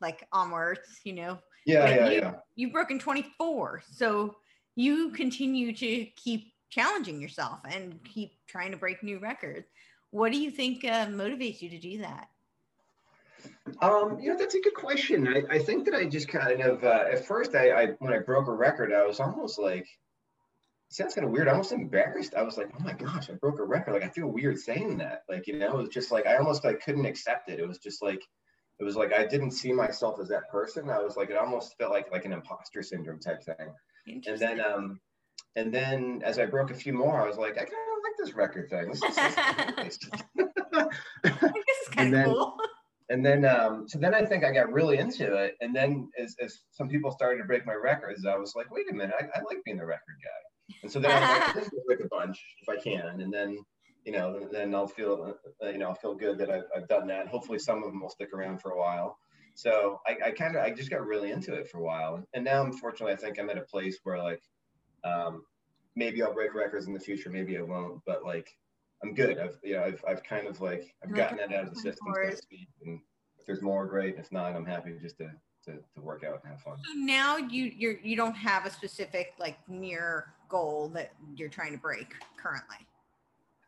like 0.01 0.27
onwards, 0.33 1.01
you 1.05 1.13
know. 1.15 1.39
Yeah, 1.67 1.87
but 1.87 1.95
yeah, 1.95 2.11
you, 2.11 2.21
yeah. 2.21 2.35
You've 2.57 2.73
broken 2.73 2.99
24, 2.99 3.83
so 3.91 4.37
you 4.75 5.11
continue 5.11 5.75
to 5.75 6.07
keep 6.17 6.53
challenging 6.71 7.21
yourself 7.21 7.61
and 7.69 8.03
keep 8.05 8.33
trying 8.47 8.71
to 8.71 8.77
break 8.77 9.03
new 9.03 9.19
records. 9.19 9.69
What 10.11 10.33
do 10.33 10.39
you 10.39 10.51
think 10.51 10.85
uh, 10.85 11.07
motivates 11.07 11.63
you 11.63 11.71
to 11.71 11.79
do 11.79 11.99
that? 11.99 12.29
Um, 13.81 14.19
you 14.21 14.31
know, 14.31 14.39
that's 14.39 14.55
a 14.55 14.61
good 14.61 14.75
question. 14.75 15.29
I, 15.29 15.43
I 15.55 15.59
think 15.59 15.85
that 15.85 15.95
I 15.95 16.05
just 16.05 16.29
kind 16.29 16.61
of, 16.61 16.83
uh, 16.83 17.05
at 17.13 17.27
first, 17.27 17.55
I, 17.55 17.71
I, 17.71 17.87
when 17.99 18.13
I 18.13 18.19
broke 18.19 18.49
a 18.49 18.53
record, 18.53 18.93
I 18.93 19.07
was 19.07 19.21
almost 19.21 19.59
like, 19.59 19.87
sounds 20.89 21.15
kind 21.15 21.25
of 21.25 21.33
weird, 21.33 21.49
almost 21.49 21.73
embarrassed. 21.73 22.35
I 22.35 22.43
was 22.43 22.59
like, 22.59 22.71
oh 22.79 22.83
my 22.83 22.93
gosh, 22.93 23.31
I 23.31 23.35
broke 23.35 23.61
a 23.61 23.65
record. 23.65 23.95
Like, 23.95 24.03
I 24.03 24.09
feel 24.09 24.27
weird 24.27 24.59
saying 24.59 24.99
that. 24.99 25.23
Like, 25.29 25.47
you 25.47 25.59
know, 25.59 25.79
it 25.79 25.83
was 25.83 25.89
just 25.89 26.11
like, 26.11 26.27
I 26.27 26.37
almost 26.37 26.65
like 26.65 26.85
couldn't 26.85 27.07
accept 27.07 27.49
it. 27.49 27.61
It 27.61 27.69
was 27.69 27.79
just 27.79 28.03
like, 28.03 28.21
it 28.81 28.85
was 28.85 28.97
like 28.97 29.13
I 29.13 29.27
didn't 29.27 29.53
see 29.53 29.73
myself 29.73 30.19
as 30.21 30.29
that 30.29 30.51
person. 30.51 30.91
I 30.91 30.99
was 30.99 31.17
like, 31.17 31.31
it 31.31 31.37
almost 31.37 31.77
felt 31.79 31.93
like 31.93 32.11
like 32.11 32.25
an 32.25 32.33
imposter 32.33 32.83
syndrome 32.83 33.21
type 33.21 33.43
thing. 33.45 33.73
And 34.27 34.39
then, 34.39 34.61
um, 34.61 34.99
and 35.55 35.73
then 35.73 36.23
as 36.25 36.39
I 36.41 36.47
broke 36.47 36.73
a 36.73 36.75
few 36.75 36.93
more, 36.93 37.23
I 37.23 37.29
was 37.29 37.37
like, 37.37 37.53
I 37.53 37.65
kind 37.65 37.69
of 37.69 38.03
like 38.03 38.17
this 38.19 38.35
record 38.35 38.71
thing. 38.71 38.89
This 38.89 39.03
is, 39.05 39.17
this 41.23 41.79
is 41.83 41.89
kind 41.93 42.15
of 42.17 42.25
cool 42.25 42.57
and 43.13 43.25
then 43.25 43.45
um, 43.45 43.87
so 43.87 43.99
then 43.99 44.15
I 44.15 44.25
think 44.25 44.43
I 44.43 44.53
got 44.53 44.73
really 44.73 44.97
into 44.97 45.35
it. 45.35 45.57
And 45.61 45.77
then 45.77 46.09
as, 46.19 46.35
as 46.43 46.61
some 46.71 46.89
people 46.89 47.11
started 47.11 47.39
to 47.43 47.45
break 47.45 47.67
my 47.67 47.75
records, 47.75 48.25
I 48.25 48.37
was 48.37 48.55
like, 48.57 48.71
wait 48.71 48.91
a 48.91 48.95
minute, 48.95 49.15
I, 49.21 49.25
I 49.39 49.43
like 49.43 49.63
being 49.65 49.77
the 49.77 49.85
record 49.85 50.17
guy. 50.25 50.77
And 50.83 50.91
so 50.91 50.99
then 50.99 51.11
I 51.11 51.53
was 51.55 51.65
like, 51.65 51.73
break 51.87 52.01
a 52.01 52.09
bunch 52.09 52.43
if 52.63 52.69
I 52.71 52.81
can, 52.83 53.21
and 53.21 53.33
then 53.33 53.59
you 54.07 54.13
know 54.13 54.49
then 54.51 54.75
I'll 54.75 54.89
feel 54.89 55.37
uh, 55.63 55.69
you 55.69 55.79
know 55.79 55.89
I'll 55.89 55.95
feel 55.95 56.15
good 56.15 56.39
that 56.39 56.51
I've, 56.51 56.65
I've 56.75 56.89
done 56.89 57.07
that. 57.09 57.29
Hopefully 57.29 57.59
some 57.59 57.83
of 57.83 57.91
them 57.91 58.01
will 58.01 58.09
stick 58.09 58.33
around 58.33 58.63
for 58.63 58.71
a 58.71 58.79
while. 58.79 59.19
So 59.55 60.01
I, 60.07 60.29
I 60.29 60.31
kind 60.31 60.57
of 60.57 60.63
I 60.63 60.71
just 60.71 60.89
got 60.89 61.07
really 61.07 61.31
into 61.31 61.53
it 61.53 61.69
for 61.69 61.79
a 61.79 61.83
while, 61.83 62.25
and 62.33 62.43
now 62.43 62.65
unfortunately 62.65 63.13
I 63.13 63.17
think 63.17 63.39
I'm 63.39 63.51
at 63.51 63.59
a 63.59 63.63
place 63.63 63.99
where 64.05 64.23
like 64.23 64.43
um, 65.05 65.43
maybe 65.97 66.23
I'll 66.23 66.33
break 66.33 66.55
records 66.55 66.87
in 66.87 66.95
the 66.95 67.01
future, 67.01 67.29
maybe 67.29 67.59
I 67.59 67.63
won't, 67.63 68.01
but 68.07 68.25
like 68.25 68.49
I'm 69.03 69.15
good. 69.15 69.39
I've 69.39 69.59
you 69.63 69.75
know 69.75 69.85
I've 69.85 70.05
I've 70.07 70.23
kind 70.23 70.47
of 70.47 70.61
like 70.61 70.95
I've 71.03 71.15
gotten 71.15 71.39
that 71.39 71.53
out 71.53 71.69
of 71.69 71.75
the 71.75 71.81
system, 71.81 72.07
so 72.15 72.31
to 72.31 72.37
speak. 72.37 72.69
And 72.85 73.01
if 73.39 73.47
there's 73.47 73.63
more, 73.63 73.87
great. 73.87 74.17
If 74.17 74.31
not, 74.31 74.55
I'm 74.55 74.67
happy 74.67 74.97
just 75.01 75.19
to 75.19 75.31
to, 75.65 75.73
to 75.95 76.01
work 76.01 76.25
out 76.25 76.41
and 76.43 76.53
have 76.53 76.61
fun. 76.61 76.77
So 76.85 76.99
now 76.99 77.37
you 77.37 77.73
you're 77.77 77.99
you 78.01 78.17
don't 78.17 78.35
have 78.35 78.67
a 78.67 78.71
specific 78.71 79.33
like 79.39 79.59
near 79.69 80.33
goal 80.49 80.89
that 80.95 81.13
you're 81.37 81.49
trying 81.49 81.73
to 81.73 81.79
break 81.79 82.15
currently. 82.37 82.77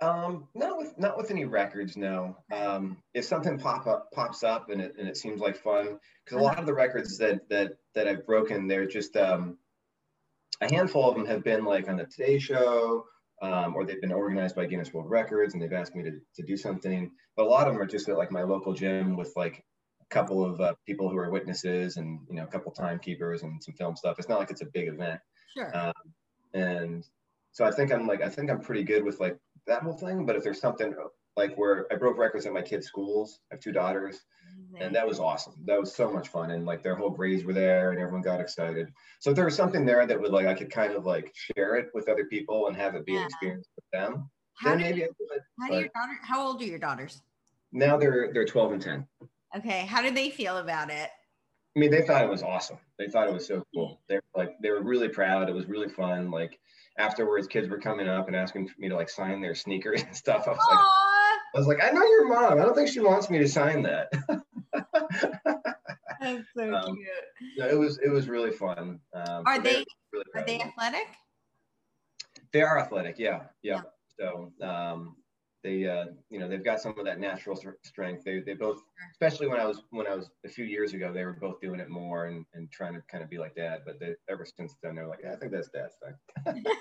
Um, 0.01 0.49
not 0.55 0.77
with 0.77 0.99
not 0.99 1.17
with 1.17 1.31
any 1.31 1.45
records, 1.45 1.97
no. 1.97 2.37
Um, 2.53 2.99
if 3.15 3.25
something 3.25 3.59
pop 3.59 3.87
up 3.87 4.11
pops 4.13 4.45
up 4.45 4.71
and 4.71 4.81
it 4.81 4.95
and 4.99 5.09
it 5.09 5.17
seems 5.17 5.41
like 5.41 5.57
fun, 5.57 5.99
because 6.25 6.39
a 6.39 6.43
lot 6.43 6.59
of 6.59 6.67
the 6.67 6.75
records 6.75 7.17
that 7.19 7.49
that 7.49 7.73
that 7.95 8.09
I've 8.09 8.27
broken, 8.27 8.67
they're 8.67 8.87
just 8.87 9.17
um, 9.17 9.57
a 10.61 10.73
handful 10.73 11.09
of 11.09 11.17
them 11.17 11.27
have 11.27 11.45
been 11.45 11.65
like 11.65 11.89
on 11.89 11.97
the 11.97 12.05
Today 12.05 12.39
Show, 12.39 13.07
um, 13.43 13.75
or 13.75 13.85
they've 13.85 14.01
been 14.01 14.13
organized 14.13 14.57
by 14.57 14.67
Guinness 14.67 14.93
World 14.93 15.11
Records, 15.11 15.55
and 15.55 15.63
they've 15.63 15.73
asked 15.73 15.95
me 15.95 16.03
to 16.03 16.13
to 16.35 16.43
do 16.43 16.57
something. 16.57 17.11
But 17.37 17.47
a 17.47 17.49
lot 17.49 17.67
of 17.67 17.75
them 17.75 17.83
are 17.83 17.87
just 17.87 18.09
at 18.09 18.17
like 18.17 18.31
my 18.31 18.43
local 18.43 18.73
gym 18.73 19.17
with 19.17 19.33
like 19.37 19.65
a 20.01 20.07
couple 20.15 20.45
of 20.45 20.61
uh, 20.61 20.75
people 20.87 21.09
who 21.09 21.17
are 21.17 21.31
witnesses 21.31 21.97
and 21.97 22.21
you 22.29 22.37
know 22.37 22.45
a 22.45 22.49
couple 22.49 22.73
timekeepers 22.73 23.43
and 23.43 23.63
some 23.63 23.75
film 23.75 23.97
stuff. 23.97 24.19
It's 24.19 24.29
not 24.29 24.39
like 24.39 24.51
it's 24.51 24.63
a 24.63 24.67
big 24.67 24.89
event. 24.89 25.21
Sure. 25.57 25.77
Um, 25.77 25.93
and 26.55 27.05
so 27.53 27.65
I 27.65 27.71
think 27.71 27.93
I'm 27.93 28.07
like 28.07 28.23
I 28.23 28.29
think 28.29 28.51
I'm 28.51 28.61
pretty 28.61 28.85
good 28.85 29.05
with 29.05 29.21
like 29.21 29.37
that 29.67 29.83
whole 29.83 29.97
thing. 29.97 30.27
But 30.27 30.37
if 30.37 30.43
there's 30.43 30.61
something 30.61 30.95
like 31.37 31.57
where 31.57 31.87
I 31.93 31.97
broke 31.97 32.19
records 32.19 32.47
at 32.47 32.53
my 32.53 32.63
kids' 32.63 32.87
schools, 32.87 33.41
I 33.51 33.55
have 33.55 33.61
two 33.63 33.73
daughters, 33.73 34.21
and 34.79 34.95
that 34.95 35.07
was 35.07 35.19
awesome. 35.19 35.55
That 35.67 35.81
was 35.81 35.95
so 35.95 36.11
much 36.13 36.29
fun, 36.29 36.51
and 36.53 36.65
like 36.65 36.83
their 36.83 36.95
whole 36.95 37.11
grades 37.11 37.45
were 37.45 37.53
there, 37.53 37.91
and 37.91 37.99
everyone 38.01 38.23
got 38.23 38.41
excited. 38.41 38.93
So 39.21 39.33
there 39.33 39.45
was 39.45 39.55
something 39.57 39.85
there 39.85 40.07
that 40.07 40.21
would 40.21 40.31
like 40.33 40.47
I 40.47 40.55
could 40.55 40.71
kind 40.71 40.93
of 40.95 41.07
like 41.07 41.33
share 41.35 41.77
it 41.77 41.89
with 41.95 42.09
other 42.09 42.25
people 42.27 42.69
and 42.69 42.77
have 42.77 42.95
it 42.95 43.05
be 43.05 43.13
Yeah. 43.13 43.21
an 43.21 43.25
experience 43.27 43.69
with 43.77 43.85
them, 43.93 44.31
How 44.55 44.71
then 44.71 44.79
do, 44.79 44.85
maybe 44.85 44.99
you, 45.01 45.07
do 45.19 45.41
how 45.61 45.69
do 45.69 45.75
your 45.75 45.89
daughter? 45.89 46.19
How 46.23 46.47
old 46.47 46.63
are 46.63 46.67
your 46.67 46.79
daughters? 46.79 47.23
now 47.73 47.97
they're 47.97 48.33
they're 48.33 48.45
12 48.45 48.73
and 48.73 48.83
10. 48.83 49.07
Okay. 49.57 49.87
How 49.87 50.03
did 50.03 50.15
they 50.17 50.31
feel 50.31 50.59
about 50.59 50.91
it? 50.91 51.11
I 51.77 51.81
mean, 51.81 51.91
they 51.91 52.03
thought 52.03 52.23
it 52.23 52.31
was 52.31 52.45
awesome. 52.45 52.79
They 53.01 53.09
thought 53.09 53.27
it 53.27 53.35
was 53.35 53.49
so 53.49 53.65
cool. 53.75 54.01
They 54.09 54.15
were 54.17 54.23
like, 54.37 54.55
they 54.63 54.71
were 54.71 54.83
really 54.83 55.09
proud. 55.09 55.49
It 55.49 55.55
was 55.55 55.67
really 55.67 55.89
fun. 55.89 56.31
Like 56.31 56.61
afterwards, 56.99 57.49
kids 57.49 57.69
were 57.69 57.81
coming 57.81 58.07
up 58.09 58.29
and 58.29 58.37
asking 58.37 58.71
me 58.79 58.89
to 58.89 58.95
like 58.95 59.09
sign 59.09 59.41
their 59.41 59.57
sneakers 59.57 60.03
and 60.05 60.15
stuff. 60.15 60.47
I 60.47 60.51
was 60.51 60.59
like, 60.71 60.79
Aw, 60.79 61.24
I 61.55 61.59
was 61.59 61.67
like, 61.67 61.83
I 61.83 61.91
know 61.91 62.03
your 62.03 62.29
mom. 62.29 62.59
I 62.59 62.63
don't 62.65 62.75
think 62.75 62.89
she 62.89 63.01
wants 63.01 63.31
me 63.31 63.39
to 63.39 63.49
sign 63.49 63.83
that. 63.83 64.11
that's 66.21 66.45
so 66.57 66.75
Um, 66.75 66.97
cute. 66.97 67.07
no, 67.59 67.69
it 67.69 67.79
was 67.79 67.99
it 67.99 68.09
was 68.11 68.29
really 68.29 68.51
fun. 68.51 68.99
Um, 69.15 69.45
Are 69.47 69.59
they- 69.61 69.85
really 70.13 70.25
Are 70.35 70.45
they 70.45 70.61
athletic? 70.61 71.07
They 72.53 72.63
are 72.63 72.79
athletic. 72.79 73.19
Yeah, 73.19 73.43
yeah. 73.63 73.83
So 74.19 74.53
um, 74.63 75.17
they 75.65 75.87
uh, 75.89 76.07
you 76.31 76.39
know 76.41 76.49
they've 76.49 76.65
got 76.65 76.81
some 76.81 76.99
of 76.99 77.05
that 77.05 77.19
natural 77.21 77.57
strength. 77.85 78.25
They 78.25 78.41
they 78.41 78.55
both, 78.55 78.81
especially 79.13 79.49
when 79.49 79.61
I 79.61 79.67
was 79.67 79.83
when 79.91 80.07
I 80.07 80.15
was 80.15 80.31
a 80.45 80.49
few 80.49 80.65
years 80.65 80.93
ago, 80.93 81.13
they 81.13 81.25
were 81.25 81.33
both 81.33 81.61
doing 81.61 81.81
it 81.81 81.89
more 81.89 82.27
and, 82.27 82.45
and 82.55 82.71
trying 82.71 82.95
to 82.95 83.03
kind 83.11 83.23
of 83.25 83.31
be 83.31 83.39
like 83.39 83.55
dad. 83.57 83.83
But 83.87 83.99
they, 84.01 84.15
ever 84.29 84.45
since 84.57 84.75
then, 84.83 84.95
they're 84.97 85.07
like, 85.09 85.21
yeah, 85.23 85.33
I 85.33 85.37
think 85.37 85.53
that's 85.53 85.69
dad's 85.69 85.95
thing. 86.03 86.65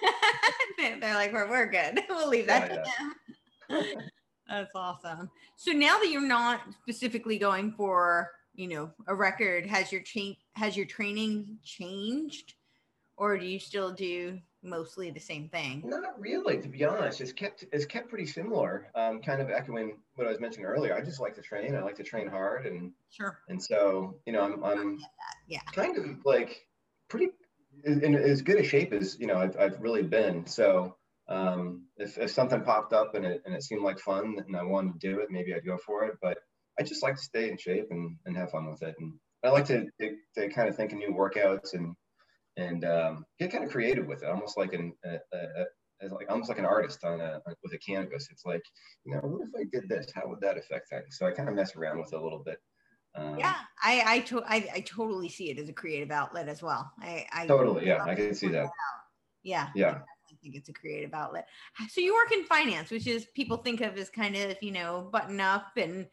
They- 0.77 0.99
They're 0.99 1.13
like, 1.13 1.31
we're, 1.31 1.47
we're 1.49 1.67
good. 1.67 2.01
We'll 2.09 2.27
leave 2.29 2.47
that 2.47 2.71
Yeah, 2.71 2.83
to 3.79 3.93
them. 3.93 4.09
That's 4.53 4.75
awesome. 4.75 5.31
So 5.55 5.71
now 5.71 5.97
that 5.97 6.09
you're 6.09 6.21
not 6.21 6.61
specifically 6.81 7.39
going 7.39 7.71
for, 7.71 8.29
you 8.53 8.67
know, 8.67 8.91
a 9.07 9.15
record, 9.15 9.65
has 9.65 9.91
your 9.91 10.01
change 10.01 10.37
has 10.53 10.77
your 10.77 10.85
training 10.85 11.57
changed, 11.63 12.53
or 13.17 13.35
do 13.39 13.45
you 13.47 13.57
still 13.59 13.91
do 13.91 14.39
mostly 14.61 15.09
the 15.09 15.19
same 15.19 15.49
thing? 15.49 15.81
Not 15.83 16.19
really, 16.19 16.61
to 16.61 16.67
be 16.67 16.85
honest. 16.85 17.19
It's 17.19 17.33
kept 17.33 17.65
it's 17.71 17.85
kept 17.85 18.09
pretty 18.09 18.27
similar. 18.27 18.91
Um, 18.93 19.21
kind 19.23 19.41
of 19.41 19.49
echoing 19.49 19.97
what 20.15 20.27
I 20.27 20.29
was 20.29 20.39
mentioning 20.39 20.67
earlier. 20.67 20.93
I 20.95 21.01
just 21.01 21.19
like 21.19 21.33
to 21.35 21.41
train. 21.41 21.75
I 21.75 21.81
like 21.81 21.95
to 21.95 22.03
train 22.03 22.27
hard, 22.27 22.67
and 22.67 22.91
Sure. 23.09 23.39
and 23.49 23.61
so 23.61 24.17
you 24.27 24.33
know 24.33 24.41
I'm 24.43 24.63
I'm 24.63 24.99
Yeah. 25.47 25.61
kind 25.73 25.97
of 25.97 26.05
like 26.25 26.67
pretty 27.07 27.29
in, 27.83 28.03
in 28.03 28.13
as 28.13 28.43
good 28.43 28.57
a 28.59 28.63
shape 28.63 28.93
as 28.93 29.19
you 29.19 29.25
know 29.25 29.37
I've, 29.37 29.57
I've 29.57 29.81
really 29.81 30.03
been. 30.03 30.45
So 30.45 30.95
um, 31.29 31.85
if, 31.97 32.17
if 32.17 32.31
something 32.31 32.61
popped 32.63 32.93
up 32.93 33.15
and 33.15 33.25
it 33.25 33.41
and 33.45 33.55
it 33.55 33.63
seemed 33.63 33.83
like 33.83 33.99
fun 33.99 34.35
and 34.45 34.55
I 34.55 34.63
wanted 34.63 34.99
to 34.99 35.07
do 35.07 35.19
it, 35.21 35.31
maybe 35.31 35.53
I'd 35.53 35.65
go 35.65 35.77
for 35.77 36.03
it. 36.05 36.15
But 36.21 36.37
I 36.79 36.83
just 36.83 37.03
like 37.03 37.15
to 37.15 37.21
stay 37.21 37.49
in 37.49 37.57
shape 37.57 37.87
and, 37.91 38.17
and 38.25 38.35
have 38.35 38.51
fun 38.51 38.69
with 38.69 38.81
it. 38.81 38.95
And 38.99 39.13
I 39.43 39.49
like 39.49 39.65
to, 39.65 39.85
to, 40.01 40.15
to 40.35 40.49
kind 40.49 40.67
of 40.69 40.75
think 40.75 40.91
of 40.91 40.97
new 40.97 41.13
workouts 41.13 41.73
and 41.73 41.95
and 42.55 42.85
um, 42.85 43.25
get 43.39 43.51
kind 43.51 43.63
of 43.63 43.71
creative 43.71 44.05
with 44.05 44.21
it, 44.21 44.29
almost 44.29 44.57
like 44.57 44.73
an 44.73 44.93
a, 45.05 45.15
a, 45.35 45.37
a, 46.03 46.07
like 46.13 46.29
almost 46.29 46.49
like 46.49 46.59
an 46.59 46.65
artist 46.65 47.03
on 47.03 47.21
a 47.21 47.41
with 47.63 47.73
a 47.73 47.77
canvas. 47.79 48.27
It's 48.31 48.45
like 48.45 48.61
you 49.05 49.13
know, 49.13 49.21
what 49.21 49.47
if 49.47 49.53
I 49.55 49.63
did 49.71 49.89
this? 49.89 50.11
How 50.13 50.27
would 50.27 50.41
that 50.41 50.57
affect 50.57 50.89
things? 50.89 51.17
So 51.17 51.25
I 51.25 51.31
kind 51.31 51.49
of 51.49 51.55
mess 51.55 51.75
around 51.75 51.99
with 51.99 52.11
it 52.13 52.19
a 52.19 52.23
little 52.23 52.43
bit. 52.43 52.59
Um, 53.15 53.37
Yeah, 53.39 53.55
I 53.81 54.03
I, 54.05 54.19
to- 54.21 54.43
I 54.43 54.69
I 54.75 54.79
totally 54.81 55.29
see 55.29 55.49
it 55.49 55.57
as 55.57 55.69
a 55.69 55.73
creative 55.73 56.11
outlet 56.11 56.47
as 56.49 56.61
well. 56.61 56.91
I, 56.99 57.25
I 57.31 57.47
Totally. 57.47 57.87
Yeah, 57.87 58.03
I 58.03 58.15
can 58.15 58.33
see 58.35 58.49
that. 58.49 58.69
Yeah. 59.43 59.69
Yeah. 59.75 59.99
Think 60.43 60.55
it's 60.55 60.69
a 60.69 60.73
creative 60.73 61.13
outlet. 61.13 61.47
So 61.89 62.01
you 62.01 62.13
work 62.13 62.31
in 62.31 62.43
finance, 62.43 62.91
which 62.91 63.07
is 63.07 63.25
people 63.33 63.57
think 63.57 63.81
of 63.81 63.97
as 63.97 64.09
kind 64.09 64.35
of, 64.35 64.57
you 64.61 64.71
know, 64.71 65.09
button 65.11 65.39
up 65.39 65.71
and 65.77 66.07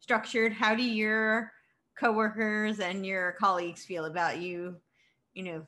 structured. 0.00 0.52
How 0.52 0.74
do 0.74 0.82
your 0.82 1.52
coworkers 1.98 2.80
and 2.80 3.06
your 3.06 3.32
colleagues 3.32 3.84
feel 3.84 4.04
about 4.04 4.38
you, 4.38 4.76
you 5.34 5.44
know, 5.44 5.66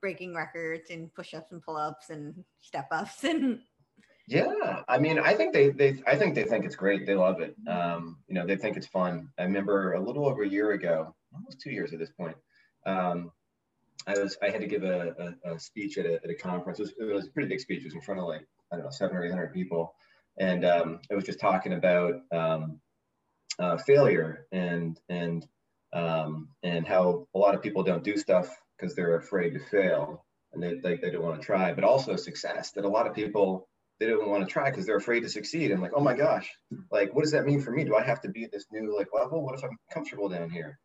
breaking 0.00 0.34
records 0.34 0.90
and 0.90 1.14
push-ups 1.14 1.52
and 1.52 1.62
pull-ups 1.62 2.10
and 2.10 2.34
step-ups 2.60 3.22
and 3.24 3.60
Yeah, 4.26 4.82
I 4.88 4.98
mean, 4.98 5.18
I 5.18 5.34
think 5.34 5.52
they 5.52 5.70
they 5.70 6.02
I 6.06 6.16
think 6.16 6.34
they 6.34 6.44
think 6.44 6.64
it's 6.64 6.76
great. 6.76 7.06
They 7.06 7.14
love 7.14 7.40
it. 7.40 7.54
Um, 7.68 8.18
you 8.26 8.34
know, 8.34 8.46
they 8.46 8.56
think 8.56 8.76
it's 8.76 8.86
fun. 8.86 9.28
I 9.38 9.44
remember 9.44 9.92
a 9.92 10.00
little 10.00 10.26
over 10.26 10.42
a 10.42 10.48
year 10.48 10.72
ago, 10.72 11.14
almost 11.34 11.60
two 11.60 11.70
years 11.70 11.92
at 11.92 11.98
this 11.98 12.10
point. 12.10 12.36
Um, 12.86 13.30
I 14.06 14.18
was 14.18 14.36
I 14.42 14.50
had 14.50 14.60
to 14.60 14.66
give 14.66 14.82
a, 14.84 15.34
a, 15.44 15.54
a 15.54 15.58
speech 15.60 15.98
at 15.98 16.06
a, 16.06 16.14
at 16.14 16.30
a 16.30 16.34
conference. 16.34 16.78
It 16.78 16.82
was, 16.82 16.94
it 16.98 17.14
was 17.14 17.26
a 17.26 17.30
pretty 17.30 17.48
big 17.48 17.60
speech. 17.60 17.80
It 17.80 17.86
was 17.86 17.94
in 17.94 18.00
front 18.00 18.20
of 18.20 18.26
like 18.26 18.46
I 18.72 18.76
don't 18.76 18.84
know 18.84 18.90
seven 18.90 19.16
or 19.16 19.24
eight 19.24 19.30
hundred 19.30 19.52
people, 19.52 19.94
and 20.38 20.64
um, 20.64 21.00
I 21.10 21.14
was 21.14 21.24
just 21.24 21.40
talking 21.40 21.72
about 21.72 22.14
um, 22.32 22.80
uh, 23.58 23.76
failure 23.78 24.46
and 24.52 24.98
and 25.08 25.46
um, 25.92 26.48
and 26.62 26.86
how 26.86 27.28
a 27.34 27.38
lot 27.38 27.54
of 27.54 27.62
people 27.62 27.82
don't 27.82 28.04
do 28.04 28.16
stuff 28.16 28.48
because 28.78 28.94
they're 28.94 29.16
afraid 29.16 29.50
to 29.54 29.60
fail 29.60 30.24
and 30.52 30.62
they, 30.62 30.74
they, 30.74 30.96
they 30.96 31.10
don't 31.10 31.22
want 31.22 31.40
to 31.40 31.46
try, 31.46 31.72
but 31.72 31.84
also 31.84 32.16
success 32.16 32.72
that 32.72 32.84
a 32.84 32.88
lot 32.88 33.06
of 33.06 33.14
people 33.14 33.68
they 34.00 34.06
don't 34.06 34.28
want 34.28 34.46
to 34.46 34.52
try 34.52 34.68
because 34.68 34.84
they're 34.84 34.96
afraid 34.96 35.20
to 35.20 35.28
succeed. 35.28 35.70
And 35.70 35.80
like, 35.80 35.92
oh 35.94 36.00
my 36.00 36.14
gosh, 36.14 36.50
like, 36.90 37.14
what 37.14 37.22
does 37.22 37.32
that 37.32 37.46
mean 37.46 37.60
for 37.60 37.70
me? 37.70 37.84
Do 37.84 37.94
I 37.94 38.02
have 38.02 38.20
to 38.22 38.28
be 38.28 38.44
at 38.44 38.50
this 38.50 38.66
new 38.72 38.96
like 38.96 39.08
level? 39.14 39.44
What 39.44 39.54
if 39.54 39.64
I'm 39.64 39.78
comfortable 39.92 40.28
down 40.28 40.50
here? 40.50 40.78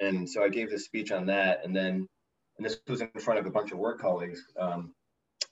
And 0.00 0.28
so 0.28 0.44
I 0.44 0.48
gave 0.48 0.70
this 0.70 0.84
speech 0.84 1.12
on 1.12 1.26
that, 1.26 1.60
and 1.64 1.74
then, 1.74 2.08
and 2.56 2.64
this 2.64 2.78
was 2.88 3.00
in 3.00 3.08
front 3.18 3.40
of 3.40 3.46
a 3.46 3.50
bunch 3.50 3.72
of 3.72 3.78
work 3.78 4.00
colleagues. 4.00 4.42
Um, 4.58 4.94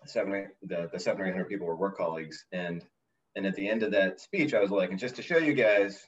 seven, 0.06 0.48
the 0.62 0.88
the 0.92 0.98
seven 0.98 1.22
or 1.22 1.26
eight 1.26 1.32
hundred 1.32 1.48
people 1.48 1.66
were 1.66 1.76
work 1.76 1.96
colleagues, 1.96 2.44
and 2.52 2.84
and 3.36 3.46
at 3.46 3.54
the 3.54 3.68
end 3.68 3.82
of 3.82 3.92
that 3.92 4.20
speech, 4.20 4.54
I 4.54 4.60
was 4.60 4.70
like, 4.70 4.90
and 4.90 4.98
just 4.98 5.16
to 5.16 5.22
show 5.22 5.38
you 5.38 5.54
guys, 5.54 6.06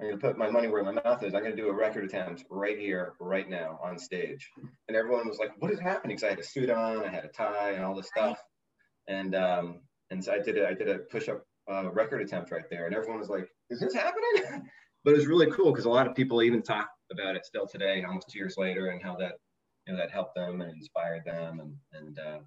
I'm 0.00 0.08
gonna 0.08 0.18
put 0.18 0.38
my 0.38 0.50
money 0.50 0.68
where 0.68 0.84
my 0.84 0.92
mouth 0.92 1.22
is. 1.22 1.34
I'm 1.34 1.42
gonna 1.42 1.56
do 1.56 1.68
a 1.68 1.74
record 1.74 2.04
attempt 2.04 2.44
right 2.50 2.78
here, 2.78 3.14
right 3.20 3.48
now, 3.48 3.78
on 3.82 3.98
stage. 3.98 4.50
And 4.88 4.96
everyone 4.96 5.28
was 5.28 5.38
like, 5.38 5.50
"What 5.58 5.70
is 5.70 5.80
happening?" 5.80 6.16
Because 6.16 6.26
I 6.26 6.30
had 6.30 6.38
a 6.38 6.44
suit 6.44 6.70
on, 6.70 7.04
I 7.04 7.08
had 7.08 7.24
a 7.24 7.28
tie, 7.28 7.72
and 7.72 7.84
all 7.84 7.94
this 7.94 8.08
stuff 8.08 8.38
and 9.08 9.34
um, 9.34 9.80
and 10.10 10.24
so 10.24 10.32
I 10.32 10.38
did 10.38 10.58
a 10.58 10.68
I 10.68 10.74
did 10.74 10.88
a 10.88 10.98
push 10.98 11.28
up 11.28 11.44
uh, 11.70 11.90
record 11.92 12.22
attempt 12.22 12.50
right 12.50 12.68
there, 12.70 12.86
and 12.86 12.94
everyone 12.94 13.18
was 13.18 13.28
like, 13.28 13.48
"Is 13.70 13.80
this 13.80 13.94
happening?" 13.94 14.62
but 15.04 15.12
it 15.12 15.16
was 15.16 15.26
really 15.26 15.50
cool 15.50 15.72
because 15.72 15.84
a 15.84 15.90
lot 15.90 16.06
of 16.06 16.14
people 16.14 16.42
even 16.42 16.62
talk 16.62 16.88
about 17.12 17.36
it 17.36 17.46
still 17.46 17.66
today, 17.66 18.04
almost 18.04 18.28
two 18.30 18.38
years 18.38 18.56
later, 18.56 18.88
and 18.88 19.02
how 19.02 19.16
that 19.16 19.34
you 19.86 19.92
know 19.92 19.98
that 19.98 20.10
helped 20.10 20.34
them 20.34 20.60
and 20.60 20.70
inspired 20.72 21.24
them, 21.24 21.60
and 21.60 21.76
and 21.92 22.18
uh, 22.18 22.38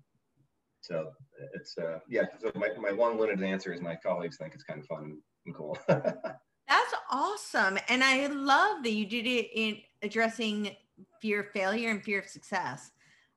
so 0.82 1.12
it's 1.54 1.78
uh, 1.78 2.00
yeah. 2.08 2.24
So 2.40 2.52
my 2.56 2.70
my 2.80 2.90
long-winded 2.90 3.44
answer 3.44 3.74
is 3.74 3.82
my 3.82 3.96
colleagues 3.96 4.38
think 4.38 4.54
it's 4.54 4.64
kind 4.64 4.80
of 4.80 4.88
fun 4.88 5.18
and 5.46 5.56
cool. 5.56 5.78
That's 5.88 6.94
awesome. 7.10 7.80
And 7.88 8.04
I 8.04 8.28
love 8.28 8.84
that 8.84 8.92
you 8.92 9.06
did 9.06 9.26
it 9.26 9.50
in 9.54 9.78
addressing 10.04 10.76
fear 11.20 11.42
of 11.42 11.50
failure 11.52 11.90
and 11.90 12.04
fear 12.04 12.20
of 12.20 12.28
success. 12.28 12.92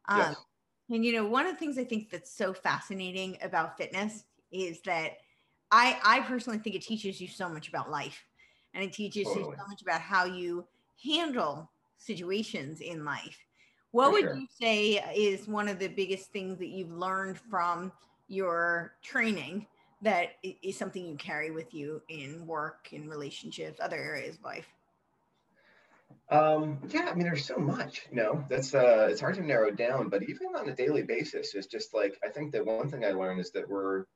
Um, 0.09 0.19
yes. 0.19 0.37
And 0.91 1.05
you 1.05 1.13
know, 1.13 1.27
one 1.27 1.47
of 1.47 1.53
the 1.53 1.59
things 1.59 1.79
I 1.79 1.85
think 1.85 2.11
that's 2.11 2.31
so 2.31 2.53
fascinating 2.53 3.39
about 3.43 3.79
fitness 3.79 4.25
is 4.51 4.83
that 4.83 5.13
I 5.71 5.99
I 6.05 6.21
personally 6.21 6.59
think 6.59 6.77
it 6.77 6.83
teaches 6.83 7.21
you 7.21 7.29
so 7.29 7.49
much 7.49 7.69
about 7.69 7.91
life. 7.91 8.23
And 8.75 8.85
it 8.85 8.93
teaches 8.93 9.27
you 9.35 9.45
so 9.45 9.65
much 9.69 9.83
about 9.83 10.01
how 10.01 10.25
you 10.25 10.67
handle 11.03 11.71
situations 11.99 12.81
in 12.81 13.05
life. 13.05 13.39
What 13.93 14.07
For 14.07 14.13
would 14.13 14.23
sure. 14.23 14.35
you 14.37 14.47
say 14.61 15.05
is 15.15 15.47
one 15.47 15.69
of 15.69 15.79
the 15.79 15.89
biggest 15.89 16.33
things 16.33 16.59
that 16.59 16.69
you've 16.69 16.93
learned 16.93 17.39
from 17.39 17.93
your 18.29 18.95
training 19.03 19.67
that 20.01 20.31
is 20.43 20.77
something 20.77 21.07
you 21.07 21.15
carry 21.17 21.51
with 21.51 21.73
you 21.73 22.03
in 22.09 22.47
work, 22.47 22.89
in 22.93 23.09
relationships, 23.09 23.79
other 23.81 23.97
areas 23.97 24.37
of 24.37 24.45
life? 24.45 24.67
Um, 26.31 26.79
yeah, 26.89 27.09
I 27.11 27.15
mean, 27.15 27.25
there's 27.25 27.45
so 27.45 27.57
much, 27.57 28.07
you 28.11 28.17
know, 28.17 28.45
that's, 28.49 28.75
uh, 28.75 29.09
it's 29.11 29.21
hard 29.21 29.35
to 29.35 29.43
narrow 29.43 29.71
down, 29.71 30.09
but 30.09 30.23
even 30.23 30.49
on 30.57 30.69
a 30.69 30.75
daily 30.75 31.03
basis, 31.03 31.55
it's 31.55 31.67
just 31.67 31.93
like, 31.93 32.19
I 32.25 32.29
think 32.29 32.53
that 32.53 32.65
one 32.65 32.89
thing 32.89 33.05
I 33.05 33.11
learned 33.11 33.41
is 33.41 33.51
that 33.53 33.69
we're, 33.69 34.07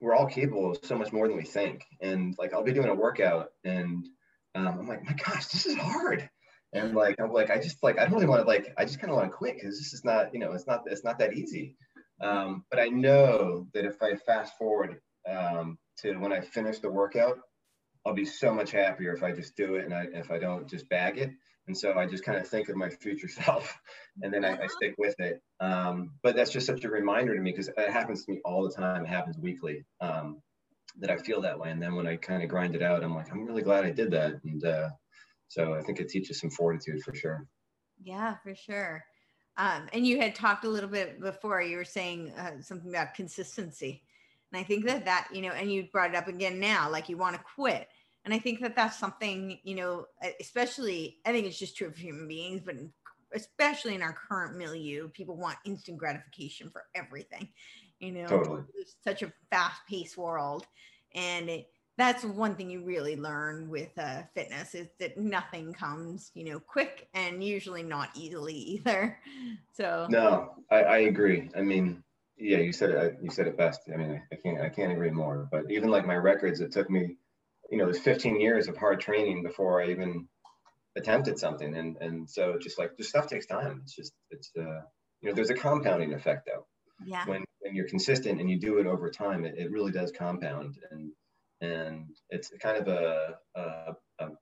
we're 0.00 0.14
all 0.14 0.26
capable 0.26 0.70
of 0.70 0.84
so 0.84 0.96
much 0.96 1.12
more 1.12 1.26
than 1.26 1.36
we 1.36 1.44
think. 1.44 1.84
And 2.00 2.34
like, 2.38 2.52
I'll 2.52 2.62
be 2.62 2.72
doing 2.74 2.88
a 2.88 2.94
workout 2.94 3.52
and, 3.64 4.06
um, 4.54 4.80
I'm 4.80 4.88
like, 4.88 5.04
my 5.04 5.14
gosh, 5.14 5.46
this 5.46 5.64
is 5.64 5.76
hard. 5.76 6.28
And 6.72 6.94
like, 6.94 7.16
I'm 7.20 7.32
like, 7.32 7.50
I 7.50 7.58
just 7.58 7.82
like, 7.82 7.98
I 7.98 8.04
don't 8.04 8.14
really 8.14 8.26
want 8.26 8.42
to 8.42 8.46
like, 8.46 8.72
I 8.76 8.84
just 8.84 9.00
kind 9.00 9.10
of 9.10 9.16
want 9.16 9.30
to 9.30 9.36
quit 9.36 9.54
because 9.54 9.78
this 9.78 9.94
is 9.94 10.04
not, 10.04 10.34
you 10.34 10.40
know, 10.40 10.52
it's 10.52 10.66
not, 10.66 10.82
it's 10.86 11.04
not 11.04 11.18
that 11.18 11.34
easy. 11.34 11.76
Um, 12.20 12.64
but 12.70 12.80
I 12.80 12.88
know 12.88 13.68
that 13.74 13.84
if 13.84 14.02
I 14.02 14.16
fast 14.16 14.58
forward 14.58 15.00
um, 15.28 15.78
to 16.00 16.16
when 16.16 16.32
I 16.32 16.40
finish 16.40 16.80
the 16.80 16.90
workout, 16.90 17.38
I'll 18.04 18.14
be 18.14 18.24
so 18.24 18.54
much 18.54 18.70
happier 18.70 19.14
if 19.14 19.22
I 19.22 19.32
just 19.32 19.56
do 19.56 19.76
it 19.76 19.84
and 19.84 19.94
I, 19.94 20.06
if 20.12 20.30
I 20.30 20.38
don't 20.38 20.68
just 20.68 20.88
bag 20.88 21.18
it. 21.18 21.30
And 21.66 21.76
so 21.76 21.98
I 21.98 22.06
just 22.06 22.24
kind 22.24 22.38
of 22.38 22.48
think 22.48 22.68
of 22.68 22.76
my 22.76 22.88
future 22.88 23.28
self 23.44 23.78
and 24.22 24.32
then 24.32 24.44
I, 24.44 24.58
I 24.62 24.66
stick 24.66 24.94
with 24.98 25.14
it. 25.18 25.40
Um, 25.60 26.12
but 26.22 26.36
that's 26.36 26.50
just 26.50 26.66
such 26.66 26.84
a 26.84 26.90
reminder 26.90 27.34
to 27.34 27.40
me 27.40 27.50
because 27.50 27.68
it 27.68 27.90
happens 27.90 28.24
to 28.24 28.32
me 28.32 28.40
all 28.44 28.62
the 28.64 28.74
time. 28.74 29.04
It 29.04 29.08
happens 29.08 29.38
weekly 29.38 29.84
um, 30.00 30.42
that 31.00 31.10
I 31.10 31.16
feel 31.16 31.42
that 31.42 31.58
way. 31.58 31.70
And 31.70 31.80
then 31.80 31.94
when 31.94 32.06
I 32.06 32.16
kind 32.16 32.42
of 32.42 32.48
grind 32.48 32.74
it 32.74 32.82
out, 32.82 33.04
I'm 33.04 33.14
like, 33.14 33.30
I'm 33.30 33.44
really 33.44 33.62
glad 33.62 33.84
I 33.84 33.90
did 33.90 34.10
that. 34.12 34.40
And 34.44 34.64
uh, 34.64 34.88
so 35.48 35.74
I 35.74 35.82
think 35.82 36.00
it 36.00 36.08
teaches 36.08 36.38
some 36.40 36.50
fortitude 36.50 37.02
for 37.02 37.14
sure. 37.14 37.46
Yeah, 38.02 38.36
for 38.42 38.54
sure. 38.54 39.04
Um, 39.56 39.88
and 39.92 40.06
you 40.06 40.20
had 40.20 40.34
talked 40.34 40.64
a 40.64 40.68
little 40.68 40.88
bit 40.88 41.20
before, 41.20 41.60
you 41.60 41.76
were 41.76 41.84
saying 41.84 42.32
uh, 42.38 42.60
something 42.60 42.90
about 42.90 43.14
consistency. 43.14 44.02
And 44.52 44.60
I 44.60 44.62
think 44.62 44.84
that 44.86 45.04
that, 45.04 45.28
you 45.32 45.42
know, 45.42 45.50
and 45.50 45.72
you 45.72 45.88
brought 45.90 46.10
it 46.10 46.16
up 46.16 46.28
again 46.28 46.60
now, 46.60 46.88
like 46.88 47.08
you 47.08 47.16
want 47.16 47.34
to 47.34 47.42
quit. 47.56 47.88
And 48.24 48.32
I 48.32 48.38
think 48.38 48.60
that 48.60 48.76
that's 48.76 48.98
something, 48.98 49.58
you 49.64 49.74
know, 49.74 50.06
especially, 50.40 51.18
I 51.26 51.32
think 51.32 51.46
it's 51.46 51.58
just 51.58 51.76
true 51.76 51.88
of 51.88 51.96
human 51.96 52.28
beings, 52.28 52.62
but 52.64 52.76
especially 53.34 53.94
in 53.94 54.02
our 54.02 54.12
current 54.12 54.56
milieu, 54.56 55.08
people 55.08 55.36
want 55.36 55.56
instant 55.64 55.98
gratification 55.98 56.70
for 56.70 56.84
everything. 56.94 57.48
You 57.98 58.12
know, 58.12 58.28
totally. 58.28 58.62
it's 58.76 58.96
such 59.02 59.22
a 59.22 59.32
fast 59.50 59.80
paced 59.88 60.16
world. 60.16 60.66
And 61.14 61.48
it, 61.48 61.66
that's 61.98 62.24
one 62.24 62.54
thing 62.54 62.70
you 62.70 62.84
really 62.84 63.16
learn 63.16 63.68
with 63.68 63.90
uh, 63.98 64.22
fitness 64.32 64.76
is 64.76 64.86
that 65.00 65.18
nothing 65.18 65.72
comes, 65.72 66.30
you 66.32 66.44
know, 66.44 66.60
quick 66.60 67.08
and 67.12 67.42
usually 67.42 67.82
not 67.82 68.10
easily 68.14 68.54
either. 68.54 69.18
So 69.74 70.08
no, 70.10 70.54
I, 70.72 70.82
I 70.82 70.98
agree. 70.98 71.50
I 71.56 71.62
mean, 71.62 72.02
yeah, 72.36 72.58
you 72.58 72.72
said 72.72 72.90
it. 72.90 73.18
You 73.22 73.30
said 73.30 73.46
it 73.46 73.56
best. 73.56 73.82
I 73.92 73.96
mean, 73.96 74.20
I 74.32 74.34
can't. 74.34 74.60
I 74.60 74.68
can't 74.70 74.90
agree 74.90 75.12
more. 75.12 75.48
But 75.52 75.70
even 75.70 75.88
like 75.88 76.04
my 76.04 76.16
records, 76.16 76.60
it 76.60 76.72
took 76.72 76.90
me, 76.90 77.16
you 77.70 77.78
know, 77.78 77.84
there's 77.84 78.00
15 78.00 78.40
years 78.40 78.66
of 78.66 78.76
hard 78.76 79.00
training 79.00 79.44
before 79.44 79.80
I 79.80 79.90
even 79.90 80.26
attempted 80.96 81.38
something, 81.38 81.76
and 81.76 81.96
and 82.00 82.28
so 82.28 82.58
just 82.60 82.76
like 82.76 82.96
just 82.96 83.10
stuff 83.10 83.28
takes 83.28 83.46
time. 83.46 83.82
It's 83.84 83.94
just 83.94 84.12
it's 84.30 84.50
uh, 84.58 84.80
you 85.20 85.28
know, 85.28 85.32
there's 85.32 85.50
a 85.50 85.54
compounding 85.54 86.12
effect 86.12 86.48
though. 86.52 86.66
Yeah. 87.06 87.24
When 87.24 87.44
when 87.60 87.76
you're 87.76 87.88
consistent 87.88 88.40
and 88.40 88.50
you 88.50 88.58
do 88.58 88.78
it 88.78 88.86
over 88.88 89.10
time, 89.10 89.44
it, 89.44 89.54
it 89.56 89.70
really 89.70 89.92
does 89.92 90.10
compound 90.10 90.76
and 90.90 91.12
and 91.60 92.06
it's 92.30 92.52
kind 92.60 92.76
of 92.76 92.88
a, 92.88 93.36
a, 93.54 93.94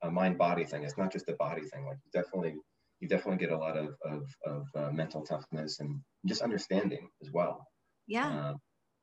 a 0.03 0.11
mind 0.11 0.39
body 0.39 0.65
thing. 0.65 0.83
It's 0.83 0.99
not 0.99 1.13
just 1.13 1.29
a 1.29 1.35
body 1.35 1.63
thing. 1.63 1.87
Like 1.87 1.99
you 2.05 2.11
definitely, 2.13 2.57
you 3.01 3.09
definitely 3.09 3.39
get 3.39 3.53
a 3.53 3.59
lot 3.59 3.77
of, 3.77 3.97
of, 4.05 4.23
of 4.47 4.67
uh, 4.75 4.91
mental 4.91 5.23
toughness 5.23 5.81
and 5.81 6.01
just 6.27 6.43
understanding 6.43 7.09
as 7.23 7.31
well. 7.33 7.67
Yeah. 8.07 8.29
Uh, 8.29 8.55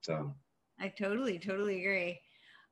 so 0.02 0.34
I 0.80 0.89
totally, 0.89 1.39
totally 1.39 1.80
agree. 1.80 2.19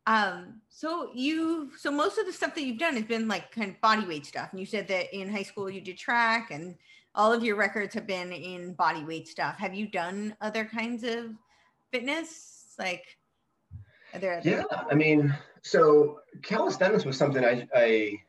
Um, 0.08 0.62
so 0.70 1.12
you, 1.14 1.72
so 1.78 1.92
most 1.92 2.18
of 2.18 2.26
the 2.26 2.34
stuff 2.34 2.56
that 2.56 2.64
you've 2.64 2.80
done 2.80 2.96
has 2.96 3.06
been 3.06 3.28
like 3.28 3.52
kind 3.52 3.70
of 3.70 3.82
body 3.82 4.06
weight 4.06 4.26
stuff. 4.26 4.50
And 4.52 4.60
you 4.60 4.66
said 4.66 4.88
that 4.88 5.16
in 5.16 5.30
high 5.30 5.44
school 5.44 5.70
you 5.70 5.82
did 5.82 5.98
track 5.98 6.50
and 6.52 6.76
all 7.14 7.34
of 7.34 7.44
your 7.44 7.56
records 7.56 7.94
have 7.94 8.08
been 8.08 8.32
in 8.32 8.74
body 8.74 9.04
weight 9.04 9.28
stuff. 9.28 9.58
Have 9.58 9.76
you 9.76 9.88
done 9.88 10.36
other 10.42 10.66
kinds 10.66 11.04
of 11.04 11.32
fitness? 11.92 12.74
Like, 12.80 13.18
there 14.20 14.42
yeah, 14.44 14.64
I 14.90 14.96
mean, 14.96 15.36
so 15.64 16.20
calisthenics 16.42 17.06
was 17.06 17.18
something 17.18 17.46
I 17.46 17.68
I, 17.74 18.22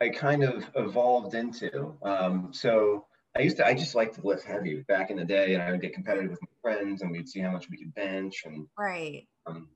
I 0.00 0.08
kind 0.10 0.44
of 0.44 0.64
evolved 0.74 1.34
into. 1.34 1.96
Um, 2.02 2.52
so 2.52 3.06
I 3.36 3.42
used 3.42 3.56
to 3.58 3.66
I 3.66 3.74
just 3.74 3.94
liked 3.94 4.14
to 4.16 4.26
lift 4.26 4.44
heavy 4.44 4.82
back 4.88 5.10
in 5.10 5.16
the 5.16 5.24
day, 5.24 5.54
and 5.54 5.62
I 5.62 5.70
would 5.70 5.80
get 5.80 5.94
competitive 5.94 6.30
with 6.30 6.42
my 6.42 6.48
friends, 6.62 7.02
and 7.02 7.10
we'd 7.10 7.28
see 7.28 7.40
how 7.40 7.50
much 7.50 7.68
we 7.68 7.76
could 7.76 7.94
bench, 7.94 8.42
and 8.46 8.66
right. 8.78 9.26
Um, 9.46 9.68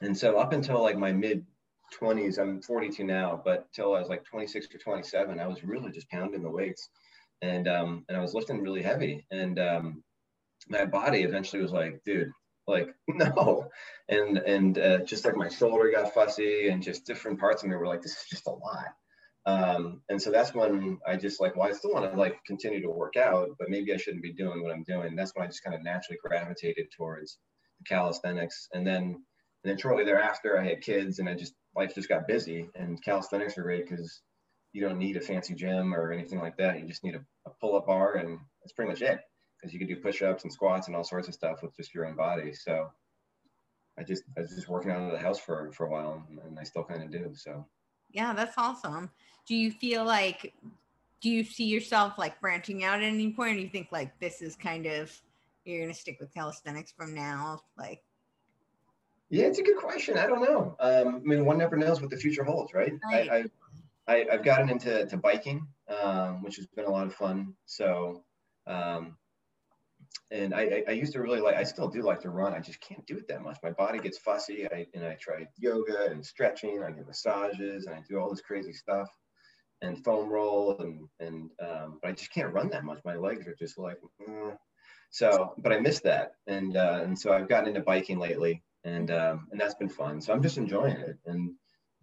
and 0.00 0.16
so 0.16 0.38
up 0.38 0.52
until 0.52 0.82
like 0.82 0.98
my 0.98 1.12
mid 1.12 1.46
20s, 2.00 2.38
I'm 2.38 2.60
42 2.60 3.04
now, 3.04 3.40
but 3.44 3.72
till 3.72 3.94
I 3.94 4.00
was 4.00 4.08
like 4.08 4.24
26 4.24 4.74
or 4.74 4.78
27, 4.78 5.40
I 5.40 5.46
was 5.46 5.64
really 5.64 5.90
just 5.90 6.08
pounding 6.10 6.42
the 6.42 6.50
weights, 6.50 6.88
and 7.42 7.68
um, 7.68 8.04
and 8.08 8.16
I 8.16 8.20
was 8.20 8.34
lifting 8.34 8.60
really 8.60 8.82
heavy, 8.82 9.26
and 9.30 9.58
um, 9.58 10.02
my 10.68 10.84
body 10.84 11.22
eventually 11.22 11.62
was 11.62 11.72
like, 11.72 12.02
dude, 12.04 12.30
like 12.68 12.94
no. 13.08 13.70
And 14.08 14.38
and 14.38 14.78
uh, 14.78 14.98
just 14.98 15.24
like 15.24 15.36
my 15.36 15.48
shoulder 15.48 15.90
got 15.90 16.14
fussy 16.14 16.68
and 16.68 16.82
just 16.82 17.06
different 17.06 17.40
parts 17.40 17.62
of 17.62 17.68
me 17.68 17.76
were 17.76 17.86
like 17.86 18.02
this 18.02 18.12
is 18.12 18.26
just 18.28 18.46
a 18.46 18.50
lot. 18.50 18.94
Um, 19.46 20.02
and 20.10 20.20
so 20.20 20.30
that's 20.30 20.54
when 20.54 20.98
i 21.06 21.16
just 21.16 21.40
like 21.40 21.56
well 21.56 21.68
i 21.68 21.72
still 21.72 21.94
want 21.94 22.10
to 22.10 22.18
like 22.18 22.36
continue 22.44 22.82
to 22.82 22.90
work 22.90 23.16
out 23.16 23.48
but 23.58 23.70
maybe 23.70 23.94
i 23.94 23.96
shouldn't 23.96 24.22
be 24.22 24.34
doing 24.34 24.62
what 24.62 24.72
i'm 24.72 24.82
doing. 24.82 25.16
That's 25.16 25.32
when 25.34 25.44
i 25.44 25.48
just 25.48 25.64
kind 25.64 25.74
of 25.74 25.82
naturally 25.82 26.18
gravitated 26.22 26.88
towards 26.94 27.38
the 27.78 27.84
calisthenics. 27.84 28.68
And 28.74 28.86
then 28.86 29.02
and 29.64 29.70
then 29.72 29.78
shortly 29.78 30.04
thereafter 30.04 30.58
i 30.58 30.64
had 30.64 30.82
kids 30.82 31.18
and 31.18 31.28
i 31.28 31.34
just 31.34 31.54
life 31.74 31.94
just 31.94 32.08
got 32.08 32.28
busy. 32.28 32.68
And 32.74 33.02
calisthenics 33.02 33.56
are 33.56 33.62
great 33.62 33.88
because 33.88 34.20
you 34.72 34.82
don't 34.82 34.98
need 34.98 35.16
a 35.16 35.20
fancy 35.20 35.54
gym 35.54 35.94
or 35.94 36.12
anything 36.12 36.40
like 36.40 36.58
that. 36.58 36.78
You 36.78 36.86
just 36.86 37.02
need 37.02 37.14
a, 37.14 37.24
a 37.46 37.50
pull-up 37.58 37.86
bar 37.86 38.16
and 38.16 38.38
that's 38.62 38.72
pretty 38.74 38.90
much 38.90 39.00
it 39.00 39.20
because 39.58 39.72
you 39.72 39.78
can 39.78 39.88
do 39.88 39.96
push-ups 39.96 40.44
and 40.44 40.52
squats 40.52 40.86
and 40.86 40.96
all 40.96 41.04
sorts 41.04 41.28
of 41.28 41.34
stuff 41.34 41.62
with 41.62 41.76
just 41.76 41.94
your 41.94 42.06
own 42.06 42.14
body. 42.14 42.52
So 42.52 42.90
I 43.98 44.02
just 44.04 44.24
I 44.36 44.42
was 44.42 44.50
just 44.50 44.68
working 44.68 44.90
out 44.90 45.02
of 45.02 45.12
the 45.12 45.18
house 45.18 45.38
for 45.38 45.70
for 45.72 45.86
a 45.86 45.90
while, 45.90 46.22
and, 46.30 46.58
I 46.58 46.62
still 46.62 46.84
kind 46.84 47.02
of 47.02 47.10
do. 47.10 47.30
So 47.34 47.66
yeah, 48.10 48.32
that's 48.32 48.54
awesome. 48.56 49.10
Do 49.46 49.54
you 49.54 49.70
feel 49.70 50.04
like 50.04 50.54
do 51.20 51.30
you 51.30 51.42
see 51.42 51.64
yourself 51.64 52.16
like 52.16 52.40
branching 52.40 52.84
out 52.84 53.02
at 53.02 53.04
any 53.04 53.32
point, 53.32 53.52
or 53.52 53.54
do 53.54 53.60
you 53.62 53.68
think 53.68 53.88
like 53.90 54.18
this 54.20 54.40
is 54.40 54.54
kind 54.54 54.86
of 54.86 55.10
you're 55.64 55.80
gonna 55.80 55.94
stick 55.94 56.18
with 56.20 56.32
calisthenics 56.32 56.92
from 56.92 57.14
now, 57.14 57.62
like? 57.76 58.02
Yeah, 59.30 59.44
it's 59.44 59.58
a 59.58 59.62
good 59.62 59.76
question. 59.76 60.16
I 60.16 60.26
don't 60.26 60.42
know. 60.42 60.74
Um, 60.80 61.16
I 61.16 61.18
mean, 61.18 61.44
one 61.44 61.58
never 61.58 61.76
knows 61.76 62.00
what 62.00 62.08
the 62.08 62.16
future 62.16 62.44
holds, 62.44 62.72
right? 62.72 62.92
right. 63.12 63.30
I, 63.30 63.44
I, 64.06 64.14
I, 64.14 64.26
have 64.30 64.42
gotten 64.42 64.70
into 64.70 65.04
to 65.04 65.16
biking, 65.18 65.66
um, 65.88 66.42
which 66.42 66.56
has 66.56 66.66
been 66.66 66.86
a 66.86 66.90
lot 66.90 67.06
of 67.06 67.14
fun. 67.14 67.52
So 67.66 68.24
um, 68.66 69.18
and 70.30 70.54
I, 70.54 70.82
I, 70.86 70.92
used 70.92 71.14
to 71.14 71.20
really 71.20 71.40
like, 71.40 71.56
I 71.56 71.64
still 71.64 71.88
do 71.88 72.02
like 72.02 72.20
to 72.20 72.30
run. 72.30 72.52
I 72.52 72.60
just 72.60 72.80
can't 72.80 73.06
do 73.06 73.16
it 73.16 73.28
that 73.28 73.42
much. 73.42 73.56
My 73.62 73.70
body 73.70 73.98
gets 73.98 74.18
fussy. 74.18 74.66
I, 74.66 74.86
and 74.94 75.04
I 75.04 75.16
try 75.18 75.46
yoga 75.56 76.10
and 76.10 76.24
stretching. 76.24 76.82
I 76.82 76.90
get 76.90 77.06
massages 77.06 77.86
and 77.86 77.94
I 77.94 78.02
do 78.06 78.18
all 78.18 78.28
this 78.28 78.42
crazy 78.42 78.74
stuff 78.74 79.08
and 79.80 80.02
foam 80.04 80.28
roll 80.28 80.76
and, 80.80 81.08
and, 81.20 81.50
um, 81.62 81.98
but 82.02 82.08
I 82.08 82.12
just 82.12 82.32
can't 82.32 82.52
run 82.52 82.68
that 82.70 82.84
much. 82.84 82.98
My 83.04 83.16
legs 83.16 83.46
are 83.46 83.54
just 83.54 83.78
like, 83.78 83.96
mm. 84.28 84.56
so, 85.10 85.54
but 85.58 85.72
I 85.72 85.80
miss 85.80 86.00
that. 86.00 86.32
And, 86.46 86.76
uh, 86.76 87.00
and 87.02 87.18
so 87.18 87.32
I've 87.32 87.48
gotten 87.48 87.68
into 87.68 87.80
biking 87.80 88.18
lately 88.18 88.62
and, 88.84 89.10
um, 89.10 89.48
and 89.50 89.58
that's 89.58 89.76
been 89.76 89.88
fun. 89.88 90.20
So 90.20 90.34
I'm 90.34 90.42
just 90.42 90.58
enjoying 90.58 90.96
it. 90.96 91.16
And 91.24 91.52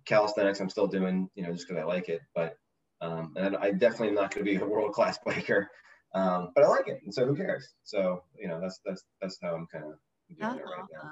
calisthenics, 0.05 0.61
I'm 0.61 0.69
still 0.69 0.87
doing, 0.87 1.29
you 1.35 1.43
know, 1.43 1.51
just 1.51 1.67
cause 1.67 1.77
I 1.77 1.83
like 1.83 2.09
it, 2.09 2.21
but, 2.33 2.57
um, 3.01 3.33
and 3.35 3.55
I 3.57 3.71
definitely 3.71 4.09
am 4.09 4.15
not 4.15 4.33
going 4.33 4.45
to 4.45 4.51
be 4.51 4.57
a 4.57 4.65
world-class 4.65 5.19
biker. 5.27 5.67
Um, 6.15 6.51
but 6.55 6.63
I 6.63 6.67
like 6.67 6.87
it, 6.87 7.01
and 7.03 7.13
so 7.13 7.25
who 7.25 7.35
cares? 7.35 7.73
So 7.83 8.23
you 8.39 8.47
know, 8.47 8.59
that's 8.59 8.79
that's 8.85 9.03
that's 9.21 9.37
how 9.41 9.53
I'm 9.53 9.67
kind 9.67 9.83
of 9.83 9.99
doing 10.39 10.59
it 10.59 10.63
right 10.63 10.85
now. 10.91 11.11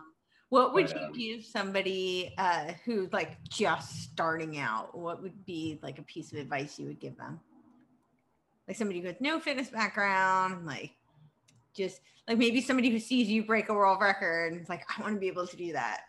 What 0.50 0.74
would 0.74 0.88
but, 0.88 1.00
you 1.00 1.08
um, 1.08 1.14
give 1.14 1.44
somebody 1.44 2.34
uh, 2.38 2.72
who's 2.86 3.12
like 3.12 3.38
just 3.50 4.04
starting 4.04 4.58
out? 4.60 4.98
What 4.98 5.22
would 5.22 5.46
be 5.46 5.80
like 5.84 6.00
a 6.00 6.04
piece 6.04 6.32
of 6.32 6.40
advice 6.40 6.80
you 6.80 6.88
would 6.88 7.00
give 7.00 7.18
them? 7.18 7.40
Like 8.68 8.78
somebody 8.78 9.02
with 9.02 9.20
no 9.20 9.40
fitness 9.40 9.70
background, 9.70 10.66
like 10.66 10.92
just 11.74 12.00
like 12.28 12.38
maybe 12.38 12.62
somebody 12.62 12.90
who 12.90 13.00
sees 13.00 13.28
you 13.28 13.44
break 13.44 13.70
a 13.70 13.74
world 13.74 14.00
record 14.00 14.54
and 14.54 14.62
it's 14.62 14.70
like, 14.70 14.86
I 14.98 15.02
want 15.02 15.16
to 15.16 15.20
be 15.20 15.28
able 15.28 15.48
to 15.48 15.58
do 15.58 15.74
that. 15.74 16.02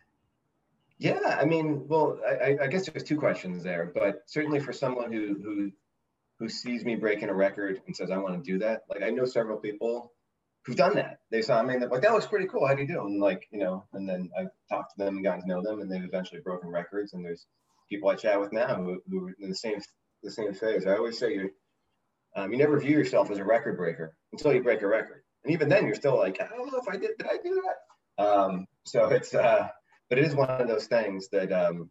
Yeah, 0.99 1.39
I 1.41 1.45
mean, 1.45 1.89
well, 1.89 2.21
I, 2.25 2.57
I 2.63 2.67
guess 2.69 2.89
there's 2.89 3.03
two 3.03 3.19
questions 3.19 3.65
there, 3.65 3.91
but 3.93 4.23
certainly 4.27 4.61
for 4.61 4.73
someone 4.73 5.11
who 5.11 5.35
who 5.43 5.73
who 6.39 6.49
sees 6.49 6.85
me 6.85 6.97
breaking 6.97 7.29
a 7.29 7.35
record 7.35 7.81
and 7.87 7.95
says, 7.95 8.11
I 8.11 8.19
want 8.19 8.43
to 8.43 8.53
do 8.53 8.59
that. 8.59 8.83
Like 8.89 9.03
I 9.03 9.11
know 9.11 9.25
several 9.25 9.59
people 9.59 10.13
who've 10.65 10.77
done 10.77 10.97
that. 10.97 11.19
They 11.31 11.43
saw 11.43 11.63
me 11.63 11.75
and 11.75 11.83
they're 11.83 11.91
like, 11.91 12.03
that 12.03 12.13
looks 12.13 12.27
pretty 12.27 12.47
cool. 12.47 12.67
How 12.67 12.75
do 12.75 12.83
you 12.83 12.89
do? 12.89 13.01
And 13.01 13.21
like, 13.21 13.47
you 13.53 13.59
know, 13.59 13.85
and 13.93 14.09
then 14.09 14.31
I've 14.39 14.49
talked 14.71 14.93
to 14.97 15.05
them 15.05 15.17
and 15.17 15.25
gotten 15.25 15.43
to 15.43 15.49
know 15.49 15.63
them 15.63 15.81
and 15.81 15.91
they've 15.91 16.03
eventually 16.03 16.41
broken 16.41 16.71
records. 16.71 17.13
And 17.13 17.25
there's 17.25 17.47
people 17.89 18.09
I 18.09 18.17
chat 18.17 18.41
with 18.41 18.53
now 18.53 18.75
who, 18.75 19.01
who 19.09 19.29
are 19.29 19.35
in 19.41 19.49
the 19.49 19.55
same, 19.55 19.81
the 20.23 20.31
same 20.31 20.55
phase. 20.55 20.87
I 20.87 20.97
always 20.97 21.19
say 21.19 21.35
you, 21.35 21.51
um, 22.35 22.51
you 22.51 22.59
never 22.59 22.81
view 22.81 22.97
yourself 22.97 23.31
as 23.31 23.39
a 23.39 23.45
record 23.45 23.77
breaker 23.77 24.17
until 24.33 24.53
you 24.53 24.63
break 24.63 24.83
a 24.83 24.89
record. 24.89 25.23
And 25.45 25.53
even 25.53 25.69
then 25.69 25.87
you're 25.87 25.95
still 25.95 26.17
like, 26.17 26.41
I 26.41 26.49
don't 26.49 26.73
know 26.73 26.81
if 26.81 26.89
I 26.89 26.97
did, 26.97 27.11
did 27.19 27.27
I 27.29 27.37
do 27.43 27.63
that? 27.63 28.25
Um, 28.25 28.67
so 28.85 29.09
it's, 29.09 29.35
uh, 29.35 29.69
but 30.09 30.19
it 30.19 30.25
is 30.25 30.35
one 30.35 30.49
of 30.49 30.67
those 30.67 30.87
things 30.87 31.29
that, 31.29 31.53
um, 31.53 31.91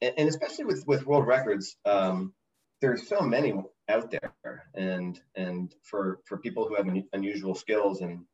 and, 0.00 0.14
and 0.16 0.28
especially 0.28 0.64
with, 0.64 0.84
with 0.86 1.06
world 1.06 1.26
records, 1.26 1.76
um, 1.84 2.32
there's 2.80 3.08
so 3.08 3.20
many 3.20 3.54
out 3.88 4.10
there 4.10 4.64
and 4.74 5.20
and 5.36 5.74
for 5.82 6.20
for 6.26 6.38
people 6.38 6.66
who 6.66 6.74
have 6.74 6.88
unusual 7.12 7.54
skills 7.54 8.00
and 8.00 8.24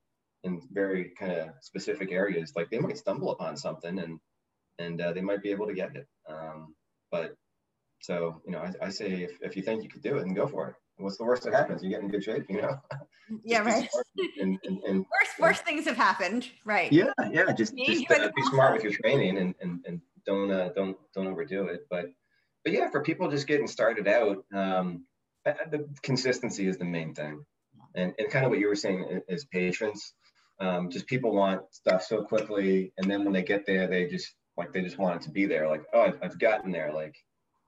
in 0.44 0.60
very 0.72 1.12
kind 1.18 1.32
of 1.32 1.48
specific 1.60 2.12
areas 2.12 2.52
like 2.56 2.70
they 2.70 2.78
might 2.78 2.96
stumble 2.96 3.32
upon 3.32 3.56
something 3.56 3.98
and 3.98 4.18
and 4.78 5.00
uh, 5.00 5.12
they 5.12 5.20
might 5.20 5.42
be 5.42 5.50
able 5.50 5.66
to 5.66 5.74
get 5.74 5.94
it 5.96 6.06
um, 6.28 6.74
but 7.10 7.34
so 8.00 8.40
you 8.46 8.52
know 8.52 8.60
I, 8.60 8.86
I 8.86 8.90
say 8.90 9.22
if, 9.22 9.32
if 9.42 9.56
you 9.56 9.62
think 9.62 9.82
you 9.82 9.88
could 9.88 10.02
do 10.02 10.16
it 10.18 10.22
and 10.22 10.36
go 10.36 10.46
for 10.46 10.68
it 10.68 10.74
what's 11.00 11.16
the 11.16 11.24
worst 11.24 11.44
that 11.44 11.54
happens? 11.54 11.82
You 11.82 11.90
get 11.90 12.00
in 12.00 12.08
good 12.08 12.22
shape, 12.22 12.44
you 12.48 12.62
know? 12.62 12.78
Yeah, 13.44 13.60
right. 13.60 13.88
And, 14.40 14.58
and, 14.64 14.82
and, 14.84 14.98
worst, 15.20 15.38
worst 15.38 15.64
things 15.64 15.86
have 15.86 15.96
happened, 15.96 16.48
right? 16.64 16.92
Yeah, 16.92 17.12
yeah. 17.30 17.52
Just, 17.52 17.76
just 17.76 18.10
uh, 18.10 18.30
be 18.34 18.42
smart 18.50 18.74
with 18.74 18.84
your 18.84 18.92
training 18.92 19.38
and, 19.38 19.54
and, 19.60 19.84
and 19.86 20.00
don't, 20.26 20.50
uh, 20.50 20.70
don't, 20.74 20.96
don't 21.14 21.26
overdo 21.26 21.66
it. 21.66 21.86
But, 21.90 22.06
but 22.64 22.72
yeah, 22.72 22.90
for 22.90 23.02
people 23.02 23.30
just 23.30 23.46
getting 23.46 23.66
started 23.66 24.08
out, 24.08 24.44
um, 24.52 25.04
the 25.44 25.88
consistency 26.02 26.66
is 26.66 26.78
the 26.78 26.84
main 26.84 27.14
thing. 27.14 27.44
And, 27.94 28.12
and 28.18 28.30
kind 28.30 28.44
of 28.44 28.50
what 28.50 28.60
you 28.60 28.68
were 28.68 28.76
saying 28.76 29.22
is 29.28 29.44
patience. 29.46 30.14
Um, 30.60 30.90
just 30.90 31.06
people 31.06 31.34
want 31.34 31.62
stuff 31.70 32.02
so 32.04 32.22
quickly. 32.22 32.92
And 32.98 33.10
then 33.10 33.24
when 33.24 33.32
they 33.32 33.42
get 33.42 33.66
there, 33.66 33.86
they 33.86 34.06
just 34.06 34.34
like, 34.56 34.72
they 34.72 34.82
just 34.82 34.98
want 34.98 35.16
it 35.16 35.22
to 35.22 35.30
be 35.30 35.46
there. 35.46 35.68
Like, 35.68 35.84
oh, 35.94 36.02
I've, 36.02 36.18
I've 36.22 36.38
gotten 36.38 36.70
there. 36.70 36.92
Like, 36.92 37.14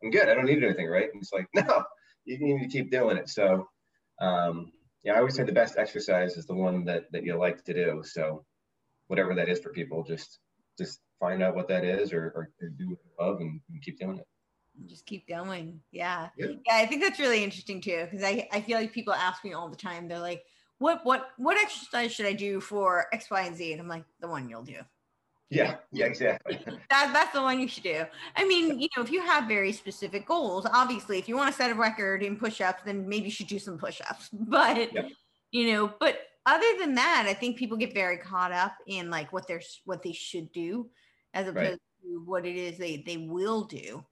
I'm 0.02 0.10
good. 0.10 0.28
I 0.28 0.34
don't 0.34 0.44
need 0.44 0.62
anything. 0.62 0.88
Right. 0.88 1.08
And 1.12 1.22
it's 1.22 1.32
like, 1.32 1.48
no, 1.54 1.84
you 2.24 2.38
need 2.38 2.62
to 2.62 2.68
keep 2.68 2.90
doing 2.90 3.16
it. 3.16 3.28
So, 3.28 3.66
um, 4.20 4.72
yeah, 5.02 5.14
I 5.14 5.18
always 5.18 5.34
say 5.34 5.42
the 5.42 5.52
best 5.52 5.78
exercise 5.78 6.36
is 6.36 6.46
the 6.46 6.54
one 6.54 6.84
that 6.84 7.10
that 7.12 7.24
you 7.24 7.36
like 7.36 7.64
to 7.64 7.74
do. 7.74 8.02
So, 8.04 8.44
whatever 9.08 9.34
that 9.34 9.48
is 9.48 9.58
for 9.58 9.72
people, 9.72 10.04
just 10.04 10.38
just 10.78 11.00
find 11.18 11.42
out 11.42 11.54
what 11.54 11.68
that 11.68 11.84
is, 11.84 12.12
or, 12.12 12.32
or, 12.34 12.50
do 12.78 12.92
it 12.92 12.98
above 13.16 13.40
and, 13.40 13.60
and, 13.70 13.82
keep 13.82 13.98
doing 13.98 14.18
it. 14.18 14.26
Just 14.86 15.06
keep 15.06 15.28
going. 15.28 15.80
Yeah. 15.90 16.28
yeah, 16.36 16.46
yeah. 16.66 16.76
I 16.76 16.86
think 16.86 17.02
that's 17.02 17.18
really 17.18 17.44
interesting 17.44 17.80
too, 17.80 18.06
because 18.10 18.24
I 18.24 18.48
I 18.52 18.60
feel 18.60 18.78
like 18.78 18.92
people 18.92 19.14
ask 19.14 19.44
me 19.44 19.52
all 19.52 19.68
the 19.68 19.76
time. 19.76 20.08
They're 20.08 20.18
like, 20.18 20.42
"What 20.78 21.00
what 21.04 21.28
what 21.36 21.56
exercise 21.56 22.12
should 22.12 22.26
I 22.26 22.32
do 22.32 22.60
for 22.60 23.06
X, 23.12 23.30
Y, 23.30 23.42
and 23.42 23.56
Z?" 23.56 23.72
And 23.72 23.80
I'm 23.80 23.88
like, 23.88 24.04
"The 24.20 24.28
one 24.28 24.48
you'll 24.48 24.62
do." 24.62 24.80
Yeah, 25.52 25.76
yeah, 25.92 26.06
exactly. 26.06 26.58
that, 26.90 27.10
that's 27.12 27.32
the 27.34 27.42
one 27.42 27.60
you 27.60 27.68
should 27.68 27.82
do. 27.82 28.04
I 28.36 28.46
mean, 28.46 28.80
you 28.80 28.88
know, 28.96 29.02
if 29.02 29.12
you 29.12 29.20
have 29.20 29.46
very 29.46 29.70
specific 29.72 30.26
goals, 30.26 30.66
obviously, 30.72 31.18
if 31.18 31.28
you 31.28 31.36
want 31.36 31.50
to 31.50 31.56
set 31.56 31.70
a 31.70 31.74
record 31.74 32.22
in 32.22 32.38
push 32.38 32.62
ups, 32.62 32.82
then 32.86 33.06
maybe 33.06 33.26
you 33.26 33.30
should 33.30 33.48
do 33.48 33.58
some 33.58 33.76
push 33.76 34.00
ups. 34.08 34.30
But, 34.32 34.90
you 35.50 35.72
know, 35.72 35.92
but 36.00 36.20
other 36.46 36.78
than 36.80 36.94
that, 36.94 37.26
I 37.28 37.34
think 37.34 37.58
people 37.58 37.76
get 37.76 37.92
very 37.92 38.16
caught 38.16 38.50
up 38.50 38.72
in 38.86 39.10
like 39.10 39.30
what 39.30 39.46
they're, 39.46 39.60
what 39.84 40.02
they 40.02 40.12
should 40.12 40.50
do 40.52 40.88
as 41.34 41.46
opposed 41.46 41.68
right. 41.68 41.78
to 42.02 42.22
what 42.24 42.46
it 42.46 42.56
is 42.56 42.78
they, 42.78 43.02
they 43.04 43.18
will 43.18 43.64
do. 43.64 44.02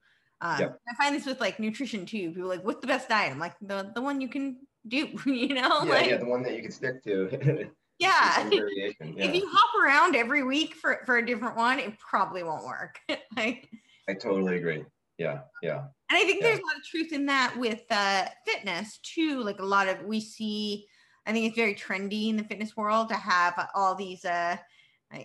Um, 0.41 0.59
yeah. 0.59 0.69
I 0.89 0.95
find 0.95 1.15
this 1.15 1.25
with 1.25 1.39
like 1.39 1.59
nutrition 1.59 2.05
too. 2.05 2.31
People 2.31 2.49
like, 2.49 2.65
what's 2.65 2.81
the 2.81 2.87
best 2.87 3.07
diet? 3.07 3.31
I'm 3.31 3.39
like, 3.39 3.55
the, 3.61 3.91
the 3.93 4.01
one 4.01 4.19
you 4.21 4.27
can 4.27 4.57
do, 4.87 5.09
you 5.25 5.53
know? 5.53 5.83
Yeah, 5.83 5.89
like, 5.89 6.09
yeah, 6.09 6.17
the 6.17 6.25
one 6.25 6.43
that 6.43 6.55
you 6.55 6.63
can 6.63 6.71
stick 6.71 7.03
to. 7.03 7.69
yeah. 7.99 8.49
yeah. 8.51 8.91
If 8.99 9.35
you 9.35 9.47
hop 9.47 9.83
around 9.83 10.15
every 10.15 10.43
week 10.43 10.73
for, 10.75 11.01
for 11.05 11.17
a 11.17 11.25
different 11.25 11.55
one, 11.55 11.79
it 11.79 11.97
probably 11.99 12.43
won't 12.43 12.65
work. 12.65 12.99
like, 13.35 13.69
I 14.09 14.13
totally 14.13 14.57
agree. 14.57 14.83
Yeah. 15.17 15.41
Yeah. 15.61 15.83
And 16.09 16.17
I 16.17 16.23
think 16.23 16.41
yeah. 16.41 16.47
there's 16.47 16.59
a 16.59 16.65
lot 16.65 16.75
of 16.75 16.83
truth 16.83 17.13
in 17.13 17.27
that 17.27 17.55
with 17.55 17.83
uh, 17.91 18.25
fitness 18.47 18.99
too. 19.03 19.43
Like 19.43 19.59
a 19.59 19.65
lot 19.65 19.87
of 19.87 20.03
we 20.03 20.19
see, 20.19 20.87
I 21.27 21.31
think 21.31 21.45
it's 21.45 21.55
very 21.55 21.75
trendy 21.75 22.29
in 22.29 22.37
the 22.37 22.43
fitness 22.43 22.75
world 22.75 23.09
to 23.09 23.15
have 23.15 23.69
all 23.75 23.93
these, 23.93 24.25
uh, 24.25 24.57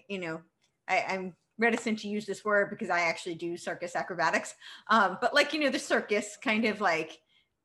you 0.08 0.18
know, 0.18 0.40
I, 0.86 1.04
I'm 1.08 1.34
reticent 1.58 1.98
to 2.00 2.08
use 2.08 2.26
this 2.26 2.44
word 2.44 2.70
because 2.70 2.90
I 2.90 3.00
actually 3.00 3.34
do 3.34 3.56
circus 3.56 3.96
acrobatics. 3.96 4.54
Um, 4.88 5.18
but 5.20 5.34
like, 5.34 5.52
you 5.52 5.60
know, 5.60 5.70
the 5.70 5.78
circus 5.78 6.36
kind 6.42 6.64
of 6.64 6.80
like 6.80 7.18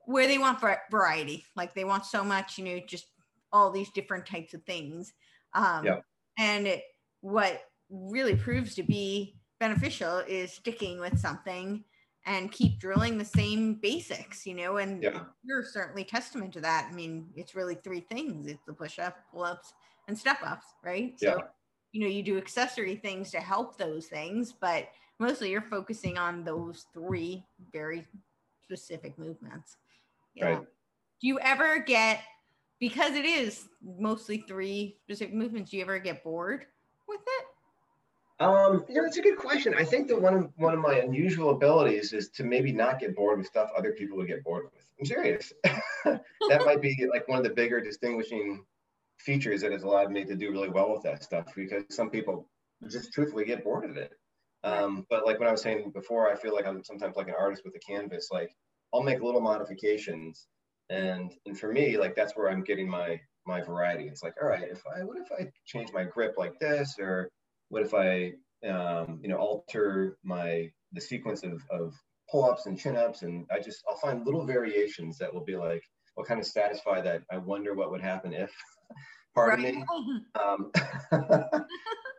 where 0.06 0.28
they 0.28 0.38
want 0.38 0.64
variety, 0.90 1.46
like 1.56 1.74
they 1.74 1.84
want 1.84 2.06
so 2.06 2.24
much, 2.24 2.58
you 2.58 2.66
know, 2.66 2.80
just 2.88 3.06
all 3.52 3.72
these 3.72 3.90
different 3.92 4.26
types 4.26 4.54
of 4.54 4.64
things. 4.64 5.14
Um, 5.54 5.86
yeah. 5.86 5.98
And 6.38 6.68
it, 6.68 6.84
what 7.22 7.62
really 7.90 8.36
proves 8.36 8.76
to 8.76 8.84
be 8.84 9.36
beneficial 9.60 10.20
is 10.20 10.54
sticking 10.54 11.00
with 11.00 11.20
something 11.20 11.84
and 12.26 12.52
keep 12.52 12.80
drilling 12.80 13.18
the 13.18 13.26
same 13.26 13.76
basics, 13.76 14.46
you 14.46 14.54
know, 14.54 14.78
and 14.78 15.04
yeah. 15.04 15.22
you're 15.44 15.64
certainly 15.64 16.04
testament 16.04 16.54
to 16.54 16.62
that. 16.62 16.88
I 16.90 16.94
mean, 16.94 17.28
it's 17.36 17.56
really 17.56 17.76
three 17.76 18.02
things. 18.02 18.48
It's 18.48 18.64
the 18.66 18.74
push 18.74 19.00
up, 19.00 19.18
pull 19.32 19.44
ups, 19.44 19.74
and 20.08 20.18
step 20.18 20.38
ups, 20.46 20.66
right? 20.84 21.14
Yeah. 21.20 21.34
So, 21.34 21.42
you 21.92 22.02
know, 22.02 22.08
you 22.08 22.24
do 22.24 22.38
accessory 22.38 22.96
things 22.96 23.32
to 23.32 23.40
help 23.40 23.78
those 23.78 24.08
things, 24.08 24.54
but 24.54 24.90
mostly 25.20 25.52
you're 25.52 25.62
focusing 25.62 26.18
on 26.18 26.44
those 26.44 26.86
three 26.94 27.46
very 27.72 28.08
specific 28.64 29.18
movements. 29.18 29.78
Yeah. 30.36 30.46
Right. 30.46 30.60
Do 31.22 31.28
you 31.28 31.40
ever 31.40 31.80
get 31.80 32.22
because 32.80 33.14
it 33.14 33.26
is 33.26 33.68
mostly 34.00 34.40
three 34.40 34.98
specific 35.04 35.34
movements, 35.34 35.70
do 35.70 35.78
you 35.78 35.84
ever 35.84 36.00
get 36.00 36.24
bored 36.24 36.66
with 37.08 37.22
it? 37.22 37.46
Um, 38.44 38.84
you 38.90 38.96
know, 38.96 39.06
it's 39.06 39.18
a 39.18 39.22
good 39.22 39.38
question. 39.38 39.76
I 39.78 39.84
think 39.84 40.08
that 40.08 40.20
one 40.20 40.34
of 40.34 40.50
one 40.56 40.74
of 40.74 40.80
my 40.80 40.96
unusual 40.96 41.52
abilities 41.52 42.12
is 42.12 42.30
to 42.30 42.44
maybe 42.44 42.72
not 42.72 43.00
get 43.00 43.16
bored 43.16 43.38
with 43.38 43.46
stuff 43.46 43.70
other 43.78 43.92
people 43.92 44.18
would 44.18 44.28
get 44.28 44.44
bored 44.44 44.66
with. 44.74 44.84
I'm 45.00 45.06
serious. 45.06 45.54
that 45.64 46.66
might 46.66 46.82
be 46.82 47.08
like 47.12 47.28
one 47.28 47.38
of 47.38 47.44
the 47.44 47.52
bigger 47.52 47.80
distinguishing 47.80 48.66
features 49.26 49.62
that 49.62 49.72
has 49.72 49.84
allowed 49.84 50.12
me 50.12 50.26
to 50.26 50.36
do 50.36 50.52
really 50.52 50.70
well 50.70 50.92
with 50.92 51.04
that 51.04 51.24
stuff 51.24 51.46
because 51.56 51.84
some 51.90 52.10
people 52.10 52.48
just 52.90 53.14
truthfully 53.14 53.46
get 53.46 53.64
bored 53.64 53.90
of 53.90 53.98
it. 53.98 54.12
Um, 54.64 55.06
but 55.10 55.26
like 55.26 55.40
what 55.40 55.48
I 55.48 55.52
was 55.52 55.62
saying 55.62 55.92
before, 55.92 56.32
I 56.32 56.36
feel 56.36 56.54
like 56.54 56.68
I'm 56.68 56.84
sometimes 56.84 57.16
like 57.16 57.28
an 57.28 57.36
artist 57.38 57.64
with 57.66 57.76
a 57.76 57.80
canvas. 57.80 58.30
Like 58.32 58.52
I'll 58.94 59.04
make 59.04 59.22
little 59.22 59.42
modifications 59.42 60.48
and 60.92 61.34
and 61.46 61.58
for 61.58 61.72
me 61.72 61.98
like 61.98 62.16
that's 62.16 62.34
where 62.36 62.50
i'm 62.50 62.64
getting 62.64 62.88
my 62.88 63.20
my 63.48 63.62
variety 63.62 64.08
it's 64.08 64.22
like 64.22 64.36
all 64.42 64.48
right 64.48 64.68
if 64.70 64.84
i 64.96 65.04
what 65.04 65.18
if 65.18 65.32
i 65.32 65.50
change 65.66 65.90
my 65.94 66.04
grip 66.04 66.36
like 66.38 66.60
this 66.60 66.96
or 67.00 67.30
what 67.70 67.82
if 67.82 67.94
i 67.94 68.32
um, 68.68 69.20
you 69.24 69.30
know 69.30 69.38
alter 69.38 70.18
my 70.24 70.70
the 70.92 71.02
sequence 71.02 71.44
of, 71.44 71.64
of 71.72 71.96
pull-ups 72.30 72.68
and 72.68 72.78
chin-ups 72.78 73.24
and 73.24 73.48
i 73.52 73.60
just 73.60 73.84
i'll 73.90 73.98
find 73.98 74.26
little 74.26 74.46
variations 74.46 75.18
that 75.18 75.34
will 75.34 75.44
be 75.44 75.56
like 75.56 75.82
will 76.16 76.26
kind 76.26 76.40
of 76.40 76.46
satisfy 76.46 77.02
that 77.02 77.24
i 77.32 77.38
wonder 77.38 77.74
what 77.74 77.90
would 77.90 78.02
happen 78.02 78.34
if 78.34 78.52
right. 79.36 79.60
me? 79.60 79.84
Um, 80.42 80.72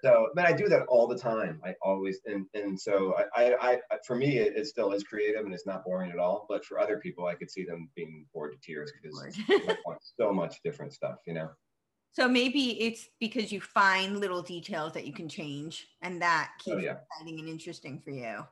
so 0.05 0.29
but 0.35 0.47
i 0.47 0.53
do 0.53 0.69
that 0.69 0.83
all 0.89 1.07
the 1.07 1.19
time. 1.19 1.61
I 1.65 1.75
always 1.83 2.21
and 2.27 2.47
and 2.55 2.79
so 2.79 3.15
i 3.37 3.55
i, 3.61 3.79
I 3.91 3.97
for 4.07 4.17
me 4.17 4.39
it, 4.39 4.57
it, 4.57 4.67
still 4.67 4.93
is 4.93 5.05
creative 5.05 5.45
and 5.45 5.55
it's 5.55 5.67
not 5.67 5.85
boring 5.85 6.11
at 6.11 6.19
all 6.19 6.47
but 6.49 6.65
for 6.65 6.79
other 6.79 6.99
people 6.99 7.27
i 7.27 7.35
could 7.35 7.51
see 7.51 7.65
them 7.65 7.89
being 7.95 8.27
bored 8.35 8.53
to 8.53 8.59
tears 8.61 8.93
because 9.01 9.37
so 10.21 10.33
much 10.33 10.57
different 10.65 10.93
stuff 10.93 11.17
you 11.27 11.35
know? 11.35 11.51
So 12.13 12.29
maybe 12.29 12.79
it's 12.83 13.09
because 13.21 13.51
you 13.51 13.63
find 13.63 14.21
little 14.21 14.43
details 14.43 14.93
that 14.93 15.07
you 15.07 15.15
can 15.15 15.31
change 15.31 15.89
and 16.03 16.21
that 16.21 16.51
oh, 16.53 16.63
keeps 16.63 16.77
oh, 16.77 16.81
yeah. 16.81 16.97
exciting 17.11 17.41
and 17.41 17.49
interesting 17.49 18.03
for 18.05 18.11
you. 18.11 18.45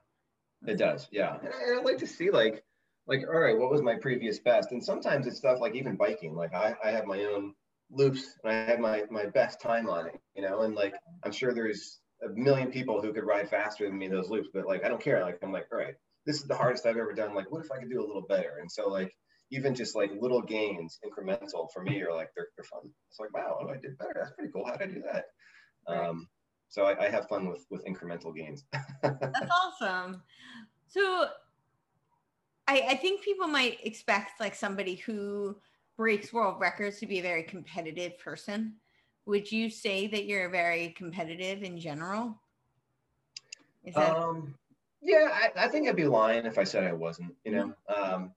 It 0.67 0.79
does 0.79 1.09
yeah. 1.13 1.37
And 1.43 1.49
I, 1.49 1.79
I 1.79 1.83
like 1.83 1.99
to 1.99 2.07
see 2.07 2.31
like 2.31 2.65
like 3.07 3.23
all 3.29 3.39
right 3.39 3.59
what 3.59 3.71
was 3.71 3.83
my 3.83 3.97
previous 3.97 4.39
best? 4.39 4.73
And 4.73 4.83
sometimes 4.83 5.27
it's 5.27 5.37
stuff 5.37 5.61
like 5.61 5.75
even 5.75 5.97
biking. 5.97 6.35
Like 6.35 6.55
i, 6.55 6.75
I 6.83 6.91
have 6.91 7.05
my 7.05 7.25
own 7.25 7.55
loops 7.91 8.37
and 8.45 8.53
I 8.53 8.57
had 8.65 8.81
my 8.81 9.03
my 9.11 9.27
best 9.27 9.61
time 9.61 9.89
on 9.89 10.07
it, 10.07 10.21
you 10.35 10.43
know, 10.43 10.63
and 10.63 10.75
like 10.75 10.95
I'm 11.25 11.33
sure 11.33 11.53
there's 11.53 12.01
a 12.23 12.29
million 12.31 12.71
people 12.71 13.01
who 13.01 13.13
could 13.13 13.25
ride 13.25 13.49
faster 13.49 13.87
than 13.87 13.99
me 13.99 14.09
those 14.09 14.29
loops, 14.29 14.49
but 14.53 14.67
like 14.67 14.85
I 14.85 14.89
don't 14.89 15.03
care. 15.03 15.23
Like 15.23 15.39
I'm 15.43 15.53
like, 15.53 15.67
all 15.73 15.79
right, 15.79 15.95
this 16.27 16.37
is 16.37 16.45
the 16.45 16.57
hardest 16.57 16.87
I've 16.87 16.97
ever 16.97 17.13
done. 17.13 17.35
Like, 17.35 17.51
what 17.51 17.65
if 17.65 17.71
I 17.73 17.79
could 17.79 17.91
do 17.91 18.01
a 18.01 18.07
little 18.07 18.27
better? 18.29 18.59
And 18.61 18.71
so 18.71 18.89
like 18.89 19.13
even 19.51 19.75
just 19.75 19.97
like 19.97 20.11
little 20.21 20.43
gains, 20.43 20.99
incremental 21.05 21.69
for 21.73 21.83
me 21.83 22.01
are 22.03 22.15
like 22.15 22.31
they're, 22.37 22.49
they're 22.57 22.65
fun. 22.65 22.91
It's 23.11 23.19
like, 23.19 23.35
wow, 23.35 23.67
I 23.69 23.75
did 23.81 23.99
better. 23.99 24.15
That's 24.21 24.33
pretty 24.33 24.53
cool. 24.53 24.65
How 24.67 24.77
did 24.77 24.91
I 24.91 24.93
do 24.93 25.03
that? 25.13 25.25
Um, 25.89 26.29
so 26.69 26.85
I, 26.85 27.07
I 27.07 27.09
have 27.11 27.27
fun 27.29 27.49
with 27.49 27.67
with 27.71 27.85
incremental 27.85 28.35
gains. 28.35 28.65
That's 29.03 29.51
awesome. 29.51 30.23
So 30.87 31.27
I, 32.69 32.83
I 32.91 32.95
think 32.97 33.23
people 33.23 33.49
might 33.49 33.79
expect 33.85 34.39
like 34.39 34.55
somebody 34.55 34.97
who 34.97 35.57
breaks 36.01 36.33
world 36.33 36.59
records 36.59 36.99
to 36.99 37.07
be 37.07 37.19
a 37.19 37.23
very 37.23 37.43
competitive 37.43 38.19
person. 38.19 38.73
Would 39.27 39.53
you 39.53 39.69
say 39.69 40.07
that 40.07 40.25
you're 40.25 40.49
very 40.49 40.95
competitive 40.97 41.63
in 41.63 41.79
general? 41.79 42.41
That- 43.85 44.17
um, 44.17 44.55
yeah, 45.03 45.29
I, 45.31 45.65
I, 45.67 45.69
think 45.69 45.87
I'd 45.87 45.97
be 45.97 46.07
lying 46.07 46.47
if 46.47 46.57
I 46.57 46.65
said 46.65 46.85
I 46.85 46.95
wasn't, 46.95 47.35
you 47.45 47.53
know. 47.53 47.75
Mm-hmm. 47.91 48.15
Um, 48.15 48.31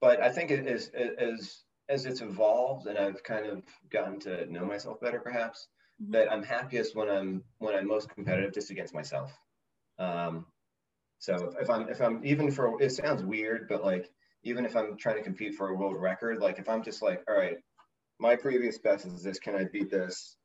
but 0.00 0.20
I 0.20 0.28
think 0.28 0.50
it 0.50 0.66
is 0.66 0.88
as 0.88 1.62
as 1.88 2.04
it's 2.04 2.20
evolved 2.20 2.88
and 2.88 2.98
I've 2.98 3.22
kind 3.22 3.46
of 3.46 3.62
gotten 3.90 4.18
to 4.20 4.50
know 4.52 4.64
myself 4.64 5.00
better, 5.00 5.20
perhaps 5.20 5.68
mm-hmm. 6.02 6.14
that 6.14 6.32
I'm 6.32 6.42
happiest 6.42 6.96
when 6.96 7.08
I'm 7.08 7.44
when 7.58 7.76
I'm 7.76 7.86
most 7.86 8.08
competitive 8.08 8.52
just 8.52 8.72
against 8.72 8.92
myself. 8.92 9.32
Um, 10.00 10.46
so 11.20 11.54
if 11.60 11.70
I'm 11.70 11.88
if 11.88 12.00
I'm 12.00 12.26
even 12.26 12.50
for 12.50 12.82
it 12.82 12.90
sounds 12.90 13.22
weird, 13.22 13.68
but 13.68 13.84
like 13.84 14.10
even 14.44 14.64
if 14.64 14.76
I'm 14.76 14.96
trying 14.96 15.16
to 15.16 15.22
compete 15.22 15.54
for 15.54 15.68
a 15.68 15.74
world 15.74 16.00
record, 16.00 16.40
like 16.40 16.58
if 16.58 16.68
I'm 16.68 16.82
just 16.82 17.02
like, 17.02 17.22
all 17.28 17.36
right, 17.36 17.56
my 18.20 18.36
previous 18.36 18.78
best 18.78 19.06
is 19.06 19.22
this, 19.22 19.38
can 19.38 19.56
I 19.56 19.64
beat 19.64 19.90
this? 19.90 20.36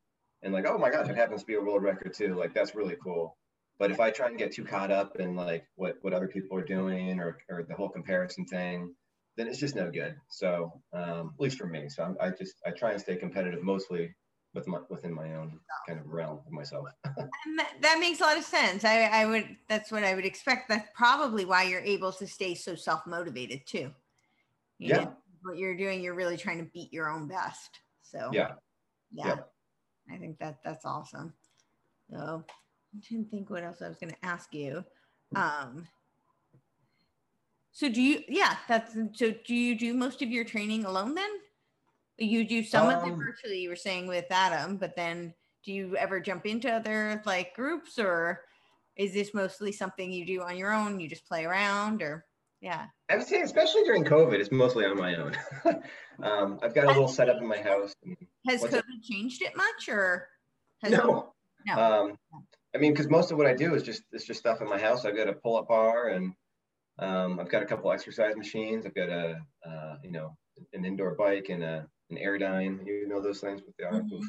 And 0.42 0.52
like, 0.52 0.66
oh 0.66 0.78
my 0.78 0.90
gosh, 0.90 1.08
it 1.08 1.16
happens 1.16 1.42
to 1.42 1.46
be 1.46 1.54
a 1.54 1.60
world 1.60 1.82
record 1.82 2.14
too. 2.14 2.34
Like 2.34 2.54
that's 2.54 2.74
really 2.74 2.96
cool. 3.02 3.36
But 3.78 3.90
if 3.90 4.00
I 4.00 4.10
try 4.10 4.28
and 4.28 4.38
get 4.38 4.52
too 4.52 4.64
caught 4.64 4.90
up 4.90 5.16
in 5.18 5.36
like 5.36 5.64
what 5.76 5.96
what 6.02 6.12
other 6.12 6.28
people 6.28 6.58
are 6.58 6.64
doing 6.64 7.20
or 7.20 7.38
or 7.48 7.62
the 7.62 7.74
whole 7.74 7.88
comparison 7.88 8.46
thing, 8.46 8.94
then 9.36 9.48
it's 9.48 9.58
just 9.58 9.76
no 9.76 9.90
good. 9.90 10.16
So 10.30 10.72
um, 10.92 11.32
at 11.34 11.40
least 11.40 11.58
for 11.58 11.66
me, 11.66 11.88
so 11.88 12.02
I'm, 12.02 12.16
I 12.20 12.30
just 12.30 12.54
I 12.66 12.70
try 12.70 12.92
and 12.92 13.00
stay 13.00 13.16
competitive 13.16 13.62
mostly 13.62 14.14
with 14.54 14.66
my, 14.66 14.78
within 14.88 15.14
my 15.14 15.34
own 15.36 15.58
kind 15.86 16.00
of 16.00 16.08
realm 16.08 16.40
of 16.46 16.52
myself. 16.52 16.86
that, 17.04 17.70
that, 17.80 17.98
makes 18.00 18.20
a 18.20 18.24
lot 18.24 18.36
of 18.36 18.44
sense. 18.44 18.84
I, 18.84 19.04
I 19.04 19.26
would, 19.26 19.56
that's 19.68 19.92
what 19.92 20.04
I 20.04 20.14
would 20.14 20.24
expect. 20.24 20.68
That's 20.68 20.88
probably 20.94 21.44
why 21.44 21.64
you're 21.64 21.80
able 21.80 22.12
to 22.12 22.26
stay 22.26 22.54
so 22.54 22.74
self-motivated 22.74 23.66
too. 23.66 23.90
You 24.78 24.88
yeah. 24.88 24.96
Know, 24.96 25.16
what 25.42 25.58
you're 25.58 25.76
doing, 25.76 26.02
you're 26.02 26.14
really 26.14 26.36
trying 26.36 26.58
to 26.58 26.70
beat 26.72 26.92
your 26.92 27.08
own 27.08 27.28
best. 27.28 27.80
So 28.02 28.30
Yeah. 28.32 28.52
yeah, 29.12 29.26
Yeah. 29.26 29.36
I 30.14 30.18
think 30.18 30.38
that 30.38 30.58
that's 30.64 30.84
awesome. 30.84 31.32
So 32.10 32.44
I 32.94 32.98
didn't 33.08 33.30
think 33.30 33.50
what 33.50 33.62
else 33.62 33.80
I 33.82 33.88
was 33.88 33.96
going 33.96 34.12
to 34.12 34.24
ask 34.24 34.52
you. 34.52 34.84
Um, 35.36 35.86
so 37.72 37.88
do 37.88 38.02
you? 38.02 38.22
Yeah, 38.28 38.56
that's 38.68 38.94
so. 39.14 39.32
Do 39.46 39.54
you 39.54 39.78
do 39.78 39.94
most 39.94 40.22
of 40.22 40.30
your 40.30 40.44
training 40.44 40.84
alone 40.84 41.14
then? 41.14 41.30
You 42.20 42.44
do 42.44 42.62
some 42.62 42.88
of 42.88 43.02
it 43.02 43.12
Um, 43.12 43.18
virtually. 43.18 43.60
You 43.60 43.70
were 43.70 43.76
saying 43.76 44.06
with 44.06 44.26
Adam, 44.30 44.76
but 44.76 44.94
then 44.94 45.34
do 45.64 45.72
you 45.72 45.96
ever 45.96 46.20
jump 46.20 46.46
into 46.46 46.70
other 46.70 47.22
like 47.24 47.54
groups, 47.54 47.98
or 47.98 48.42
is 48.96 49.14
this 49.14 49.32
mostly 49.32 49.72
something 49.72 50.12
you 50.12 50.26
do 50.26 50.42
on 50.42 50.56
your 50.56 50.72
own? 50.72 51.00
You 51.00 51.08
just 51.08 51.26
play 51.26 51.44
around, 51.46 52.02
or 52.02 52.26
yeah. 52.60 52.86
I 53.10 53.16
would 53.16 53.26
say, 53.26 53.40
especially 53.40 53.84
during 53.84 54.04
COVID, 54.04 54.38
it's 54.38 54.52
mostly 54.52 54.84
on 54.84 54.98
my 54.98 55.16
own. 55.16 55.34
um, 56.22 56.58
I've 56.62 56.74
got 56.74 56.84
a 56.84 56.88
little 56.88 57.08
setup 57.08 57.38
in 57.38 57.48
my 57.48 57.58
house. 57.58 57.94
Has 58.46 58.60
What's 58.60 58.74
COVID 58.74 58.78
it? 58.78 59.02
changed 59.02 59.42
it 59.42 59.56
much, 59.56 59.88
or 59.88 60.28
has 60.82 60.92
no. 60.92 61.32
No. 61.66 61.74
Um, 61.74 62.18
I 62.74 62.78
mean, 62.78 62.92
because 62.92 63.08
most 63.08 63.30
of 63.30 63.38
what 63.38 63.46
I 63.46 63.54
do 63.54 63.74
is 63.74 63.82
just 63.82 64.02
it's 64.12 64.26
just 64.26 64.40
stuff 64.40 64.60
in 64.60 64.68
my 64.68 64.78
house. 64.78 65.04
I've 65.04 65.16
got 65.16 65.28
a 65.28 65.32
pull-up 65.32 65.68
bar, 65.68 66.08
and 66.08 66.32
um, 66.98 67.40
I've 67.40 67.50
got 67.50 67.62
a 67.62 67.66
couple 67.66 67.90
exercise 67.92 68.36
machines. 68.36 68.84
I've 68.86 68.94
got 68.94 69.08
a 69.08 69.40
uh, 69.66 69.96
you 70.02 70.10
know 70.10 70.36
an 70.74 70.84
indoor 70.84 71.14
bike 71.14 71.48
and 71.48 71.62
a 71.62 71.86
an 72.10 72.18
Airdyne. 72.18 72.86
You 72.86 73.08
know 73.08 73.20
those 73.20 73.40
things 73.40 73.60
but 73.62 73.74
they 73.78 73.84
are. 73.84 74.02
Mhm. 74.02 74.12
Oof, 74.12 74.24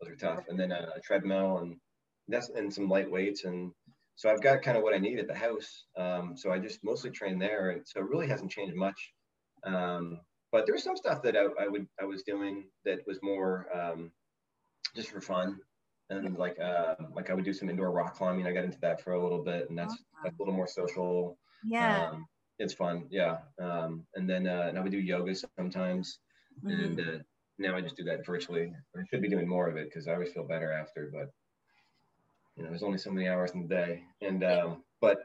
those 0.00 0.10
are 0.10 0.16
tough. 0.16 0.44
And 0.48 0.58
then 0.58 0.72
a, 0.72 0.92
a 0.96 1.00
treadmill 1.00 1.58
and 1.58 1.76
that's 2.28 2.48
and 2.50 2.72
some 2.72 2.88
light 2.88 3.10
weights 3.10 3.44
and 3.44 3.72
so 4.16 4.30
I've 4.30 4.42
got 4.42 4.62
kind 4.62 4.78
of 4.78 4.82
what 4.82 4.94
I 4.94 4.98
need 4.98 5.18
at 5.18 5.28
the 5.28 5.34
house. 5.34 5.84
Um, 5.96 6.36
so 6.36 6.50
I 6.50 6.58
just 6.58 6.82
mostly 6.82 7.10
train 7.10 7.38
there, 7.38 7.70
and 7.70 7.86
so 7.86 8.00
it 8.00 8.08
really 8.08 8.26
hasn't 8.26 8.50
changed 8.50 8.74
much. 8.74 9.12
Um, 9.64 10.20
but 10.52 10.64
there's 10.66 10.82
some 10.82 10.96
stuff 10.96 11.22
that 11.22 11.36
I, 11.36 11.44
I 11.62 11.68
would 11.68 11.86
I 12.00 12.04
was 12.06 12.22
doing 12.22 12.70
that 12.86 13.06
was 13.06 13.18
more 13.22 13.68
um, 13.76 14.10
just 14.94 15.10
for 15.10 15.20
fun, 15.20 15.58
and 16.08 16.36
like 16.38 16.58
uh, 16.58 16.94
like 17.14 17.28
I 17.28 17.34
would 17.34 17.44
do 17.44 17.52
some 17.52 17.68
indoor 17.68 17.90
rock 17.90 18.14
climbing. 18.16 18.46
I 18.46 18.52
got 18.52 18.64
into 18.64 18.80
that 18.80 19.02
for 19.02 19.12
a 19.12 19.22
little 19.22 19.44
bit, 19.44 19.68
and 19.68 19.78
that's 19.78 19.94
that's 20.24 20.34
a 20.34 20.42
little 20.42 20.54
more 20.54 20.66
social. 20.66 21.38
yeah. 21.64 22.08
Um, 22.10 22.26
it's 22.58 22.72
fun, 22.72 23.06
yeah. 23.10 23.36
Um, 23.60 24.06
and 24.14 24.28
then 24.28 24.46
uh, 24.46 24.64
and 24.68 24.78
I 24.78 24.80
would 24.80 24.92
do 24.92 24.98
yoga 24.98 25.34
sometimes, 25.58 26.20
Mhm. 26.62 26.72
and 26.72 27.00
uh, 27.00 27.18
now 27.58 27.76
I 27.76 27.80
just 27.80 27.96
do 27.96 28.04
that 28.04 28.26
virtually. 28.26 28.72
I 28.96 29.04
should 29.10 29.22
be 29.22 29.28
doing 29.28 29.48
more 29.48 29.68
of 29.68 29.76
it 29.76 29.86
because 29.88 30.08
I 30.08 30.14
always 30.14 30.32
feel 30.32 30.46
better 30.46 30.72
after, 30.72 31.10
but 31.12 31.30
you 32.56 32.62
know, 32.62 32.70
there's 32.70 32.82
only 32.82 32.98
so 32.98 33.10
many 33.10 33.28
hours 33.28 33.52
in 33.52 33.62
the 33.62 33.68
day, 33.68 34.04
and 34.20 34.42
um, 34.44 34.84
but 35.00 35.18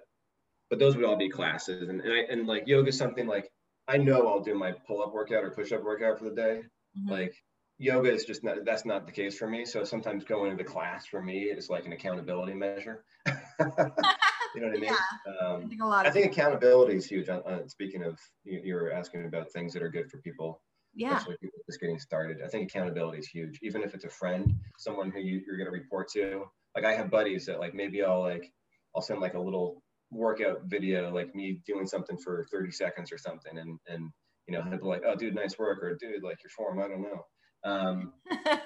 but 0.70 0.80
those 0.80 0.96
would 0.96 1.06
all 1.06 1.18
be 1.18 1.30
classes, 1.30 1.90
and 1.90 2.02
and, 2.02 2.14
I, 2.14 2.20
and 2.32 2.48
like 2.48 2.68
yoga 2.68 2.90
is 2.90 2.98
something 2.98 3.28
like 3.28 3.52
I 3.88 3.98
know 3.98 4.28
I'll 4.28 4.42
do 4.42 4.56
my 4.56 4.74
pull 4.88 5.02
up 5.04 5.14
workout 5.14 5.44
or 5.44 5.52
push 5.52 5.72
up 5.72 5.84
workout 5.84 6.20
for 6.20 6.26
the 6.30 6.36
day. 6.36 6.64
Mhm. 6.98 7.10
Like 7.10 7.36
yoga 7.78 8.12
is 8.12 8.26
just 8.26 8.44
not 8.44 8.66
that's 8.66 8.86
not 8.86 9.06
the 9.06 9.12
case 9.14 9.38
for 9.38 9.50
me. 9.50 9.66
So 9.66 9.84
sometimes 9.84 10.26
going 10.26 10.52
to 10.58 10.58
the 10.64 10.70
class 10.70 11.06
for 11.08 11.22
me 11.22 11.44
is 11.46 11.70
like 11.70 11.86
an 11.86 11.94
accountability 11.94 12.54
measure. 12.54 13.06
you 13.28 14.62
know 14.62 14.68
what 14.68 14.76
I 14.76 14.80
mean? 14.80 14.94
I 14.94 15.46
Um, 15.46 15.70
think 15.70 15.82
a 15.82 15.86
lot 15.86 16.06
I 16.06 16.12
think 16.12 16.26
accountability 16.32 16.96
is 16.96 17.06
huge. 17.06 17.30
Uh, 17.30 17.40
uh, 17.46 17.68
speaking 17.68 18.04
of, 18.04 18.20
you, 18.44 18.62
you 18.64 18.76
were 18.76 18.92
asking 18.92 19.26
about 19.26 19.52
things 19.52 19.74
that 19.74 19.84
are 19.84 19.90
good 19.90 20.10
for 20.10 20.18
people, 20.20 20.62
yeah. 20.94 21.24
just 21.66 21.80
getting 21.80 22.00
started. 22.00 22.40
I 22.44 22.48
think 22.48 22.70
accountability 22.70 23.20
is 23.20 23.28
huge. 23.28 23.60
Even 23.62 23.82
if 23.84 23.94
it's 23.94 24.06
a 24.06 24.10
friend, 24.10 24.54
someone 24.78 25.12
who 25.12 25.20
you, 25.20 25.42
you're 25.46 25.58
going 25.58 25.68
to 25.68 25.72
report 25.72 26.10
to. 26.14 26.46
Like 26.76 26.86
I 26.86 26.94
have 26.94 27.10
buddies 27.12 27.46
that 27.46 27.60
like 27.60 27.74
maybe 27.74 28.04
I'll 28.04 28.22
like 28.22 28.52
I'll 28.96 29.02
send 29.02 29.20
like 29.20 29.34
a 29.34 29.40
little 29.40 29.82
workout 30.10 30.62
video, 30.66 31.14
like 31.14 31.34
me 31.36 31.62
doing 31.66 31.86
something 31.86 32.18
for 32.18 32.46
30 32.52 32.72
seconds 32.72 33.12
or 33.12 33.18
something, 33.18 33.58
and 33.58 33.80
and 33.88 34.10
you 34.48 34.54
know, 34.54 34.64
they'll 34.70 34.80
be 34.80 34.86
like, 34.86 35.04
oh, 35.06 35.16
dude, 35.16 35.36
nice 35.36 35.58
work, 35.58 35.84
or 35.84 35.96
dude, 35.96 36.24
like 36.24 36.40
your 36.44 36.50
form, 36.50 36.80
I 36.80 36.88
don't 36.88 37.02
know. 37.02 37.26
Um, 37.64 38.14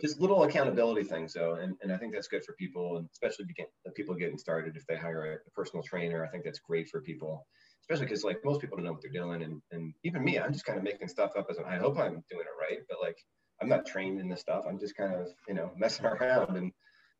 just 0.00 0.20
little 0.20 0.44
accountability 0.44 1.02
things 1.02 1.32
though 1.32 1.54
and, 1.54 1.74
and 1.82 1.92
i 1.92 1.96
think 1.96 2.12
that's 2.12 2.28
good 2.28 2.44
for 2.44 2.54
people 2.54 2.98
and 2.98 3.08
especially 3.12 3.44
begin, 3.46 3.66
people 3.94 4.14
getting 4.14 4.38
started 4.38 4.76
if 4.76 4.86
they 4.86 4.96
hire 4.96 5.32
a, 5.32 5.34
a 5.34 5.50
personal 5.54 5.82
trainer 5.82 6.24
i 6.24 6.28
think 6.28 6.44
that's 6.44 6.58
great 6.58 6.88
for 6.88 7.00
people 7.00 7.46
especially 7.88 8.06
because 8.06 8.24
like 8.24 8.44
most 8.44 8.60
people 8.60 8.76
don't 8.76 8.84
know 8.84 8.92
what 8.92 9.00
they're 9.02 9.10
doing 9.10 9.42
and, 9.42 9.62
and 9.72 9.94
even 10.04 10.22
me 10.22 10.38
i'm 10.38 10.52
just 10.52 10.64
kind 10.64 10.78
of 10.78 10.84
making 10.84 11.08
stuff 11.08 11.32
up 11.38 11.46
as 11.50 11.58
i 11.66 11.76
hope 11.76 11.98
i'm 11.98 12.22
doing 12.30 12.42
it 12.42 12.60
right 12.60 12.80
but 12.88 12.98
like 13.00 13.16
i'm 13.62 13.68
not 13.68 13.86
trained 13.86 14.20
in 14.20 14.28
this 14.28 14.40
stuff 14.40 14.64
i'm 14.68 14.78
just 14.78 14.96
kind 14.96 15.14
of 15.14 15.28
you 15.48 15.54
know 15.54 15.70
messing 15.76 16.04
around 16.12 16.56
and 16.56 16.72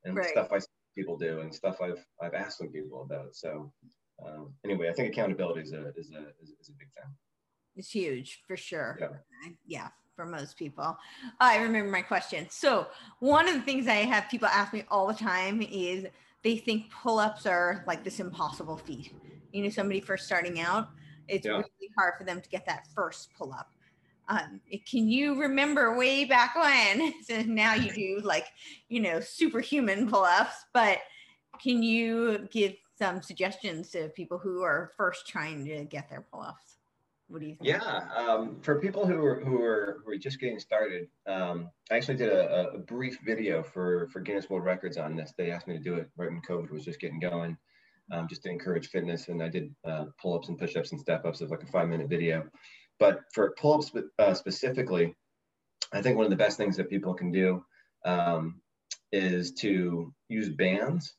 and 0.04 0.16
Right. 0.16 0.26
stuff 0.26 0.48
i 0.52 0.58
see 0.58 0.66
people 0.96 1.16
do 1.16 1.40
and 1.40 1.54
stuff 1.54 1.80
i've 1.80 2.04
i've 2.22 2.34
asked 2.34 2.58
some 2.58 2.68
people 2.68 3.02
about 3.02 3.34
so 3.34 3.72
um, 4.24 4.52
anyway 4.64 4.88
i 4.88 4.92
think 4.92 5.08
accountability 5.12 5.60
is 5.60 5.72
a 5.72 5.88
is 5.96 6.10
a 6.10 6.28
is, 6.42 6.50
is 6.60 6.68
a 6.68 6.72
big 6.78 6.88
thing 6.94 7.10
It's 7.76 7.90
huge 7.90 8.40
for 8.46 8.56
sure. 8.56 8.98
Yeah. 9.00 9.50
Yeah, 9.66 9.88
for 10.16 10.26
most 10.26 10.56
people. 10.56 10.98
I 11.38 11.58
remember 11.58 11.90
my 11.92 12.02
question. 12.02 12.48
So, 12.50 12.88
one 13.20 13.46
of 13.48 13.54
the 13.54 13.60
things 13.60 13.86
I 13.86 13.98
have 14.14 14.28
people 14.28 14.48
ask 14.48 14.72
me 14.72 14.82
all 14.90 15.06
the 15.06 15.14
time 15.14 15.62
is 15.62 16.06
they 16.42 16.56
think 16.56 16.90
pull 16.90 17.20
ups 17.20 17.46
are 17.46 17.84
like 17.86 18.02
this 18.02 18.18
impossible 18.18 18.76
feat. 18.76 19.12
You 19.52 19.64
know, 19.64 19.70
somebody 19.70 20.00
first 20.00 20.26
starting 20.26 20.60
out, 20.60 20.88
it's 21.28 21.46
Yeah. 21.46 21.52
really 21.52 21.90
hard 21.96 22.14
for 22.18 22.24
them 22.24 22.40
to 22.40 22.48
get 22.48 22.66
that 22.66 22.86
first 22.94 23.30
pull 23.36 23.52
up. 23.52 23.70
Um, 24.28 24.60
can 24.90 25.08
you 25.08 25.40
remember 25.40 25.96
way 25.96 26.24
back 26.24 26.54
when? 26.54 27.14
So 27.22 27.42
now 27.42 27.74
you 27.74 27.90
do 27.92 28.20
like, 28.24 28.46
you 28.88 29.00
know, 29.00 29.20
superhuman 29.20 30.08
pull 30.08 30.24
ups, 30.24 30.64
but 30.74 30.98
can 31.62 31.82
you 31.82 32.46
give 32.50 32.74
some 32.98 33.22
suggestions 33.22 33.90
to 33.90 34.08
people 34.10 34.38
who 34.38 34.62
are 34.62 34.92
first 34.96 35.26
trying 35.26 35.64
to 35.66 35.84
get 35.84 36.08
their 36.10 36.20
pull 36.20 36.42
ups? 36.42 36.76
What 37.28 37.40
do 37.40 37.46
you 37.46 37.56
think? 37.56 37.68
Yeah, 37.68 38.00
um, 38.16 38.58
for 38.62 38.80
people 38.80 39.06
who 39.06 39.22
are 39.24 39.44
who 39.44 39.62
are 39.62 40.00
who 40.04 40.12
are 40.12 40.18
just 40.18 40.40
getting 40.40 40.58
started, 40.58 41.08
um, 41.26 41.70
I 41.90 41.96
actually 41.96 42.16
did 42.16 42.30
a, 42.32 42.70
a 42.70 42.78
brief 42.78 43.18
video 43.24 43.62
for 43.62 44.08
for 44.08 44.20
Guinness 44.20 44.48
World 44.48 44.64
Records 44.64 44.96
on 44.96 45.14
this. 45.14 45.34
They 45.36 45.50
asked 45.50 45.68
me 45.68 45.76
to 45.76 45.82
do 45.82 45.94
it 45.94 46.08
right 46.16 46.30
when 46.30 46.40
COVID 46.40 46.70
was 46.70 46.84
just 46.84 47.00
getting 47.00 47.20
going, 47.20 47.58
um, 48.12 48.26
just 48.28 48.42
to 48.44 48.50
encourage 48.50 48.88
fitness, 48.88 49.28
and 49.28 49.42
I 49.42 49.48
did 49.48 49.74
uh, 49.84 50.06
pull-ups 50.20 50.48
and 50.48 50.58
push-ups 50.58 50.92
and 50.92 51.00
step-ups 51.00 51.40
of 51.40 51.50
like 51.50 51.62
a 51.62 51.66
five-minute 51.66 52.08
video. 52.08 52.44
But 52.98 53.20
for 53.32 53.54
pull-ups 53.58 53.92
uh, 54.18 54.34
specifically, 54.34 55.14
I 55.92 56.02
think 56.02 56.16
one 56.16 56.26
of 56.26 56.30
the 56.30 56.36
best 56.36 56.56
things 56.56 56.76
that 56.76 56.90
people 56.90 57.14
can 57.14 57.30
do 57.30 57.64
um, 58.04 58.60
is 59.12 59.52
to 59.52 60.12
use 60.28 60.48
bands. 60.48 61.14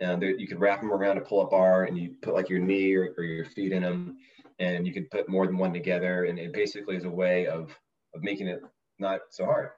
There, 0.00 0.30
you 0.30 0.48
could 0.48 0.60
wrap 0.60 0.80
them 0.80 0.92
around 0.92 1.18
a 1.18 1.20
pull-up 1.20 1.50
bar, 1.50 1.84
and 1.84 1.96
you 1.96 2.14
put 2.22 2.34
like 2.34 2.48
your 2.48 2.58
knee 2.58 2.94
or, 2.94 3.14
or 3.16 3.24
your 3.24 3.44
feet 3.44 3.72
in 3.72 3.82
them 3.82 4.16
and 4.62 4.86
you 4.86 4.92
could 4.92 5.10
put 5.10 5.28
more 5.28 5.46
than 5.46 5.58
one 5.58 5.72
together 5.72 6.24
and 6.24 6.38
it 6.38 6.52
basically 6.52 6.96
is 6.96 7.04
a 7.04 7.10
way 7.10 7.46
of 7.46 7.76
of 8.14 8.22
making 8.22 8.46
it 8.46 8.60
not 8.98 9.20
so 9.30 9.44
hard 9.44 9.70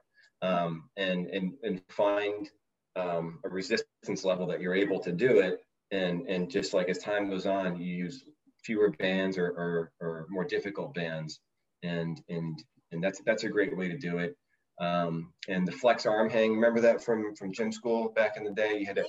um, 0.42 0.88
and 0.96 1.26
and 1.28 1.52
and 1.62 1.80
find 1.88 2.50
um, 2.96 3.40
a 3.44 3.48
resistance 3.48 4.24
level 4.24 4.46
that 4.46 4.60
you're 4.60 4.74
able 4.74 5.00
to 5.00 5.12
do 5.12 5.38
it 5.38 5.60
and 5.94 6.28
and 6.28 6.50
just 6.50 6.74
like 6.74 6.88
as 6.88 6.98
time 6.98 7.30
goes 7.30 7.46
on 7.46 7.80
you 7.80 7.86
use 8.06 8.24
fewer 8.64 8.90
bands 8.90 9.38
or 9.38 9.46
or, 9.46 9.92
or 10.00 10.26
more 10.28 10.44
difficult 10.44 10.94
bands. 10.94 11.40
And 11.82 12.20
and 12.28 12.62
and 12.92 13.02
that's 13.02 13.20
that's 13.26 13.44
a 13.44 13.48
great 13.48 13.76
way 13.76 13.88
to 13.88 13.98
do 13.98 14.18
it. 14.18 14.36
Um, 14.80 15.32
and 15.48 15.68
the 15.68 15.72
flex 15.72 16.06
arm 16.06 16.28
hang 16.30 16.52
remember 16.52 16.80
that 16.80 17.04
from 17.04 17.34
from 17.36 17.52
gym 17.52 17.70
school 17.72 18.10
back 18.10 18.36
in 18.36 18.44
the 18.44 18.50
day? 18.52 18.78
You 18.78 18.86
had 18.86 18.96
to 18.96 19.06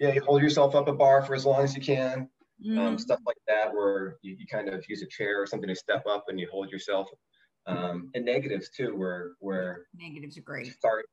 yeah. 0.00 0.12
You 0.12 0.22
hold 0.24 0.42
yourself 0.42 0.74
up 0.74 0.88
a 0.88 0.92
bar 0.92 1.22
for 1.22 1.34
as 1.34 1.46
long 1.46 1.62
as 1.62 1.74
you 1.74 1.82
can. 1.82 2.28
Um, 2.76 2.96
Mhm. 2.96 3.00
stuff 3.00 3.20
like 3.26 3.36
that 3.46 3.72
where 3.72 4.16
you, 4.22 4.36
you 4.38 4.46
kind 4.46 4.68
of 4.68 4.84
use 4.88 5.02
a 5.02 5.06
chair 5.06 5.40
or 5.40 5.46
something 5.46 5.68
to 5.68 5.74
step 5.74 6.04
up 6.06 6.24
and 6.28 6.40
you 6.40 6.48
hold 6.50 6.70
yourself 6.70 7.08
um, 7.66 8.10
and 8.14 8.24
negatives 8.24 8.70
too 8.70 8.96
where 8.96 9.32
where 9.40 9.86
Negatives 9.94 10.36
are 10.38 10.42
great. 10.42 10.72
start 10.72 11.06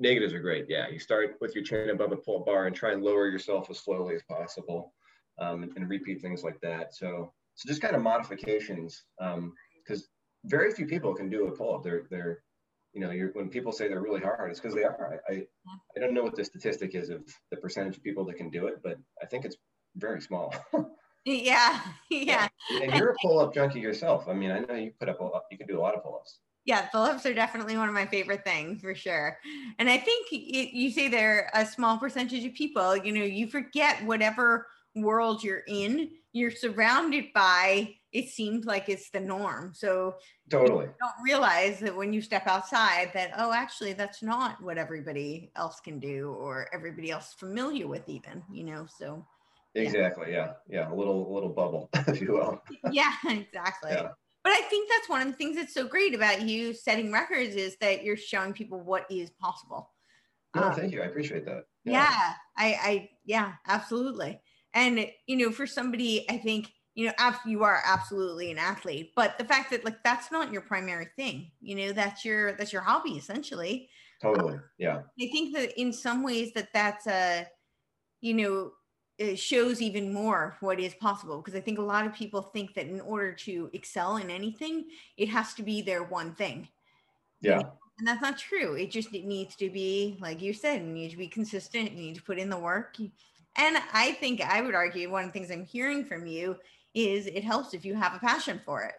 negatives 0.00 0.32
are 0.32 0.40
great 0.40 0.66
yeah. 0.68 0.88
You 0.88 0.98
start 0.98 1.36
with 1.40 1.54
your 1.54 1.64
chin 1.64 1.90
above 1.90 2.12
a 2.12 2.16
pull 2.16 2.40
bar 2.40 2.66
and 2.66 2.74
try 2.74 2.92
and 2.92 3.02
lower 3.02 3.28
yourself 3.28 3.70
as 3.70 3.78
slowly 3.78 4.14
as 4.14 4.22
possible 4.22 4.92
um, 5.38 5.62
and, 5.62 5.72
and 5.76 5.88
repeat 5.88 6.20
things 6.20 6.42
like 6.42 6.60
that. 6.60 6.94
So 6.94 7.32
so 7.54 7.68
just 7.68 7.82
kind 7.82 7.94
of 7.94 8.02
modifications 8.02 9.04
because 9.18 10.08
very 10.46 10.72
few 10.72 10.86
people 10.86 11.14
can 11.14 11.28
do 11.28 11.46
a 11.48 11.52
pull-up. 11.52 11.82
They're 11.82 12.04
they're 12.10 12.42
you 12.92 13.00
know 13.00 13.10
you're, 13.10 13.30
when 13.32 13.48
people 13.48 13.72
say 13.72 13.86
they're 13.86 14.00
really 14.00 14.20
hard 14.20 14.50
it's 14.50 14.58
because 14.58 14.74
they 14.74 14.82
are. 14.82 15.20
I, 15.28 15.32
I 15.32 15.46
i 15.96 16.00
don't 16.00 16.12
know 16.12 16.24
what 16.24 16.34
the 16.34 16.44
statistic 16.44 16.96
is 16.96 17.08
of 17.08 17.22
the 17.52 17.56
percentage 17.56 17.96
of 17.96 18.02
people 18.02 18.24
that 18.24 18.36
can 18.36 18.50
do 18.50 18.66
it 18.66 18.82
but 18.82 18.98
i 19.22 19.26
think 19.26 19.44
it's 19.44 19.56
very 19.96 20.20
small. 20.20 20.54
Yeah, 21.26 21.82
yeah, 22.08 22.48
and 22.82 22.94
you're 22.94 23.10
a 23.10 23.14
pull-up 23.20 23.52
junkie 23.52 23.78
yourself. 23.78 24.26
I 24.26 24.32
mean, 24.32 24.50
I 24.50 24.60
know 24.60 24.74
you 24.74 24.90
put 24.98 25.10
up 25.10 25.20
a 25.20 25.24
lot, 25.24 25.42
you 25.50 25.58
can 25.58 25.66
do 25.66 25.78
a 25.78 25.82
lot 25.82 25.94
of 25.94 26.02
pull-ups. 26.02 26.38
Yeah. 26.70 26.82
Pull-ups 26.82 27.26
are 27.26 27.34
definitely 27.34 27.76
one 27.76 27.88
of 27.88 27.94
my 27.94 28.06
favorite 28.06 28.44
things 28.44 28.80
for 28.80 28.94
sure. 28.94 29.36
And 29.80 29.90
I 29.90 29.98
think 29.98 30.28
it, 30.30 30.72
you 30.72 30.92
say 30.92 31.08
they're 31.08 31.50
a 31.52 31.66
small 31.66 31.98
percentage 31.98 32.44
of 32.44 32.54
people. 32.54 32.96
You 32.96 33.10
know, 33.12 33.24
you 33.24 33.48
forget 33.48 34.04
whatever 34.04 34.68
world 34.94 35.42
you're 35.42 35.64
in, 35.66 36.10
you're 36.32 36.52
surrounded 36.52 37.24
by. 37.34 37.96
It 38.12 38.28
seems 38.28 38.66
like 38.66 38.88
it's 38.88 39.10
the 39.10 39.18
norm. 39.18 39.72
So 39.74 40.14
Totally. 40.48 40.84
you 40.84 40.94
don't 41.00 41.24
realize 41.24 41.80
that 41.80 41.96
when 41.96 42.12
you 42.12 42.22
step 42.22 42.46
outside, 42.46 43.10
that 43.14 43.32
oh, 43.36 43.52
actually, 43.52 43.92
that's 43.94 44.22
not 44.22 44.62
what 44.62 44.78
everybody 44.78 45.50
else 45.56 45.80
can 45.80 45.98
do, 45.98 46.36
or 46.38 46.68
everybody 46.72 47.10
else 47.10 47.34
familiar 47.36 47.88
with, 47.88 48.08
even. 48.08 48.44
You 48.48 48.62
know, 48.62 48.86
so 48.96 49.26
Yeah. 49.74 49.82
Exactly. 49.82 50.30
Yeah. 50.30 50.52
Yeah. 50.68 50.92
A 50.92 50.94
little, 50.94 51.28
a 51.28 51.32
little 51.34 51.48
bubble, 51.48 51.90
if 52.06 52.20
you 52.20 52.34
will. 52.34 52.62
yeah, 52.92 53.12
exactly. 53.28 53.90
Yeah. 53.90 54.10
But 54.42 54.52
I 54.52 54.62
think 54.62 54.88
that's 54.90 55.08
one 55.08 55.22
of 55.22 55.28
the 55.28 55.34
things 55.34 55.56
that's 55.56 55.74
so 55.74 55.86
great 55.86 56.14
about 56.14 56.42
you 56.42 56.72
setting 56.74 57.12
records 57.12 57.54
is 57.54 57.76
that 57.80 58.04
you're 58.04 58.16
showing 58.16 58.52
people 58.52 58.80
what 58.80 59.06
is 59.10 59.30
possible. 59.30 59.90
No, 60.54 60.64
um, 60.64 60.74
thank 60.74 60.92
you. 60.92 61.02
I 61.02 61.06
appreciate 61.06 61.44
that. 61.44 61.64
Yeah. 61.84 61.92
yeah, 61.92 62.32
I, 62.56 62.78
I, 62.82 63.10
yeah, 63.24 63.52
absolutely. 63.68 64.40
And 64.74 65.06
you 65.26 65.36
know, 65.36 65.50
for 65.50 65.66
somebody, 65.66 66.28
I 66.30 66.38
think 66.38 66.72
you 66.94 67.06
know, 67.06 67.34
you 67.46 67.62
are 67.62 67.82
absolutely 67.84 68.50
an 68.50 68.58
athlete, 68.58 69.12
but 69.14 69.38
the 69.38 69.44
fact 69.44 69.70
that 69.70 69.84
like 69.84 70.02
that's 70.04 70.32
not 70.32 70.52
your 70.52 70.62
primary 70.62 71.08
thing, 71.16 71.50
you 71.60 71.74
know, 71.74 71.92
that's 71.92 72.24
your 72.24 72.52
that's 72.52 72.72
your 72.72 72.82
hobby 72.82 73.12
essentially. 73.12 73.88
Totally. 74.20 74.58
Yeah. 74.78 75.02
I 75.20 75.28
think 75.32 75.56
that 75.56 75.80
in 75.80 75.92
some 75.92 76.22
ways 76.22 76.52
that 76.54 76.68
that's 76.74 77.06
a, 77.06 77.46
you 78.20 78.34
know, 78.34 78.72
shows 79.36 79.82
even 79.82 80.12
more 80.12 80.56
what 80.60 80.80
is 80.80 80.94
possible 80.94 81.38
because 81.38 81.54
I 81.54 81.60
think 81.60 81.78
a 81.78 81.82
lot 81.82 82.06
of 82.06 82.14
people 82.14 82.40
think 82.40 82.74
that 82.74 82.86
in 82.86 83.00
order 83.00 83.32
to 83.32 83.70
excel 83.72 84.16
in 84.16 84.30
anything, 84.30 84.86
it 85.16 85.28
has 85.28 85.54
to 85.54 85.62
be 85.62 85.82
their 85.82 86.02
one 86.02 86.34
thing. 86.34 86.68
Yeah. 87.40 87.62
And 87.98 88.08
that's 88.08 88.22
not 88.22 88.38
true. 88.38 88.74
It 88.76 88.90
just 88.90 89.12
it 89.14 89.26
needs 89.26 89.54
to 89.56 89.68
be, 89.68 90.16
like 90.20 90.40
you 90.40 90.54
said, 90.54 90.80
you 90.80 90.88
need 90.88 91.10
to 91.10 91.18
be 91.18 91.28
consistent. 91.28 91.92
You 91.92 91.98
need 91.98 92.14
to 92.14 92.22
put 92.22 92.38
in 92.38 92.48
the 92.48 92.58
work. 92.58 92.96
And 93.56 93.76
I 93.92 94.12
think 94.12 94.40
I 94.40 94.62
would 94.62 94.74
argue 94.74 95.10
one 95.10 95.24
of 95.24 95.28
the 95.28 95.38
things 95.38 95.50
I'm 95.50 95.66
hearing 95.66 96.04
from 96.04 96.26
you 96.26 96.56
is 96.94 97.26
it 97.26 97.44
helps 97.44 97.74
if 97.74 97.84
you 97.84 97.94
have 97.94 98.14
a 98.14 98.18
passion 98.18 98.60
for 98.64 98.82
it. 98.82 98.94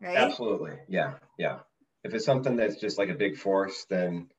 Right. 0.00 0.16
Absolutely. 0.16 0.74
Yeah. 0.88 1.14
Yeah. 1.38 1.58
If 2.04 2.14
it's 2.14 2.24
something 2.24 2.56
that's 2.56 2.76
just 2.76 2.98
like 2.98 3.08
a 3.08 3.14
big 3.14 3.36
force, 3.36 3.84
then 3.90 4.30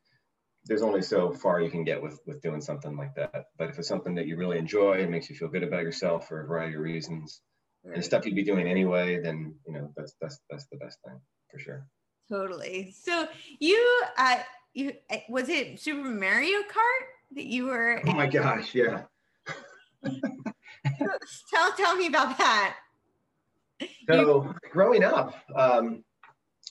there's 0.65 0.81
only 0.81 1.01
so 1.01 1.31
far 1.31 1.61
you 1.61 1.71
can 1.71 1.83
get 1.83 2.01
with 2.01 2.19
with 2.25 2.41
doing 2.41 2.61
something 2.61 2.95
like 2.95 3.15
that. 3.15 3.45
But 3.57 3.69
if 3.69 3.79
it's 3.79 3.87
something 3.87 4.15
that 4.15 4.27
you 4.27 4.37
really 4.37 4.57
enjoy 4.57 5.01
and 5.01 5.11
makes 5.11 5.29
you 5.29 5.35
feel 5.35 5.47
good 5.47 5.63
about 5.63 5.81
yourself 5.83 6.27
for 6.27 6.41
a 6.41 6.47
variety 6.47 6.75
of 6.75 6.81
reasons, 6.81 7.41
right. 7.83 7.95
and 7.95 8.03
stuff 8.03 8.25
you'd 8.25 8.35
be 8.35 8.43
doing 8.43 8.67
anyway, 8.67 9.19
then 9.21 9.55
you 9.65 9.73
know 9.73 9.91
that's 9.95 10.15
that's 10.21 10.39
that's 10.49 10.67
the 10.71 10.77
best 10.77 10.99
thing 11.05 11.19
for 11.49 11.59
sure. 11.59 11.87
Totally. 12.29 12.93
So 12.97 13.27
you 13.59 14.03
uh 14.17 14.39
you 14.73 14.93
uh, 15.09 15.17
was 15.29 15.49
it 15.49 15.79
Super 15.79 16.07
Mario 16.07 16.59
Kart 16.59 17.05
that 17.35 17.45
you 17.45 17.65
were? 17.65 18.01
Oh 18.05 18.13
my 18.13 18.27
gosh! 18.27 18.75
Yeah. 18.75 19.03
tell 21.49 21.71
tell 21.75 21.95
me 21.95 22.07
about 22.07 22.37
that. 22.37 22.77
So 24.07 24.53
growing 24.71 25.03
up, 25.03 25.35
um, 25.55 26.03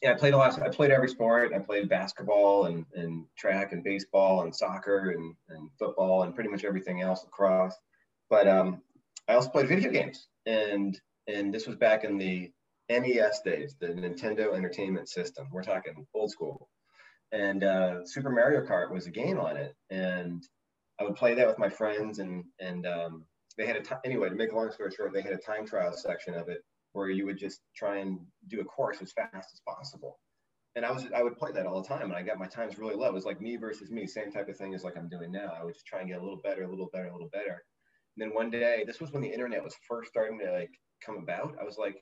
yeah, 0.02 0.12
I 0.12 0.14
played 0.14 0.32
a 0.32 0.36
lot. 0.36 0.60
I 0.62 0.68
played 0.70 0.90
every 0.90 1.08
sport. 1.08 1.52
I 1.54 1.58
played 1.58 1.88
basketball 1.88 2.66
and, 2.66 2.86
and 2.94 3.26
track 3.36 3.72
and 3.72 3.84
baseball 3.84 4.42
and 4.42 4.54
soccer 4.54 5.10
and, 5.10 5.34
and 5.50 5.70
football 5.78 6.22
and 6.22 6.34
pretty 6.34 6.48
much 6.48 6.64
everything 6.64 7.02
else 7.02 7.24
across. 7.24 7.74
But 8.30 8.48
um, 8.48 8.80
I 9.28 9.34
also 9.34 9.50
played 9.50 9.68
video 9.68 9.90
games, 9.90 10.28
and 10.46 10.98
and 11.26 11.52
this 11.52 11.66
was 11.66 11.76
back 11.76 12.04
in 12.04 12.16
the 12.16 12.50
NES 12.88 13.42
days, 13.42 13.76
the 13.78 13.88
Nintendo 13.88 14.54
Entertainment 14.54 15.08
System. 15.08 15.48
We're 15.52 15.62
talking 15.62 16.06
old 16.14 16.30
school. 16.30 16.68
And 17.32 17.62
uh, 17.62 18.04
Super 18.06 18.30
Mario 18.30 18.66
Kart 18.66 18.90
was 18.90 19.06
a 19.06 19.10
game 19.10 19.38
on 19.38 19.56
it, 19.56 19.76
and 19.90 20.42
I 20.98 21.04
would 21.04 21.14
play 21.14 21.34
that 21.34 21.46
with 21.46 21.58
my 21.58 21.68
friends. 21.68 22.20
And 22.20 22.44
and 22.58 22.86
um, 22.86 23.24
they 23.58 23.66
had 23.66 23.76
a 23.76 23.82
t- 23.82 23.94
anyway. 24.04 24.30
To 24.30 24.34
make 24.34 24.52
a 24.52 24.56
long 24.56 24.72
story 24.72 24.92
short, 24.96 25.12
they 25.12 25.22
had 25.22 25.34
a 25.34 25.38
time 25.38 25.66
trial 25.66 25.92
section 25.92 26.34
of 26.34 26.48
it 26.48 26.64
where 26.92 27.10
you 27.10 27.26
would 27.26 27.38
just 27.38 27.60
try 27.76 27.98
and 27.98 28.18
do 28.48 28.60
a 28.60 28.64
course 28.64 28.98
as 29.00 29.12
fast 29.12 29.50
as 29.52 29.60
possible. 29.66 30.18
And 30.76 30.84
I 30.84 30.92
was 30.92 31.06
I 31.14 31.22
would 31.22 31.36
play 31.36 31.50
that 31.52 31.66
all 31.66 31.82
the 31.82 31.88
time, 31.88 32.02
and 32.02 32.14
I 32.14 32.22
got 32.22 32.38
my 32.38 32.46
times 32.46 32.78
really 32.78 32.94
low. 32.94 33.08
It 33.08 33.14
was 33.14 33.24
like 33.24 33.40
me 33.40 33.56
versus 33.56 33.90
me, 33.90 34.06
same 34.06 34.30
type 34.30 34.48
of 34.48 34.56
thing 34.56 34.74
as 34.74 34.84
like 34.84 34.96
I'm 34.96 35.08
doing 35.08 35.32
now. 35.32 35.52
I 35.58 35.64
would 35.64 35.74
just 35.74 35.86
try 35.86 36.00
and 36.00 36.08
get 36.08 36.18
a 36.18 36.22
little 36.22 36.40
better, 36.42 36.62
a 36.62 36.70
little 36.70 36.90
better, 36.92 37.08
a 37.08 37.12
little 37.12 37.30
better. 37.32 37.64
And 38.16 38.18
then 38.18 38.34
one 38.34 38.50
day, 38.50 38.84
this 38.86 39.00
was 39.00 39.10
when 39.10 39.22
the 39.22 39.32
internet 39.32 39.64
was 39.64 39.74
first 39.88 40.10
starting 40.10 40.38
to 40.38 40.52
like 40.52 40.70
come 41.04 41.16
about. 41.18 41.56
I 41.60 41.64
was 41.64 41.76
like, 41.76 41.96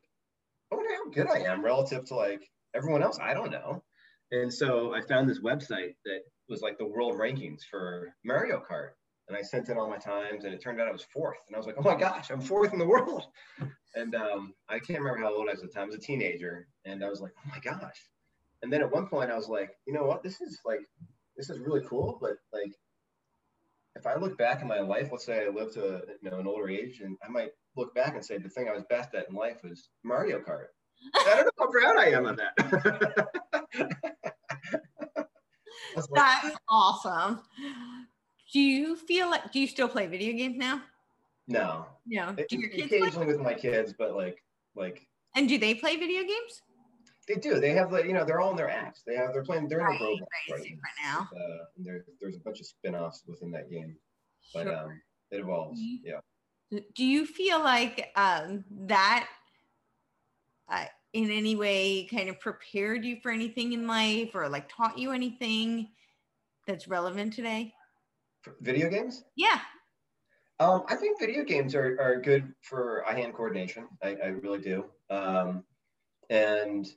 I 0.71 0.75
wonder 0.77 0.95
how 0.95 1.11
good 1.11 1.31
I 1.31 1.51
am 1.51 1.65
relative 1.65 2.05
to 2.07 2.15
like 2.15 2.43
everyone 2.75 3.03
else. 3.03 3.19
I 3.23 3.33
don't 3.33 3.51
know. 3.51 3.83
And 4.31 4.53
so 4.53 4.95
I 4.95 5.01
found 5.01 5.29
this 5.29 5.41
website 5.41 5.95
that 6.05 6.21
was 6.49 6.61
like 6.61 6.77
the 6.77 6.87
world 6.87 7.15
rankings 7.15 7.61
for 7.71 8.09
Mario 8.25 8.63
Kart 8.71 8.91
and 9.29 9.37
I 9.37 9.43
sent 9.43 9.69
in 9.69 9.77
all 9.77 9.89
my 9.89 9.99
times, 9.99 10.45
and 10.45 10.55
it 10.55 10.63
turned 10.63 10.81
out 10.81 10.89
I 10.89 10.93
was 10.93 11.07
fourth. 11.13 11.39
And 11.47 11.55
I 11.55 11.59
was 11.59 11.67
like, 11.67 11.77
oh 11.79 11.83
my 11.83 11.95
gosh, 11.95 12.31
I'm 12.31 12.41
fourth 12.41 12.73
in 12.73 12.79
the 12.79 12.87
world. 12.87 13.25
And 13.95 14.15
um, 14.15 14.53
I 14.69 14.79
can't 14.79 15.01
remember 15.01 15.19
how 15.19 15.35
old 15.35 15.49
I 15.49 15.53
was 15.53 15.63
at 15.63 15.69
the 15.71 15.73
time. 15.73 15.85
I 15.85 15.87
was 15.87 15.95
a 15.97 15.99
teenager, 15.99 16.69
and 16.85 17.03
I 17.03 17.09
was 17.09 17.21
like, 17.21 17.33
oh 17.37 17.51
my 17.51 17.59
gosh. 17.59 17.99
And 18.63 18.73
then 18.73 18.83
at 18.83 18.93
one 18.93 19.09
point, 19.09 19.31
I 19.31 19.37
was 19.37 19.49
like, 19.49 19.71
you 19.87 19.95
know 19.95 20.05
what? 20.05 20.23
This 20.23 20.41
is 20.41 20.61
like, 20.65 20.81
this 21.37 21.49
is 21.51 21.59
really 21.59 21.81
cool, 21.89 22.19
but 22.21 22.35
like, 22.53 22.71
if 23.97 24.07
I 24.07 24.15
look 24.17 24.39
back 24.39 24.61
in 24.61 24.69
my 24.69 24.79
life, 24.81 25.09
let's 25.11 25.25
say 25.25 25.45
I 25.45 25.49
lived 25.49 25.73
to 25.75 26.03
you 26.23 26.31
know 26.31 26.39
an 26.39 26.47
older 26.47 26.69
age, 26.69 27.01
and 27.03 27.17
I 27.25 27.29
might 27.29 27.49
look 27.77 27.95
back 27.95 28.15
and 28.15 28.25
say 28.25 28.39
the 28.39 28.51
thing 28.51 28.69
I 28.69 28.75
was 28.75 28.85
best 28.91 29.15
at 29.15 29.29
in 29.31 29.35
life 29.35 29.57
was 29.65 29.89
Mario 30.05 30.39
Kart. 30.39 30.67
I 31.17 31.35
don't 31.37 31.47
know 31.47 31.51
how 31.59 31.71
proud 31.71 31.97
I 31.97 32.11
am 32.11 32.27
of 32.27 32.37
that. 32.37 32.55
That's 36.15 36.57
awesome 36.69 37.41
do 38.53 38.61
you 38.61 38.97
feel 38.97 39.31
like 39.31 39.53
do 39.53 39.61
you 39.61 39.67
still 39.67 39.89
play 39.89 40.07
video 40.07 40.33
games 40.33 40.57
now? 40.57 40.83
No. 41.47 41.87
No. 42.07 42.33
Do 42.33 42.59
your 42.59 42.71
kids 42.71 42.93
occasionally 42.93 43.27
with 43.27 43.41
my 43.41 43.55
kids, 43.55 43.95
but 43.97 44.15
like 44.15 44.43
like 44.75 45.07
And 45.35 45.49
do 45.49 45.59
they 45.59 45.75
play 45.75 45.97
video 45.97 46.23
games? 46.23 46.63
They 47.27 47.35
do. 47.35 47.61
They 47.61 47.71
have 47.71 47.93
like 47.93 48.07
you 48.07 48.15
know 48.15 48.25
they're 48.25 48.41
all 48.41 48.51
in 48.51 48.57
their 48.57 48.69
apps. 48.69 49.03
They 49.07 49.15
have 49.17 49.33
they're 49.33 49.45
playing 49.45 49.69
they're 49.69 49.81
right, 49.81 50.01
in 50.01 50.07
Roblox 50.07 50.21
right, 50.51 50.61
right 50.61 51.03
now. 51.03 51.29
Uh, 51.35 51.65
there, 51.77 52.05
there's 52.21 52.37
a 52.37 52.41
bunch 52.41 52.61
of 52.61 52.67
spin-offs 52.67 53.23
within 53.27 53.51
that 53.51 53.71
game, 53.71 53.97
but 54.55 54.65
sure. 54.65 54.77
um, 54.77 55.01
it 55.31 55.41
evolves. 55.41 55.79
Yeah. 56.03 56.21
Do 56.95 57.05
you 57.05 57.27
feel 57.27 57.61
like 57.61 58.11
um, 58.17 58.65
that 58.87 59.29
uh, 60.71 60.85
in 61.13 61.31
any 61.31 61.55
way 61.55 62.07
kind 62.11 62.31
of 62.31 62.41
prepared 62.41 63.05
you 63.05 63.19
for 63.23 63.31
anything 63.31 63.73
in 63.73 63.87
life, 63.87 64.35
or 64.35 64.49
like 64.49 64.71
taught 64.71 64.97
you 64.99 65.13
anything 65.13 65.89
that's 66.67 66.89
relevant 66.89 67.35
today? 67.35 67.75
Video 68.61 68.89
games? 68.89 69.23
Yeah. 69.37 69.61
Um, 70.61 70.85
I 70.89 70.97
think 70.97 71.21
video 71.21 71.45
games 71.45 71.75
are, 71.75 71.99
are 72.01 72.21
good 72.21 72.53
for 72.63 73.05
eye-hand 73.09 73.35
coordination. 73.35 73.89
I, 74.03 74.17
I 74.23 74.27
really 74.29 74.61
do. 74.61 74.87
Um, 75.09 75.65
and 76.31 76.89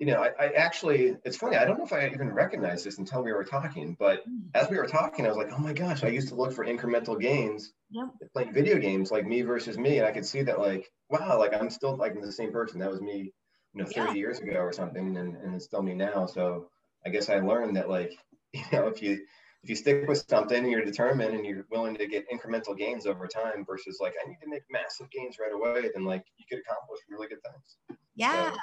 you 0.00 0.06
know, 0.06 0.22
I, 0.22 0.30
I, 0.38 0.48
actually, 0.56 1.16
it's 1.24 1.36
funny. 1.36 1.56
I 1.56 1.64
don't 1.64 1.78
know 1.78 1.84
if 1.84 1.92
I 1.92 2.08
even 2.08 2.32
recognized 2.32 2.84
this 2.84 2.98
until 2.98 3.22
we 3.22 3.32
were 3.32 3.44
talking, 3.44 3.96
but 3.98 4.28
mm. 4.28 4.40
as 4.54 4.68
we 4.68 4.76
were 4.76 4.86
talking, 4.86 5.24
I 5.24 5.28
was 5.28 5.36
like, 5.36 5.52
oh 5.52 5.58
my 5.58 5.72
gosh, 5.72 6.02
I 6.02 6.08
used 6.08 6.28
to 6.28 6.34
look 6.34 6.52
for 6.52 6.66
incremental 6.66 7.20
gains 7.20 7.72
yep. 7.90 8.08
playing 8.32 8.52
video 8.52 8.78
games 8.78 9.12
like 9.12 9.24
me 9.26 9.42
versus 9.42 9.78
me. 9.78 9.98
And 9.98 10.06
I 10.06 10.10
could 10.10 10.26
see 10.26 10.42
that 10.42 10.58
like, 10.58 10.90
wow, 11.10 11.38
like 11.38 11.54
I'm 11.54 11.70
still 11.70 11.96
like 11.96 12.20
the 12.20 12.32
same 12.32 12.50
person. 12.50 12.80
That 12.80 12.90
was 12.90 13.00
me, 13.00 13.32
you 13.72 13.82
know, 13.82 13.86
30 13.86 13.98
yeah. 14.00 14.12
years 14.14 14.40
ago 14.40 14.58
or 14.58 14.72
something. 14.72 15.16
And, 15.16 15.36
and 15.36 15.54
it's 15.54 15.64
still 15.64 15.82
me 15.82 15.94
now. 15.94 16.26
So 16.26 16.68
I 17.06 17.10
guess 17.10 17.28
I 17.28 17.38
learned 17.38 17.76
that 17.76 17.88
like, 17.88 18.12
you 18.52 18.64
know, 18.72 18.88
if 18.88 19.00
you, 19.00 19.20
if 19.64 19.70
you 19.70 19.76
stick 19.76 20.06
with 20.06 20.22
something 20.28 20.58
and 20.58 20.70
you're 20.70 20.84
determined 20.84 21.34
and 21.34 21.46
you're 21.46 21.64
willing 21.70 21.96
to 21.96 22.06
get 22.06 22.28
incremental 22.30 22.76
gains 22.76 23.06
over 23.06 23.26
time 23.26 23.64
versus 23.66 23.96
like 23.98 24.12
I 24.22 24.28
need 24.28 24.36
to 24.42 24.48
make 24.48 24.62
massive 24.70 25.10
gains 25.10 25.38
right 25.40 25.54
away, 25.54 25.90
then 25.94 26.04
like 26.04 26.22
you 26.36 26.44
could 26.48 26.58
accomplish 26.58 27.00
really 27.08 27.28
good 27.28 27.38
things. 27.42 27.98
Yeah. 28.14 28.50
So, 28.52 28.58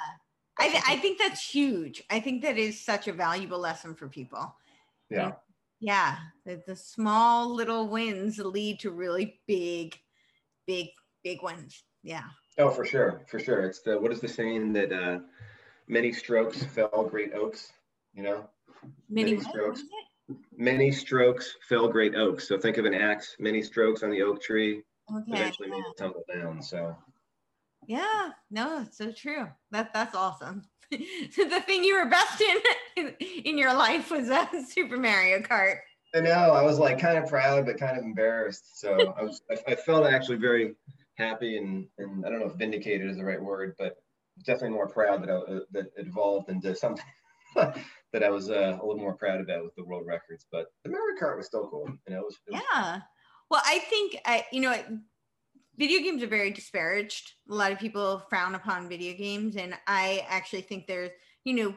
I, 0.60 0.68
th- 0.68 0.82
I 0.86 0.96
think 0.98 1.18
that's 1.18 1.44
huge. 1.44 2.04
I 2.08 2.20
think 2.20 2.42
that 2.42 2.56
is 2.56 2.80
such 2.80 3.08
a 3.08 3.12
valuable 3.12 3.58
lesson 3.58 3.96
for 3.96 4.06
people. 4.06 4.54
Yeah. 5.10 5.24
And, 5.24 5.34
yeah. 5.80 6.18
The, 6.46 6.62
the 6.68 6.76
small 6.76 7.52
little 7.52 7.88
wins 7.88 8.38
lead 8.38 8.78
to 8.80 8.92
really 8.92 9.40
big, 9.48 9.98
big, 10.68 10.90
big 11.24 11.42
wins. 11.42 11.82
Yeah. 12.04 12.26
Oh, 12.58 12.70
for 12.70 12.84
sure. 12.84 13.22
For 13.26 13.40
sure. 13.40 13.64
It's 13.64 13.80
the, 13.80 13.98
what 13.98 14.12
is 14.12 14.20
the 14.20 14.28
saying 14.28 14.72
that 14.74 14.92
uh, 14.92 15.18
many 15.88 16.12
strokes 16.12 16.62
fell 16.62 17.08
great 17.10 17.34
oaks, 17.34 17.72
you 18.14 18.22
know? 18.22 18.48
Many, 19.10 19.32
many 19.34 19.44
strokes 19.44 19.82
many 20.56 20.90
strokes 20.90 21.56
fell 21.68 21.88
great 21.88 22.14
oaks. 22.14 22.48
So 22.48 22.58
think 22.58 22.76
of 22.76 22.84
an 22.84 22.94
axe, 22.94 23.36
many 23.38 23.62
strokes 23.62 24.02
on 24.02 24.10
the 24.10 24.22
oak 24.22 24.42
tree, 24.42 24.82
okay. 25.14 25.32
eventually 25.32 25.68
made 25.68 25.78
it 25.78 25.96
tumble 25.98 26.24
down. 26.32 26.62
So 26.62 26.96
yeah, 27.86 28.30
no, 28.50 28.86
so 28.90 29.12
true. 29.12 29.48
That 29.70 29.92
that's 29.92 30.14
awesome. 30.14 30.62
the 30.90 31.62
thing 31.66 31.84
you 31.84 31.96
were 31.96 32.10
best 32.10 32.42
in 32.96 33.14
in 33.44 33.58
your 33.58 33.74
life 33.74 34.10
was 34.10 34.28
a 34.28 34.48
Super 34.68 34.96
Mario 34.96 35.40
Kart. 35.40 35.78
I 36.14 36.20
know. 36.20 36.30
I 36.30 36.62
was 36.62 36.78
like 36.78 36.98
kind 36.98 37.18
of 37.18 37.28
proud, 37.28 37.66
but 37.66 37.78
kind 37.78 37.98
of 37.98 38.04
embarrassed. 38.04 38.78
So 38.78 39.14
I 39.18 39.22
was. 39.22 39.42
I, 39.50 39.72
I 39.72 39.74
felt 39.74 40.06
actually 40.06 40.36
very 40.36 40.74
happy 41.16 41.56
and 41.58 41.86
and 41.98 42.24
I 42.24 42.30
don't 42.30 42.40
know 42.40 42.46
if 42.46 42.54
vindicated 42.54 43.10
is 43.10 43.16
the 43.16 43.24
right 43.24 43.42
word, 43.42 43.74
but 43.78 43.96
definitely 44.44 44.70
more 44.70 44.88
proud 44.88 45.22
that 45.22 45.30
I, 45.30 45.34
uh, 45.34 45.60
that 45.72 45.86
it 45.96 46.06
evolved 46.06 46.50
into 46.50 46.74
something 46.74 47.04
that 48.12 48.22
I 48.22 48.30
was 48.30 48.50
uh, 48.50 48.78
a 48.80 48.84
little 48.84 48.98
more 48.98 49.14
proud 49.14 49.40
about 49.40 49.64
with 49.64 49.74
the 49.76 49.84
world 49.84 50.04
records. 50.06 50.46
But 50.50 50.66
the 50.84 50.90
Mario 50.90 51.16
Kart 51.20 51.36
was 51.36 51.46
still 51.46 51.68
cool. 51.68 51.88
You 52.06 52.14
know, 52.14 52.20
it 52.20 52.24
was, 52.24 52.38
it 52.46 52.52
was 52.54 52.62
yeah. 52.74 53.00
Well, 53.50 53.62
I 53.64 53.78
think 53.80 54.16
I, 54.24 54.44
you 54.52 54.60
know, 54.60 54.74
video 55.76 56.00
games 56.00 56.22
are 56.22 56.28
very 56.28 56.50
disparaged. 56.50 57.32
A 57.50 57.54
lot 57.54 57.72
of 57.72 57.78
people 57.78 58.22
frown 58.28 58.54
upon 58.54 58.88
video 58.88 59.16
games, 59.16 59.56
and 59.56 59.74
I 59.86 60.24
actually 60.28 60.62
think 60.62 60.86
there's, 60.86 61.10
you 61.44 61.54
know, 61.54 61.74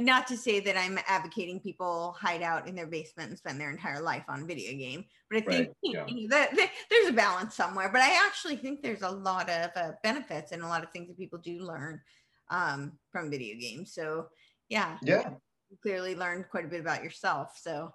not 0.00 0.26
to 0.26 0.36
say 0.36 0.60
that 0.60 0.76
I'm 0.76 0.98
advocating 1.06 1.60
people 1.60 2.14
hide 2.20 2.42
out 2.42 2.68
in 2.68 2.74
their 2.74 2.86
basement 2.86 3.30
and 3.30 3.38
spend 3.38 3.60
their 3.60 3.70
entire 3.70 4.02
life 4.02 4.24
on 4.28 4.46
video 4.46 4.76
game, 4.76 5.04
but 5.30 5.38
I 5.38 5.40
think 5.40 5.68
right, 5.68 5.76
yeah. 5.82 6.04
you 6.06 6.28
know, 6.28 6.36
that, 6.36 6.54
that, 6.56 6.70
there's 6.90 7.08
a 7.08 7.12
balance 7.12 7.54
somewhere. 7.54 7.88
But 7.90 8.02
I 8.02 8.26
actually 8.26 8.56
think 8.56 8.82
there's 8.82 9.02
a 9.02 9.10
lot 9.10 9.48
of 9.48 9.70
uh, 9.76 9.92
benefits 10.02 10.52
and 10.52 10.62
a 10.62 10.68
lot 10.68 10.82
of 10.82 10.90
things 10.90 11.08
that 11.08 11.16
people 11.16 11.38
do 11.38 11.60
learn 11.60 12.00
um, 12.50 12.92
from 13.10 13.30
video 13.30 13.56
games. 13.58 13.94
So 13.94 14.26
yeah, 14.68 14.98
yeah, 15.02 15.30
you 15.70 15.76
clearly 15.82 16.14
learned 16.14 16.46
quite 16.50 16.64
a 16.64 16.68
bit 16.68 16.80
about 16.80 17.02
yourself. 17.02 17.58
So 17.60 17.92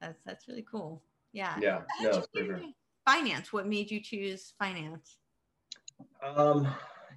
that's 0.00 0.20
that's 0.24 0.48
really 0.48 0.64
cool. 0.70 1.02
Yeah. 1.32 1.56
Yeah. 1.60 1.82
No, 2.00 2.24
sure. 2.34 2.60
Finance. 3.04 3.52
What 3.52 3.66
made 3.66 3.90
you 3.90 4.00
choose 4.00 4.54
finance? 4.58 5.18
Um, 6.22 6.66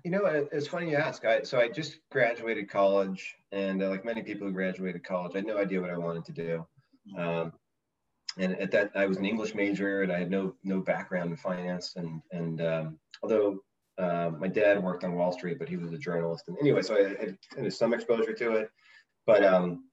you 0.03 0.11
know, 0.11 0.25
it's 0.25 0.67
funny 0.67 0.91
you 0.91 0.97
ask. 0.97 1.25
I, 1.25 1.41
so 1.43 1.59
I 1.59 1.69
just 1.69 1.99
graduated 2.11 2.69
college, 2.69 3.35
and 3.51 3.81
uh, 3.81 3.89
like 3.89 4.05
many 4.05 4.21
people 4.21 4.47
who 4.47 4.53
graduated 4.53 5.03
college, 5.03 5.31
I 5.33 5.39
had 5.39 5.47
no 5.47 5.57
idea 5.57 5.81
what 5.81 5.89
I 5.89 5.97
wanted 5.97 6.25
to 6.25 6.31
do. 6.31 6.65
Um, 7.17 7.53
and 8.37 8.53
at 8.59 8.71
that, 8.71 8.91
I 8.95 9.05
was 9.07 9.17
an 9.17 9.25
English 9.25 9.55
major, 9.55 10.03
and 10.03 10.11
I 10.11 10.19
had 10.19 10.29
no 10.29 10.53
no 10.63 10.79
background 10.79 11.31
in 11.31 11.37
finance. 11.37 11.93
And 11.95 12.21
and 12.31 12.61
um, 12.61 12.99
although 13.23 13.59
uh, 13.97 14.31
my 14.37 14.47
dad 14.47 14.81
worked 14.81 15.03
on 15.03 15.15
Wall 15.15 15.31
Street, 15.31 15.59
but 15.59 15.69
he 15.69 15.77
was 15.77 15.91
a 15.91 15.97
journalist. 15.97 16.47
And 16.47 16.57
anyway, 16.59 16.81
so 16.81 16.95
I 16.95 17.09
had 17.09 17.37
kind 17.53 17.67
of 17.67 17.73
some 17.73 17.93
exposure 17.93 18.33
to 18.33 18.51
it. 18.51 18.69
But 19.29 19.43
um, 19.43 19.83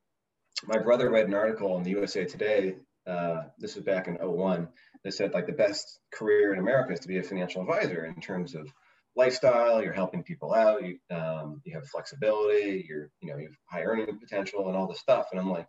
my 0.65 0.79
brother 0.79 1.11
read 1.11 1.27
an 1.27 1.35
article 1.35 1.77
in 1.77 1.83
the 1.83 1.91
USA 1.91 2.25
Today. 2.25 2.77
Uh, 3.07 3.43
this 3.59 3.75
was 3.75 3.85
back 3.85 4.09
in 4.09 4.15
01 4.15 4.67
that 5.05 5.13
said 5.13 5.35
like 5.35 5.45
the 5.45 5.53
best 5.53 6.01
career 6.11 6.55
in 6.55 6.59
America 6.59 6.95
is 6.95 7.01
to 7.01 7.09
be 7.09 7.19
a 7.19 7.23
financial 7.23 7.61
advisor 7.61 8.07
in 8.07 8.19
terms 8.23 8.55
of 8.55 8.67
lifestyle. 9.15 9.83
You're 9.83 9.93
helping 9.93 10.23
people 10.23 10.55
out. 10.55 10.83
You 10.83 10.97
um, 11.15 11.61
you 11.67 11.75
have 11.75 11.87
flexibility. 11.87 12.87
You're 12.89 13.11
you 13.21 13.31
know 13.31 13.37
you 13.37 13.49
have 13.49 13.57
high 13.71 13.83
earning 13.83 14.19
potential 14.19 14.69
and 14.69 14.75
all 14.75 14.89
this 14.89 15.01
stuff. 15.01 15.27
And 15.33 15.39
I'm 15.39 15.51
like, 15.51 15.69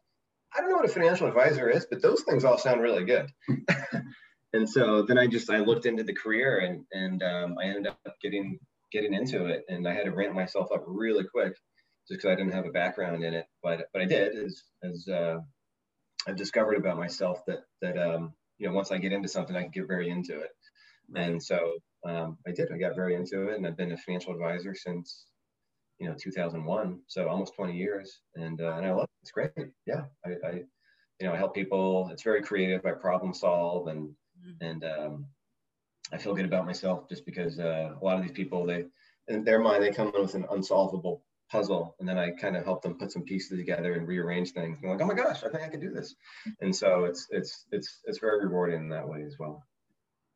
I 0.55 0.61
don't 0.61 0.69
know 0.69 0.77
what 0.77 0.89
a 0.89 0.93
financial 0.93 1.27
advisor 1.27 1.69
is, 1.69 1.85
but 1.91 2.01
those 2.01 2.21
things 2.21 2.45
all 2.45 2.57
sound 2.57 2.79
really 2.79 3.03
good. 3.03 3.29
and 4.53 4.69
so 4.69 5.01
then 5.01 5.17
I 5.17 5.27
just 5.27 5.49
I 5.49 5.59
looked 5.59 5.85
into 5.85 6.05
the 6.05 6.15
career 6.15 6.59
and 6.59 6.85
and 6.93 7.21
um, 7.21 7.57
I 7.61 7.65
ended 7.65 7.87
up 7.87 7.99
getting 8.21 8.59
getting 8.93 9.13
into 9.13 9.47
it, 9.47 9.65
and 9.67 9.85
I 9.85 9.93
had 9.93 10.05
to 10.05 10.11
ramp 10.11 10.35
myself 10.35 10.71
up 10.71 10.85
really 10.87 11.25
quick 11.25 11.53
just 12.07 12.21
because 12.21 12.31
I 12.31 12.35
didn't 12.35 12.53
have 12.53 12.65
a 12.65 12.71
background 12.71 13.23
in 13.23 13.33
it. 13.33 13.45
But 13.61 13.87
but 13.93 14.01
I 14.01 14.05
did 14.05 14.35
as 14.35 14.63
as 14.83 15.07
uh, 15.07 15.39
I've 16.27 16.35
discovered 16.35 16.77
about 16.77 16.97
myself 16.97 17.45
that 17.47 17.63
that 17.81 17.97
um, 17.97 18.33
you 18.57 18.67
know 18.67 18.73
once 18.73 18.91
I 18.91 18.97
get 18.97 19.13
into 19.13 19.27
something, 19.27 19.55
I 19.55 19.63
can 19.63 19.71
get 19.71 19.87
very 19.87 20.09
into 20.09 20.39
it. 20.39 20.51
And 21.15 21.41
so 21.41 21.77
um, 22.05 22.37
I 22.45 22.51
did. 22.51 22.71
I 22.71 22.77
got 22.77 22.95
very 22.95 23.15
into 23.15 23.47
it, 23.47 23.57
and 23.57 23.65
I've 23.65 23.77
been 23.77 23.91
a 23.91 23.97
financial 23.97 24.33
advisor 24.33 24.75
since 24.75 25.25
you 25.99 26.07
know 26.07 26.15
2001, 26.19 26.99
so 27.07 27.27
almost 27.27 27.55
20 27.55 27.75
years, 27.75 28.19
and 28.35 28.61
uh, 28.61 28.73
and 28.75 28.85
I 28.85 28.91
love 28.91 29.05
it. 29.05 29.21
It's 29.23 29.31
great. 29.31 29.51
Yeah, 29.85 30.03
I, 30.25 30.29
I 30.45 30.51
you 31.19 31.27
know 31.27 31.33
I 31.33 31.37
help 31.37 31.55
people. 31.55 32.09
It's 32.11 32.23
very 32.23 32.41
creative. 32.41 32.85
I 32.85 32.91
problem 32.91 33.33
solve, 33.33 33.87
and 33.87 34.09
mm-hmm. 34.09 34.65
and 34.65 34.83
um, 34.83 35.25
I 36.11 36.17
feel 36.17 36.33
good 36.35 36.45
about 36.45 36.65
myself 36.65 37.09
just 37.09 37.25
because 37.25 37.59
uh, 37.59 37.93
a 37.99 38.03
lot 38.03 38.17
of 38.17 38.23
these 38.23 38.31
people 38.31 38.65
they 38.65 38.85
in 39.27 39.43
their 39.43 39.59
mind 39.59 39.83
they 39.83 39.91
come 39.91 40.11
in 40.13 40.21
with 40.21 40.35
an 40.35 40.45
unsolvable 40.51 41.23
puzzle 41.49 41.95
and 41.99 42.07
then 42.07 42.17
I 42.17 42.31
kind 42.31 42.55
of 42.57 42.63
help 42.63 42.81
them 42.81 42.97
put 42.97 43.11
some 43.11 43.23
pieces 43.23 43.57
together 43.57 43.93
and 43.93 44.07
rearrange 44.07 44.51
things. 44.51 44.79
And 44.81 44.91
like, 44.91 45.01
oh 45.01 45.05
my 45.05 45.13
gosh, 45.13 45.43
I 45.43 45.49
think 45.49 45.63
I 45.63 45.69
can 45.69 45.79
do 45.79 45.91
this. 45.91 46.15
And 46.61 46.75
so 46.75 47.05
it's 47.05 47.27
it's 47.31 47.65
it's 47.71 47.99
it's 48.05 48.19
very 48.19 48.43
rewarding 48.45 48.81
in 48.81 48.89
that 48.89 49.07
way 49.07 49.23
as 49.23 49.35
well. 49.39 49.63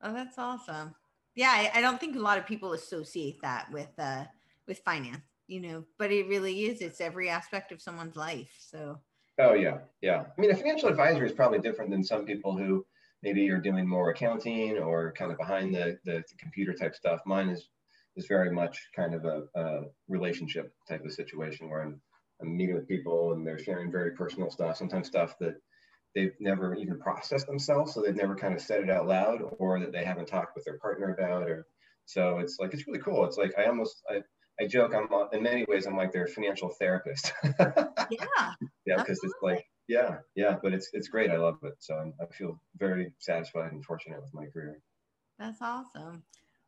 Oh, 0.01 0.14
that's 0.14 0.38
awesome. 0.38 0.95
Yeah, 1.36 1.51
I, 1.51 1.72
I 1.76 1.82
don't 1.82 1.99
think 1.99 2.16
a 2.16 2.20
lot 2.20 2.38
of 2.38 2.45
people 2.45 2.74
associate 2.74 3.41
that 3.41 3.72
with 3.72 3.91
uh 3.97 4.26
with 4.68 4.80
finance, 4.80 5.22
you 5.47 5.62
know, 5.62 5.86
but 5.97 6.12
it 6.12 6.28
really 6.28 6.66
is. 6.66 6.82
It's 6.82 7.01
every 7.01 7.30
aspect 7.30 7.72
of 7.72 7.82
someone's 7.82 8.16
life. 8.16 8.53
So 8.59 8.99
Oh 9.39 9.53
yeah, 9.53 9.80
yeah. 10.01 10.26
I 10.38 10.41
mean, 10.41 10.51
a 10.51 10.55
financial 10.55 10.89
advisor 10.89 11.26
is 11.26 11.32
probably 11.32 11.59
different 11.59 11.89
than 11.89 12.03
some 12.03 12.26
people 12.26 12.55
who 12.55 12.86
maybe 13.24 13.49
are 13.49 13.59
doing 13.59 13.88
more 13.88 14.09
accounting 14.09 14.78
or 14.78 15.14
kind 15.14 15.32
of 15.32 15.38
behind 15.38 15.74
the, 15.74 15.97
the, 16.05 16.24
the 16.30 16.36
computer 16.38 16.74
type 16.74 16.95
stuff. 16.95 17.22
Mine 17.26 17.49
is 17.49 17.70
is 18.16 18.28
very 18.28 18.51
much 18.51 18.80
kind 18.95 19.14
of 19.14 19.26
a, 19.26 19.43
a 19.55 19.82
relationship 20.07 20.74
type 20.88 21.03
of 21.05 21.14
situation 21.14 21.70
where 21.70 21.82
I'm, 21.82 22.01
I'm 22.41 22.55
meeting 22.55 22.76
with 22.76 22.88
people 22.88 23.34
and 23.34 23.45
they're 23.45 23.59
sharing 23.59 23.91
very 23.91 24.12
personal 24.12 24.49
stuff, 24.49 24.78
sometimes 24.78 25.07
stuff 25.07 25.38
that 25.39 25.55
they've 26.16 26.34
never 26.39 26.76
even 26.76 26.99
processed 26.99 27.47
themselves. 27.47 27.93
So 27.93 28.01
they've 28.01 28.16
never 28.16 28.36
kind 28.36 28.53
of 28.53 28.62
said 28.62 28.82
it 28.82 28.89
out 28.89 29.07
loud 29.07 29.39
or 29.59 29.80
that 29.80 29.91
they 29.91 30.03
haven't 30.03 30.28
talked 30.28 30.55
with 30.55 30.66
their 30.66 30.78
partner 30.80 31.14
about, 31.14 31.49
or 31.49 31.66
so 32.05 32.39
it's 32.39 32.57
like, 32.59 32.74
it's 32.74 32.88
really 32.88 32.99
cool. 32.99 33.26
It's 33.26 33.38
like, 33.38 33.53
I 33.57 33.66
almost, 33.66 34.01
I, 34.09 34.22
I 34.59 34.68
joke, 34.68 34.93
I'm 34.93 35.07
in 35.32 35.43
many 35.43 35.66
ways, 35.68 35.86
I'm 35.86 35.95
like 35.95 36.12
their 36.12 36.28
financial 36.28 36.70
therapist. 36.70 37.32
yeah. 37.43 38.53
Yeah. 38.86 38.97
Because 38.97 39.20
it's 39.24 39.34
like, 39.41 39.66
yeah, 39.88 40.18
yeah, 40.36 40.57
but 40.62 40.74
it's, 40.74 40.89
it's 40.93 41.07
great. 41.07 41.32
I 41.32 41.38
love 41.38 41.57
it. 41.64 41.74
So 41.80 41.95
I'm, 41.95 42.14
I 42.22 42.26
feel 42.34 42.62
very 42.78 43.14
satisfied 43.20 43.72
and 43.72 43.84
fortunate 43.84 44.22
with 44.22 44.34
my 44.34 44.45
career. 44.47 44.80
That's 45.39 45.62
awesome. 45.62 46.24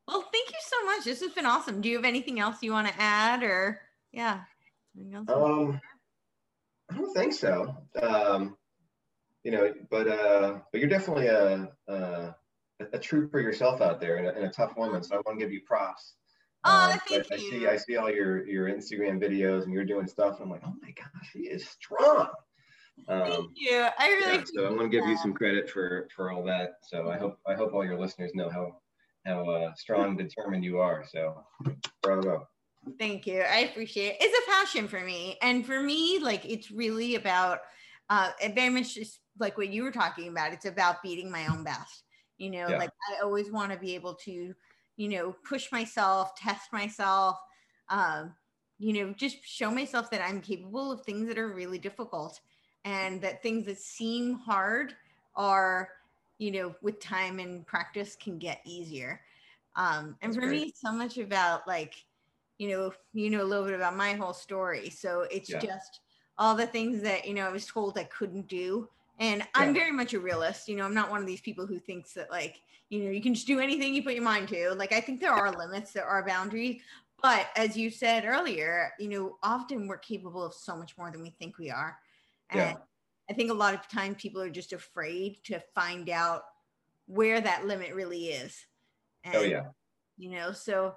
Well, 0.08 0.22
thank 0.22 0.50
you 0.50 0.58
so 0.60 0.86
much. 0.86 1.06
This 1.06 1.22
has 1.22 1.32
been 1.32 1.46
awesome. 1.46 1.82
Do 1.82 1.90
you 1.90 1.96
have 1.96 2.06
anything 2.06 2.40
else 2.40 2.58
you 2.62 2.72
want 2.72 2.88
to 2.88 3.02
add 3.02 3.44
or 3.44 3.80
yeah? 4.12 4.42
Um, 5.28 5.80
I 6.92 6.96
don't 6.96 7.14
think 7.14 7.34
so. 7.34 7.76
Um, 8.02 8.58
you 9.44 9.52
know, 9.52 9.74
but 9.90 10.08
uh, 10.08 10.60
but 10.72 10.80
you're 10.80 10.90
definitely 10.90 11.28
a, 11.28 11.70
a, 11.88 12.36
a 12.94 13.00
trooper 13.00 13.40
yourself 13.40 13.82
out 13.82 14.00
there 14.00 14.18
and 14.18 14.28
a, 14.28 14.36
and 14.36 14.46
a 14.46 14.50
tough 14.50 14.76
woman. 14.78 15.04
So 15.04 15.16
I 15.16 15.22
want 15.26 15.40
to 15.40 15.46
give 15.46 15.54
you 15.54 15.62
props. 15.66 16.14
Oh, 16.66 16.92
um, 16.92 17.00
thank 17.08 17.12
I, 17.12 17.16
you. 17.16 17.24
I 17.32 17.38
see 17.38 17.68
I 17.68 17.78
see 17.78 17.98
all 17.98 18.12
your 18.12 18.48
your 18.48 18.68
Instagram 18.68 19.22
videos 19.22 19.64
and 19.64 19.74
you're 19.74 19.86
doing 19.86 20.08
stuff. 20.08 20.36
And 20.36 20.44
I'm 20.44 20.50
like, 20.50 20.64
oh 20.66 20.74
my 20.82 20.92
gosh, 20.92 21.30
she 21.32 21.40
is 21.40 21.68
strong. 21.68 22.28
Um, 23.08 23.24
thank 23.24 23.50
you. 23.56 23.88
I 23.98 24.08
really. 24.10 24.38
Yeah, 24.38 24.44
so 24.46 24.66
I 24.68 24.70
want 24.70 24.82
to 24.82 24.90
give 24.90 25.06
you 25.08 25.18
some 25.18 25.34
credit 25.34 25.70
for 25.70 26.08
for 26.16 26.32
all 26.32 26.44
that. 26.44 26.76
So 26.84 27.10
I 27.10 27.18
hope 27.18 27.40
I 27.48 27.56
hope 27.56 27.74
all 27.74 27.86
your 27.86 28.00
listeners 28.00 28.32
know 28.36 28.50
how 28.50 28.78
how 29.26 29.50
uh, 29.50 29.74
strong, 29.76 30.18
determined 30.18 30.64
you 30.64 30.80
are. 30.80 31.06
So, 31.12 31.44
bravo. 32.02 32.48
Thank 33.00 33.26
you. 33.26 33.42
I 33.42 33.60
appreciate 33.60 34.12
it. 34.12 34.18
It's 34.20 34.48
a 34.48 34.52
passion 34.52 34.88
for 34.88 35.00
me, 35.00 35.38
and 35.42 35.66
for 35.66 35.82
me, 35.82 36.20
like 36.20 36.44
it's 36.46 36.70
really 36.70 37.16
about 37.16 37.60
uh, 38.10 38.32
it 38.42 38.56
very 38.56 38.70
much 38.70 38.96
just 38.96 39.20
like 39.40 39.58
what 39.58 39.70
you 39.70 39.84
were 39.84 39.92
talking 39.92 40.28
about. 40.28 40.54
It's 40.54 40.66
about 40.66 41.02
beating 41.02 41.32
my 41.32 41.48
own 41.48 41.64
best. 41.64 42.04
You 42.38 42.52
know, 42.52 42.68
yeah. 42.70 42.78
like 42.78 42.90
I 43.12 43.24
always 43.24 43.52
want 43.52 43.72
to 43.72 43.78
be 43.78 43.96
able 43.96 44.16
to, 44.16 44.54
you 44.98 45.10
know, 45.10 45.36
push 45.48 45.72
myself, 45.72 46.36
test 46.36 46.74
myself. 46.74 47.38
Um, 47.90 48.34
you 48.80 48.94
know, 48.94 49.14
just 49.14 49.38
show 49.44 49.72
myself 49.72 50.10
that 50.12 50.22
I'm 50.22 50.42
capable 50.42 50.92
of 50.92 51.02
things 51.02 51.28
that 51.30 51.38
are 51.38 51.54
really 51.54 51.80
difficult, 51.80 52.40
and 52.84 53.22
that 53.22 53.42
things 53.42 53.66
that 53.68 53.80
seem 53.80 54.36
hard 54.36 54.94
are 55.36 55.90
you 56.44 56.52
know, 56.52 56.76
with 56.82 57.00
time 57.00 57.40
and 57.40 57.66
practice 57.66 58.18
can 58.22 58.38
get 58.38 58.60
easier. 58.66 59.22
Um, 59.78 60.18
and 60.22 60.34
That's 60.34 60.36
for 60.36 60.50
great. 60.50 60.62
me, 60.62 60.74
so 60.76 60.92
much 60.92 61.18
about 61.18 61.66
like, 61.66 61.96
you 62.58 62.70
know, 62.70 62.94
you 63.14 63.30
know 63.30 63.42
a 63.42 63.46
little 63.46 63.66
bit 63.66 63.76
about 63.76 63.96
my 63.96 64.12
whole 64.14 64.34
story. 64.34 64.90
So 64.90 65.26
it's 65.32 65.50
yeah. 65.50 65.60
just 65.60 66.02
all 66.38 66.54
the 66.54 66.68
things 66.68 67.02
that, 67.04 67.26
you 67.26 67.34
know, 67.34 67.48
I 67.48 67.52
was 67.52 67.66
told 67.66 67.98
I 67.98 68.04
couldn't 68.04 68.48
do. 68.48 68.90
And 69.20 69.40
yeah. 69.40 69.46
I'm 69.56 69.74
very 69.74 69.92
much 69.92 70.14
a 70.14 70.20
realist. 70.20 70.68
You 70.68 70.76
know, 70.76 70.84
I'm 70.84 70.94
not 70.94 71.10
one 71.10 71.22
of 71.22 71.28
these 71.28 71.40
people 71.40 71.66
who 71.66 71.80
thinks 71.80 72.14
that 72.14 72.30
like, 72.30 72.60
you 72.90 73.06
know, 73.06 73.10
you 73.10 73.22
can 73.22 73.34
just 73.34 73.48
do 73.48 73.62
anything 73.62 73.96
you 73.96 74.04
put 74.04 74.14
your 74.14 74.24
mind 74.24 74.50
to. 74.50 74.74
Like 74.74 74.92
I 74.92 75.00
think 75.00 75.22
there 75.22 75.32
are 75.32 75.58
limits, 75.58 75.94
there 75.94 76.06
are 76.06 76.28
boundaries. 76.28 76.82
But 77.22 77.48
as 77.56 77.78
you 77.78 77.90
said 77.90 78.26
earlier, 78.26 78.92
you 79.00 79.08
know, 79.08 79.38
often 79.42 79.88
we're 79.88 79.98
capable 79.98 80.44
of 80.44 80.54
so 80.54 80.76
much 80.76 80.98
more 80.98 81.10
than 81.10 81.22
we 81.22 81.30
think 81.30 81.58
we 81.58 81.72
are. 81.72 81.98
And 82.50 82.60
yeah. 82.60 82.76
I 83.30 83.34
think 83.34 83.52
a 83.52 83.56
lot 83.56 83.74
of 83.74 83.88
times 83.88 84.18
people 84.22 84.42
are 84.42 84.50
just 84.50 84.74
afraid 84.74 85.38
to 85.46 85.60
find 85.74 86.10
out 86.10 86.44
where 87.08 87.40
that 87.40 87.66
limit 87.66 87.94
really 87.94 88.26
is. 88.26 88.66
Oh, 89.26 89.30
and, 89.30 89.36
oh 89.36 89.42
yeah. 89.42 89.64
You 90.18 90.32
know, 90.32 90.52
so 90.52 90.96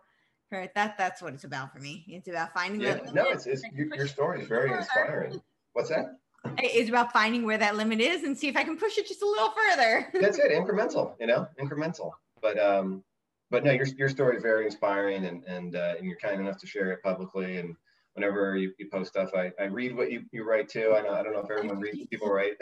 right, 0.50 0.74
that 0.74 0.98
that's 0.98 1.22
what 1.22 1.34
it's 1.34 1.44
about 1.44 1.72
for 1.72 1.78
me. 1.78 2.04
It's 2.08 2.28
about 2.28 2.52
finding 2.52 2.80
yeah, 2.80 2.94
that. 2.94 3.14
No, 3.14 3.24
it's, 3.30 3.46
it's 3.46 3.62
your, 3.74 3.94
your 3.94 4.06
story 4.06 4.42
is 4.42 4.48
very 4.48 4.72
inspiring. 4.72 5.40
What's 5.72 5.90
that? 5.90 6.18
It's 6.58 6.88
about 6.88 7.12
finding 7.12 7.44
where 7.44 7.58
that 7.58 7.76
limit 7.76 8.00
is 8.00 8.22
and 8.22 8.36
see 8.36 8.48
if 8.48 8.56
I 8.56 8.62
can 8.62 8.76
push 8.76 8.98
it 8.98 9.08
just 9.08 9.22
a 9.22 9.26
little 9.26 9.50
further. 9.50 10.08
that's 10.20 10.38
it, 10.38 10.52
incremental. 10.52 11.14
You 11.18 11.26
know, 11.26 11.48
incremental. 11.60 12.12
But 12.40 12.58
um, 12.58 13.02
but 13.50 13.64
no, 13.64 13.72
your 13.72 13.86
your 13.98 14.08
story 14.08 14.36
is 14.36 14.42
very 14.42 14.66
inspiring, 14.66 15.24
and 15.24 15.44
and 15.44 15.76
uh, 15.76 15.94
and 15.96 16.06
you're 16.06 16.18
kind 16.18 16.40
enough 16.40 16.58
to 16.58 16.66
share 16.66 16.92
it 16.92 17.02
publicly, 17.02 17.58
and 17.58 17.76
whenever 18.16 18.56
you, 18.56 18.72
you 18.78 18.88
post 18.90 19.10
stuff, 19.10 19.30
I, 19.34 19.52
I 19.60 19.64
read 19.64 19.94
what 19.94 20.10
you, 20.10 20.24
you 20.32 20.44
write 20.44 20.68
too. 20.68 20.94
I 20.96 21.02
know 21.02 21.12
I 21.12 21.22
don't 21.22 21.34
know 21.34 21.40
if 21.40 21.50
everyone 21.50 21.78
reads 21.78 21.98
what 21.98 22.10
people 22.10 22.30
write, 22.30 22.54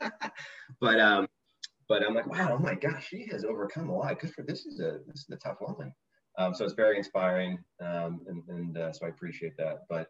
but 0.80 1.00
um, 1.00 1.28
but 1.88 2.04
I'm 2.06 2.14
like, 2.14 2.26
wow, 2.26 2.56
oh 2.58 2.58
my 2.58 2.74
gosh, 2.74 3.08
she 3.08 3.26
has 3.30 3.44
overcome 3.44 3.88
a 3.88 3.96
lot. 3.96 4.10
Because 4.10 4.32
for 4.32 4.42
this 4.42 4.66
is 4.66 4.80
a 4.80 4.98
this 5.06 5.20
is 5.20 5.30
a 5.32 5.36
tough 5.36 5.58
woman. 5.60 5.92
Um, 6.36 6.54
so 6.54 6.64
it's 6.64 6.74
very 6.74 6.98
inspiring, 6.98 7.58
um, 7.80 8.20
and, 8.26 8.42
and 8.48 8.78
uh, 8.78 8.92
so 8.92 9.06
I 9.06 9.08
appreciate 9.08 9.56
that. 9.56 9.84
But 9.88 10.08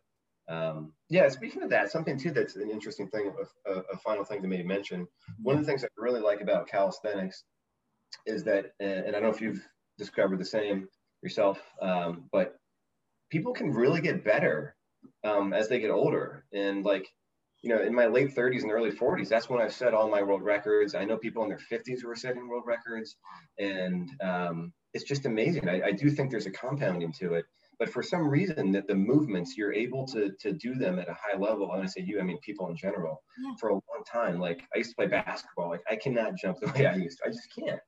um, 0.48 0.92
yeah, 1.10 1.28
speaking 1.28 1.62
of 1.62 1.70
that, 1.70 1.90
something 1.90 2.18
too 2.18 2.30
that's 2.30 2.56
an 2.56 2.70
interesting 2.70 3.08
thing, 3.08 3.32
a, 3.66 3.72
a, 3.72 3.82
a 3.92 3.96
final 3.98 4.24
thing 4.24 4.42
to 4.42 4.48
maybe 4.48 4.62
mention. 4.62 5.06
One 5.42 5.56
of 5.56 5.62
the 5.62 5.66
things 5.66 5.84
I 5.84 5.88
really 5.96 6.20
like 6.20 6.40
about 6.40 6.68
calisthenics 6.68 7.44
is 8.26 8.42
that, 8.44 8.72
and 8.80 9.08
I 9.08 9.10
don't 9.12 9.22
know 9.22 9.28
if 9.28 9.40
you've 9.40 9.66
discovered 9.98 10.38
the 10.38 10.44
same 10.44 10.88
yourself, 11.22 11.60
um, 11.82 12.24
but 12.32 12.56
people 13.30 13.52
can 13.52 13.70
really 13.70 14.00
get 14.00 14.24
better 14.24 14.74
um, 15.24 15.52
as 15.52 15.68
they 15.68 15.80
get 15.80 15.90
older. 15.90 16.44
And 16.52 16.84
like, 16.84 17.06
you 17.62 17.74
know, 17.74 17.82
in 17.82 17.94
my 17.94 18.06
late 18.06 18.34
30s 18.34 18.62
and 18.62 18.70
early 18.70 18.92
40s, 18.92 19.28
that's 19.28 19.48
when 19.48 19.60
I've 19.60 19.72
set 19.72 19.94
all 19.94 20.08
my 20.08 20.22
world 20.22 20.42
records. 20.42 20.94
I 20.94 21.04
know 21.04 21.16
people 21.16 21.42
in 21.42 21.48
their 21.48 21.58
50s 21.70 22.02
who 22.02 22.10
are 22.10 22.16
setting 22.16 22.48
world 22.48 22.64
records, 22.66 23.16
and 23.58 24.08
um, 24.22 24.72
it's 24.94 25.04
just 25.04 25.26
amazing. 25.26 25.68
I, 25.68 25.82
I, 25.86 25.92
do 25.92 26.08
think 26.10 26.30
there's 26.30 26.46
a 26.46 26.50
compounding 26.50 27.12
to 27.14 27.34
it. 27.34 27.44
but 27.78 27.88
for 27.88 28.02
some 28.02 28.28
reason 28.28 28.72
that 28.72 28.86
the 28.86 28.94
movements 28.94 29.56
you're 29.56 29.72
able 29.72 30.06
to 30.06 30.30
to 30.40 30.52
do 30.52 30.74
them 30.74 30.98
at 30.98 31.08
a 31.08 31.14
high 31.14 31.38
level 31.38 31.72
and 31.72 31.82
i 31.82 31.86
say 31.86 32.00
you 32.00 32.18
i 32.20 32.22
mean 32.22 32.38
people 32.40 32.68
in 32.68 32.76
general 32.76 33.22
yeah. 33.42 33.52
for 33.60 33.68
a 33.68 33.74
long 33.74 34.02
time 34.10 34.40
like 34.40 34.62
i 34.74 34.78
used 34.78 34.90
to 34.90 34.96
play 34.96 35.06
basketball 35.06 35.68
like 35.68 35.82
i 35.90 35.94
cannot 35.94 36.36
jump 36.36 36.58
the 36.58 36.66
way 36.74 36.86
i 36.86 36.96
used 36.96 37.18
to 37.18 37.26
i 37.26 37.30
just 37.30 37.48
can't 37.56 37.80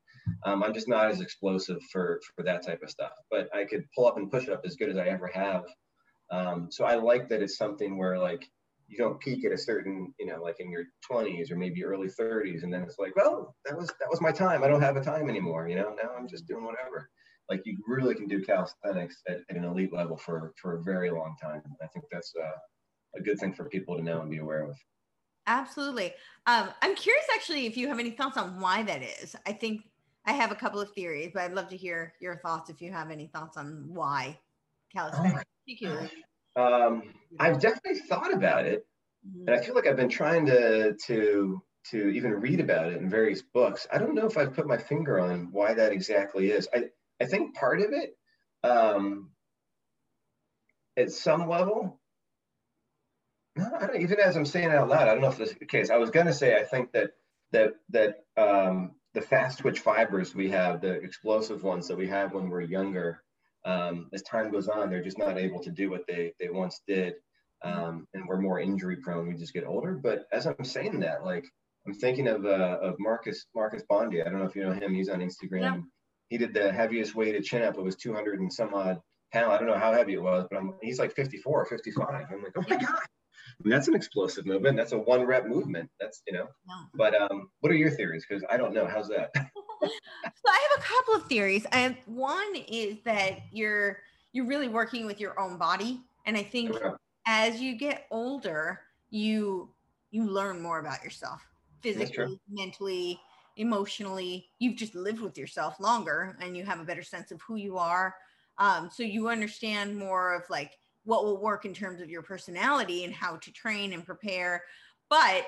um, 0.45 0.63
i'm 0.63 0.73
just 0.73 0.89
not 0.89 1.11
as 1.11 1.21
explosive 1.21 1.83
for 1.93 2.21
for 2.37 2.43
that 2.45 2.65
type 2.65 2.83
of 2.83 2.91
stuff 2.91 3.13
but 3.31 3.49
i 3.55 3.65
could 3.65 3.85
pull 3.95 4.07
up 4.07 4.17
and 4.17 4.31
push 4.31 4.49
up 4.49 4.63
as 4.65 4.77
good 4.77 4.89
as 4.89 4.97
i 4.97 5.07
ever 5.07 5.27
have 5.27 5.65
um, 6.31 6.69
so 6.71 6.85
i 6.85 6.95
like 6.95 7.29
that 7.29 7.43
it's 7.43 7.57
something 7.57 7.97
where 7.97 8.19
like 8.19 8.49
you 8.89 8.97
don't 8.97 9.21
peak 9.21 9.45
at 9.45 9.53
a 9.53 9.59
certain 9.59 10.13
you 10.19 10.27
know 10.27 10.43
like 10.43 10.59
in 10.59 10.71
your 10.71 10.85
20s 11.11 11.51
or 11.51 11.57
maybe 11.57 11.85
early 11.85 12.09
30s 12.09 12.63
and 12.63 12.73
then 12.73 12.83
it's 12.83 12.99
like 12.99 13.15
well 13.17 13.55
that 13.65 13.77
was 13.77 13.89
that 13.89 14.09
was 14.11 14.21
my 14.21 14.33
time 14.33 14.65
i 14.65 14.69
don't 14.69 14.83
have 14.83 14.97
a 14.97 15.05
time 15.05 15.29
anymore 15.29 15.69
you 15.69 15.77
know 15.77 15.95
now 16.03 16.11
i'm 16.19 16.29
just 16.29 16.47
doing 16.47 16.65
whatever 16.65 17.09
like 17.51 17.63
you 17.67 17.77
really 17.87 18.15
can 18.15 18.29
do 18.29 18.41
calisthenics 18.41 19.23
at, 19.29 19.41
at, 19.51 19.57
an 19.57 19.65
elite 19.65 19.93
level 19.93 20.17
for 20.17 20.55
for 20.57 20.77
a 20.77 20.83
very 20.83 21.11
long 21.11 21.35
time. 21.43 21.63
I 21.83 21.87
think 21.89 22.05
that's 22.11 22.33
uh, 22.41 23.19
a 23.19 23.21
good 23.21 23.39
thing 23.39 23.53
for 23.53 23.65
people 23.65 23.97
to 23.97 24.03
know 24.03 24.21
and 24.21 24.31
be 24.31 24.39
aware 24.39 24.63
of. 24.63 24.77
Absolutely. 25.47 26.15
Um, 26.47 26.69
I'm 26.81 26.95
curious 26.95 27.27
actually 27.35 27.67
if 27.67 27.77
you 27.77 27.89
have 27.89 27.99
any 27.99 28.13
thoughts 28.13 28.37
on 28.37 28.61
why 28.61 28.85
that 28.85 29.03
is. 29.03 29.35
I 29.47 29.53
think 29.53 29.83
I 30.25 30.33
have 30.33 30.53
a 30.53 30.55
couple 30.55 30.81
of 30.81 30.93
theories, 30.93 31.33
but 31.35 31.43
I'd 31.43 31.55
love 31.55 31.69
to 31.71 31.77
hear 31.77 32.15
your 32.21 32.37
thoughts 32.37 32.71
if 32.71 32.81
you 32.81 32.93
have 32.93 33.11
any 33.11 33.27
thoughts 33.27 33.57
on 33.57 33.85
why 33.89 34.39
calisthenics. 34.93 35.41
Oh 35.41 35.43
um, 36.57 37.03
I've 37.39 37.61
definitely 37.61 38.01
thought 38.01 38.33
about 38.33 38.67
it, 38.67 38.87
mm-hmm. 39.27 39.49
and 39.49 39.57
I 39.57 39.63
feel 39.63 39.75
like 39.75 39.87
I've 39.87 39.97
been 39.97 40.09
trying 40.09 40.47
to 40.47 40.95
to 41.07 41.63
to 41.91 42.09
even 42.09 42.33
read 42.33 42.61
about 42.61 42.93
it 42.93 42.99
in 42.99 43.09
various 43.09 43.43
books. 43.43 43.87
I 43.93 43.99
don't 43.99 44.15
know 44.15 44.27
if 44.27 44.37
I've 44.37 44.55
put 44.55 44.67
my 44.67 44.77
finger 44.77 45.19
on 45.19 45.49
why 45.53 45.75
that 45.75 45.93
exactly 45.93 46.51
is. 46.51 46.69
I 46.75 46.85
I 47.21 47.27
think 47.27 47.55
part 47.55 47.81
of 47.81 47.93
it, 47.93 48.17
um, 48.65 49.31
at 50.97 51.11
some 51.11 51.49
level, 51.49 52.01
no, 53.57 53.71
I 53.81 53.87
don't, 53.87 54.01
even 54.01 54.21
as 54.21 54.37
I'm 54.37 54.47
saying 54.47 54.71
out 54.71 54.89
loud, 54.89 55.09
I 55.09 55.13
don't 55.13 55.21
know 55.21 55.29
if 55.29 55.39
this 55.39 55.51
is 55.51 55.59
the 55.59 55.67
case. 55.67 55.91
I 55.91 55.97
was 55.97 56.11
going 56.11 56.27
to 56.27 56.33
say, 56.33 56.57
I 56.57 56.65
think 56.65 56.93
that 56.93 57.11
that 57.53 57.75
that 57.91 58.25
um, 58.37 58.93
the 59.15 59.21
fast 59.21 59.59
twitch 59.59 59.81
fibers 59.81 60.35
we 60.35 60.51
have, 60.51 60.81
the 60.81 60.93
explosive 60.93 61.63
ones 61.63 61.89
that 61.89 61.99
we 61.99 62.09
have 62.09 62.33
when 62.33 62.49
we're 62.49 62.61
younger, 62.61 63.23
um, 63.65 64.09
as 64.13 64.23
time 64.23 64.51
goes 64.51 64.69
on, 64.69 64.91
they're 64.91 65.03
just 65.03 65.19
not 65.19 65.39
able 65.39 65.61
to 65.61 65.71
do 65.71 65.91
what 65.91 66.07
they 66.09 66.33
they 66.41 66.49
once 66.49 66.81
did, 66.87 67.15
um, 67.63 68.07
and 68.15 68.27
we're 68.27 68.41
more 68.41 68.61
injury 68.61 68.97
prone. 68.97 69.29
We 69.29 69.35
just 69.35 69.55
get 69.55 69.65
older. 69.65 69.95
But 70.03 70.27
as 70.33 70.47
I'm 70.47 70.65
saying 70.65 71.01
that, 71.01 71.25
like 71.25 71.45
I'm 71.87 71.95
thinking 71.95 72.29
of 72.29 72.45
uh, 72.45 72.79
of 72.83 72.97
Marcus 72.99 73.47
Marcus 73.55 73.83
Bondi. 73.89 74.23
I 74.23 74.25
don't 74.25 74.39
know 74.39 74.47
if 74.47 74.57
you 74.57 74.65
know 74.65 74.73
him. 74.73 74.95
He's 74.95 75.09
on 75.09 75.21
Instagram. 75.21 75.61
Yeah 75.61 75.81
he 76.31 76.39
did 76.39 76.55
the 76.55 76.73
heaviest 76.73 77.15
weighted 77.15 77.45
chin 77.45 77.63
up. 77.63 77.77
It 77.77 77.83
was 77.83 77.97
200 77.97 78.41
and 78.41 78.53
some 78.53 78.73
odd 78.73 79.01
pound. 79.33 79.53
I 79.53 79.59
don't 79.59 79.67
know 79.67 79.79
how 79.79 79.93
heavy 79.93 80.15
it 80.15 80.23
was, 80.23 80.47
but 80.51 80.59
I'm, 80.59 80.75
he's 80.81 80.99
like 80.99 81.15
54 81.15 81.63
or 81.63 81.67
55. 81.67 82.07
I'm 82.09 82.43
like, 82.43 82.53
oh 82.57 82.65
my 82.69 82.77
God. 82.77 82.95
I 82.95 83.63
mean, 83.63 83.71
that's 83.71 83.89
an 83.89 83.97
explosive 83.97 84.47
movement. 84.47 84.77
That's 84.77 84.93
a 84.93 84.99
one 84.99 85.27
rep 85.27 85.47
movement. 85.47 85.91
That's, 86.01 86.23
you 86.27 86.33
know, 86.33 86.47
but 86.95 87.21
um, 87.21 87.51
what 87.61 87.73
are 87.73 87.77
your 87.77 87.91
theories? 87.91 88.25
Because 88.27 88.45
I 88.49 88.57
don't 88.57 88.73
know. 88.73 88.87
How's 88.87 89.09
that? 89.09 89.31
so 89.83 90.49
I 90.49 90.69
have 90.71 90.81
a 90.81 90.83
couple 90.83 91.15
of 91.15 91.27
theories. 91.27 91.67
I 91.73 91.79
have, 91.79 91.97
one 92.07 92.55
is 92.69 92.99
that 93.05 93.41
you're, 93.53 93.99
you're 94.33 94.47
really 94.47 94.69
working 94.69 95.07
with 95.07 95.21
your 95.21 95.39
own 95.39 95.57
body. 95.57 96.01
And 96.27 96.37
I 96.37 96.43
think 96.43 96.75
okay. 96.75 96.95
as 97.27 97.61
you 97.61 97.77
get 97.77 98.07
older, 98.11 98.81
you, 99.11 99.69
you 100.11 100.25
learn 100.25 100.61
more 100.61 100.79
about 100.79 101.03
yourself 101.03 101.41
physically, 101.81 102.39
mentally, 102.49 103.21
emotionally 103.61 104.49
you've 104.59 104.77
just 104.77 104.95
lived 104.95 105.21
with 105.21 105.37
yourself 105.37 105.79
longer 105.81 106.37
and 106.41 106.57
you 106.57 106.65
have 106.65 106.81
a 106.81 106.85
better 106.85 107.03
sense 107.03 107.31
of 107.31 107.41
who 107.43 107.57
you 107.57 107.77
are 107.77 108.15
um, 108.59 108.89
so 108.93 109.03
you 109.03 109.29
understand 109.29 109.97
more 109.97 110.35
of 110.35 110.43
like 110.49 110.79
what 111.05 111.25
will 111.25 111.41
work 111.41 111.65
in 111.65 111.75
terms 111.75 112.01
of 112.01 112.09
your 112.09 112.23
personality 112.23 113.05
and 113.05 113.13
how 113.13 113.37
to 113.37 113.53
train 113.53 113.93
and 113.93 114.07
prepare 114.07 114.63
but 115.09 115.47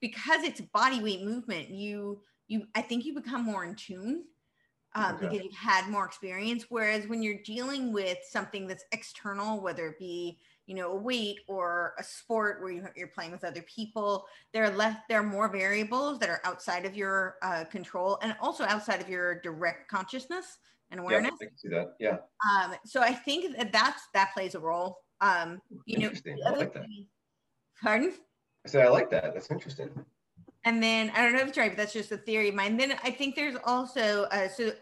because 0.00 0.44
it's 0.44 0.60
body 0.60 1.02
weight 1.02 1.24
movement 1.24 1.68
you 1.68 2.20
you 2.52 2.66
i 2.74 2.82
think 2.82 3.04
you 3.04 3.14
become 3.14 3.44
more 3.44 3.64
in 3.64 3.74
tune 3.74 4.24
um, 4.94 5.14
okay. 5.14 5.26
because 5.26 5.44
you've 5.44 5.54
had 5.54 5.88
more 5.88 6.04
experience. 6.04 6.66
Whereas 6.68 7.08
when 7.08 7.22
you're 7.22 7.42
dealing 7.44 7.92
with 7.92 8.18
something 8.28 8.66
that's 8.66 8.84
external 8.92 9.60
whether 9.60 9.88
it 9.88 9.98
be 9.98 10.38
you 10.66 10.74
know 10.74 10.92
a 10.92 10.96
weight 10.96 11.40
or 11.48 11.94
a 11.98 12.04
sport 12.04 12.60
where 12.62 12.70
you, 12.70 12.82
are 12.82 13.06
playing 13.08 13.32
with 13.32 13.42
other 13.42 13.62
people 13.62 14.26
there 14.52 14.64
are 14.64 14.70
less 14.70 14.96
there 15.08 15.18
are 15.18 15.24
more 15.24 15.48
variables 15.48 16.20
that 16.20 16.28
are 16.28 16.40
outside 16.44 16.86
of 16.86 16.94
your 16.94 17.36
uh, 17.42 17.64
control 17.64 18.16
and 18.22 18.36
also 18.40 18.64
outside 18.64 19.00
of 19.00 19.08
your 19.08 19.40
direct 19.40 19.90
consciousness 19.90 20.58
and 20.92 21.00
awareness 21.00 21.32
yeah, 21.40 21.46
I 21.46 21.48
can 21.48 21.58
see 21.58 21.68
that. 21.70 21.94
Yeah. 21.98 22.16
Um, 22.48 22.74
so 22.84 23.00
i 23.00 23.12
think 23.12 23.56
that 23.56 23.72
that's 23.72 24.02
that 24.14 24.32
plays 24.34 24.54
a 24.54 24.60
role. 24.60 24.98
Um, 25.20 25.60
you 25.86 25.98
know 25.98 26.10
I 26.46 26.50
like 26.50 26.74
that. 26.74 26.86
pardon? 27.82 28.12
I 28.64 28.68
said 28.68 28.86
i 28.86 28.88
like 28.88 29.10
that. 29.10 29.34
That's 29.34 29.50
interesting 29.50 29.90
and 30.64 30.82
then 30.82 31.10
i 31.14 31.22
don't 31.22 31.32
know 31.32 31.40
if 31.40 31.48
it's 31.48 31.58
right 31.58 31.72
but 31.72 31.76
that's 31.76 31.92
just 31.92 32.12
a 32.12 32.16
theory 32.16 32.48
of 32.48 32.54
mine 32.54 32.76
then 32.76 32.94
i 33.02 33.10
think 33.10 33.34
there's 33.34 33.56
also 33.64 34.24
uh, 34.24 34.48
so 34.48 34.72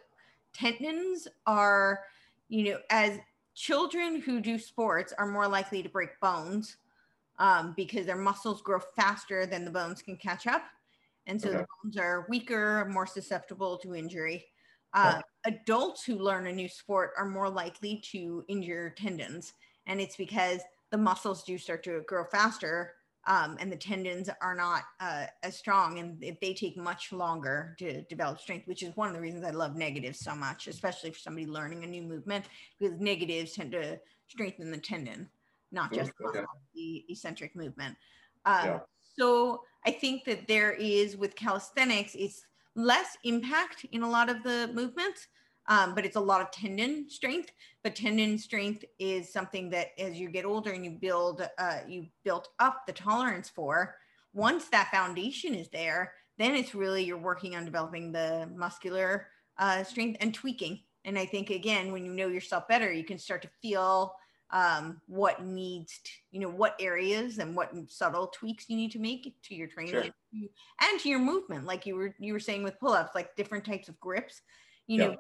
tendons 0.53 1.29
are 1.47 2.01
you 2.49 2.65
know 2.65 2.79
as 2.91 3.19
children 3.55 4.21
who 4.21 4.41
do 4.41 4.59
sports 4.59 5.13
are 5.19 5.27
more 5.27 5.47
likely 5.47 5.83
to 5.83 5.89
break 5.89 6.19
bones 6.21 6.77
um, 7.39 7.73
because 7.77 8.07
their 8.07 8.17
muscles 8.17 8.63
grow 8.63 8.79
faster 8.79 9.47
than 9.47 9.65
the 9.65 9.71
bones 9.71 10.03
can 10.03 10.17
catch 10.17 10.47
up. 10.47 10.63
And 11.27 11.41
so 11.41 11.49
okay. 11.49 11.59
the 11.59 11.67
bones 11.83 11.97
are 11.97 12.27
weaker, 12.29 12.89
more 12.91 13.07
susceptible 13.07 13.79
to 13.79 13.95
injury. 13.95 14.47
Uh, 14.93 15.21
Adults 15.47 16.05
who 16.05 16.17
learn 16.17 16.47
a 16.47 16.53
new 16.53 16.69
sport 16.69 17.13
are 17.17 17.27
more 17.27 17.49
likely 17.49 18.03
to 18.13 18.45
injure 18.49 18.95
tendons. 18.97 19.55
And 19.87 20.01
it's 20.01 20.17
because 20.17 20.61
the 20.91 20.99
muscles 20.99 21.45
do 21.45 21.57
start 21.57 21.83
to 21.85 22.03
grow 22.07 22.25
faster 22.25 22.93
um, 23.31 23.57
and 23.61 23.71
the 23.71 23.77
tendons 23.77 24.29
are 24.43 24.57
not 24.57 24.83
uh, 24.99 25.27
as 25.45 25.57
strong 25.57 26.01
and 26.01 26.21
they 26.41 26.53
take 26.53 26.77
much 26.77 27.13
longer 27.13 27.77
to 27.79 28.03
develop 28.03 28.41
strength, 28.41 28.67
which 28.67 28.83
is 28.83 28.95
one 28.97 29.09
of 29.09 29.15
the 29.15 29.21
reasons 29.21 29.45
I 29.45 29.51
love 29.51 29.77
negatives 29.77 30.19
so 30.19 30.35
much, 30.35 30.67
especially 30.67 31.13
for 31.13 31.19
somebody 31.21 31.47
learning 31.47 31.85
a 31.85 31.87
new 31.87 32.03
movement, 32.03 32.47
because 32.77 32.99
negatives 32.99 33.53
tend 33.53 33.71
to 33.71 34.01
strengthen 34.27 34.73
the 34.73 34.79
tendon, 34.79 35.29
not 35.71 35.93
just 35.93 36.11
okay. 36.27 36.41
the 36.75 37.05
eccentric 37.09 37.55
movement. 37.55 37.97
Um, 38.47 38.65
yeah. 38.65 38.79
So 39.17 39.63
I 39.87 39.93
think 39.93 40.25
that 40.25 40.49
there 40.49 40.73
is 40.73 41.17
with 41.17 41.37
calisthenics, 41.37 42.17
it's 42.17 42.43
less 42.75 43.17
impact 43.23 43.87
in 43.93 44.03
a 44.03 44.11
lot 44.11 44.29
of 44.29 44.43
the 44.43 44.73
movements 44.75 45.29
um, 45.69 45.95
but 45.95 46.05
it's 46.05 46.17
a 46.17 46.21
lot 46.21 46.41
of 46.41 46.51
tendon 46.51 47.09
strength. 47.09 47.51
But 47.83 47.97
tendon 47.97 48.39
strength 48.39 48.85
is 48.99 49.33
something 49.33 49.71
that 49.71 49.89
as 49.99 50.19
you 50.19 50.29
get 50.29 50.45
older 50.45 50.73
and 50.73 50.85
you 50.85 50.93
build, 50.93 51.49
uh, 51.59 51.79
you 51.89 52.07
built 52.25 52.49
up 52.59 52.83
the 52.87 52.93
tolerance 52.93 53.49
for. 53.49 53.95
Once 54.33 54.69
that 54.69 54.91
foundation 54.91 55.55
is 55.55 55.69
there, 55.71 56.13
then 56.39 56.55
it's 56.55 56.75
really 56.75 57.05
you're 57.05 57.19
working 57.19 57.57
on 57.57 57.65
developing 57.65 58.13
the 58.13 58.49
muscular 58.55 59.29
uh, 59.59 59.83
strength 59.85 60.19
and 60.21 60.33
tweaking. 60.35 60.81
And 61.05 61.19
I 61.19 61.27
think 61.27 61.51
again, 61.51 61.93
when 61.93 62.05
you 62.05 62.13
know 62.13 62.29
yourself 62.29 62.69
better, 62.69 62.93
you 62.93 63.05
can 63.05 63.19
start 63.19 63.43
to 63.43 63.51
feel 63.63 64.15
um, 64.53 65.01
what 65.07 65.45
needs, 65.45 66.01
to, 66.05 66.11
you 66.33 66.41
know, 66.41 66.49
what 66.49 66.77
areas 66.81 67.39
and 67.39 67.55
what 67.55 67.73
subtle 67.89 68.27
tweaks 68.29 68.67
you 68.69 68.77
need 68.77 68.91
to 68.93 68.99
make 68.99 69.35
to 69.45 69.55
your 69.55 69.69
training 69.69 69.93
sure. 69.93 70.03
and, 70.03 70.13
to, 70.33 70.49
and 70.83 71.01
to 71.01 71.09
your 71.09 71.21
movement. 71.21 71.67
Like 71.67 71.87
you 71.87 71.95
were 71.95 72.15
you 72.19 72.33
were 72.33 72.41
saying 72.41 72.63
with 72.63 72.79
pull-ups, 72.81 73.15
like 73.15 73.37
different 73.37 73.65
types 73.65 73.89
of 73.89 73.99
grips. 74.01 74.41
You 74.87 74.99
know, 74.99 75.17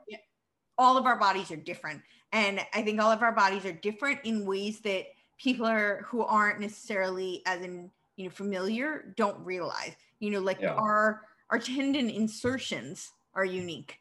all 0.80 0.96
of 0.96 1.04
our 1.04 1.18
bodies 1.18 1.50
are 1.50 1.56
different. 1.56 2.00
And 2.32 2.60
I 2.72 2.82
think 2.82 3.00
all 3.00 3.12
of 3.12 3.22
our 3.22 3.32
bodies 3.32 3.66
are 3.66 3.72
different 3.72 4.20
in 4.24 4.46
ways 4.46 4.80
that 4.80 5.06
people 5.38 5.66
are 5.66 6.06
who 6.08 6.22
aren't 6.22 6.58
necessarily 6.58 7.42
as 7.46 7.60
in, 7.60 7.90
you 8.16 8.24
know, 8.24 8.30
familiar 8.30 9.12
don't 9.16 9.38
realize. 9.44 9.94
You 10.20 10.30
know, 10.30 10.40
like 10.40 10.60
yeah. 10.60 10.72
our 10.74 11.22
our 11.50 11.58
tendon 11.58 12.08
insertions 12.08 13.12
are 13.34 13.44
unique. 13.44 13.98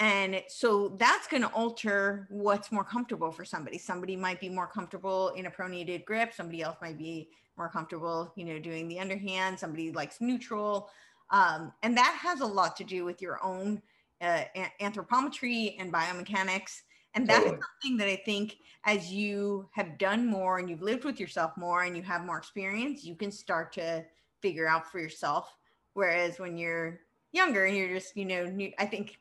And 0.00 0.42
so 0.48 0.96
that's 0.96 1.26
going 1.26 1.42
to 1.42 1.48
alter 1.48 2.26
what's 2.30 2.70
more 2.70 2.84
comfortable 2.84 3.32
for 3.32 3.44
somebody. 3.44 3.78
Somebody 3.78 4.16
might 4.16 4.40
be 4.40 4.48
more 4.48 4.66
comfortable 4.66 5.30
in 5.30 5.46
a 5.46 5.50
pronated 5.50 6.04
grip. 6.04 6.32
Somebody 6.32 6.62
else 6.62 6.76
might 6.80 6.98
be 6.98 7.28
more 7.56 7.68
comfortable, 7.68 8.32
you 8.36 8.44
know, 8.44 8.58
doing 8.58 8.88
the 8.88 9.00
underhand. 9.00 9.58
Somebody 9.58 9.90
likes 9.90 10.20
neutral. 10.20 10.88
Um, 11.30 11.72
and 11.82 11.96
that 11.96 12.16
has 12.20 12.40
a 12.40 12.46
lot 12.46 12.76
to 12.76 12.84
do 12.84 13.04
with 13.04 13.20
your 13.20 13.42
own 13.44 13.82
uh, 14.20 14.44
anthropometry 14.80 15.76
and 15.78 15.92
biomechanics. 15.92 16.82
And 17.14 17.26
that's 17.26 17.44
totally. 17.44 17.60
something 17.82 17.96
that 17.98 18.08
I 18.08 18.16
think 18.16 18.56
as 18.84 19.12
you 19.12 19.68
have 19.72 19.98
done 19.98 20.26
more 20.26 20.58
and 20.58 20.68
you've 20.68 20.82
lived 20.82 21.04
with 21.04 21.18
yourself 21.18 21.52
more 21.56 21.82
and 21.82 21.96
you 21.96 22.02
have 22.02 22.24
more 22.24 22.38
experience, 22.38 23.04
you 23.04 23.14
can 23.14 23.30
start 23.30 23.72
to 23.72 24.04
figure 24.40 24.68
out 24.68 24.90
for 24.90 25.00
yourself. 25.00 25.56
Whereas 25.94 26.38
when 26.38 26.56
you're 26.56 27.00
younger 27.32 27.64
and 27.64 27.76
you're 27.76 27.88
just, 27.88 28.16
you 28.16 28.24
know, 28.24 28.44
new, 28.46 28.72
I 28.78 28.86
think 28.86 29.18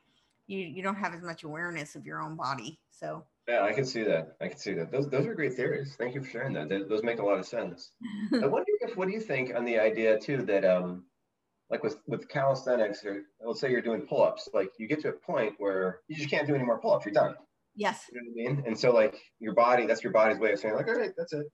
you, 0.48 0.60
you 0.60 0.84
don't 0.84 0.96
have 0.96 1.14
as 1.14 1.22
much 1.22 1.44
awareness 1.44 1.96
of 1.96 2.06
your 2.06 2.22
own 2.22 2.36
body. 2.36 2.80
So 2.92 3.24
yeah, 3.48 3.64
I 3.64 3.72
can 3.72 3.86
see 3.86 4.04
that. 4.04 4.36
I 4.42 4.50
can 4.50 4.58
see 4.58 4.74
that. 4.74 4.92
Those 4.92 5.10
those 5.10 5.26
are 5.26 5.34
great 5.34 5.54
theories. 5.54 5.96
Thank 5.98 6.16
you 6.16 6.22
for 6.22 6.30
sharing 6.30 6.54
that. 6.54 6.70
those 6.90 7.04
make 7.04 7.20
a 7.20 7.26
lot 7.26 7.40
of 7.40 7.46
sense. 7.46 7.92
I 8.34 8.46
wonder 8.46 8.72
if 8.82 8.98
what 8.98 9.08
do 9.08 9.14
you 9.14 9.22
think 9.22 9.56
on 9.56 9.64
the 9.64 9.80
idea 9.80 10.20
too 10.20 10.42
that 10.44 10.66
um 10.66 11.06
like 11.70 11.84
with 11.84 11.98
with 12.08 12.28
calisthenics 12.30 13.04
or 13.06 13.24
let's 13.46 13.60
say 13.60 13.70
you're 13.70 13.82
doing 13.82 14.02
pull-ups 14.02 14.50
like 14.54 14.70
you 14.80 14.88
get 14.88 15.02
to 15.02 15.10
a 15.10 15.14
point 15.14 15.54
where 15.58 16.00
you 16.08 16.16
just 16.16 16.30
can't 16.30 16.48
do 16.48 16.56
any 16.56 16.64
more 16.64 16.80
pull-ups 16.80 17.06
you're 17.06 17.14
done 17.14 17.36
Yes. 17.78 18.06
You 18.12 18.20
know 18.20 18.32
what 18.34 18.50
I 18.50 18.56
mean? 18.56 18.64
And 18.66 18.78
so 18.78 18.92
like 18.92 19.16
your 19.40 19.54
body, 19.54 19.86
that's 19.86 20.04
your 20.04 20.12
body's 20.12 20.40
way 20.40 20.52
of 20.52 20.60
saying 20.60 20.76
like, 20.76 20.88
all 20.88 20.96
right, 20.96 21.14
that's 21.16 21.32
it. 21.32 21.46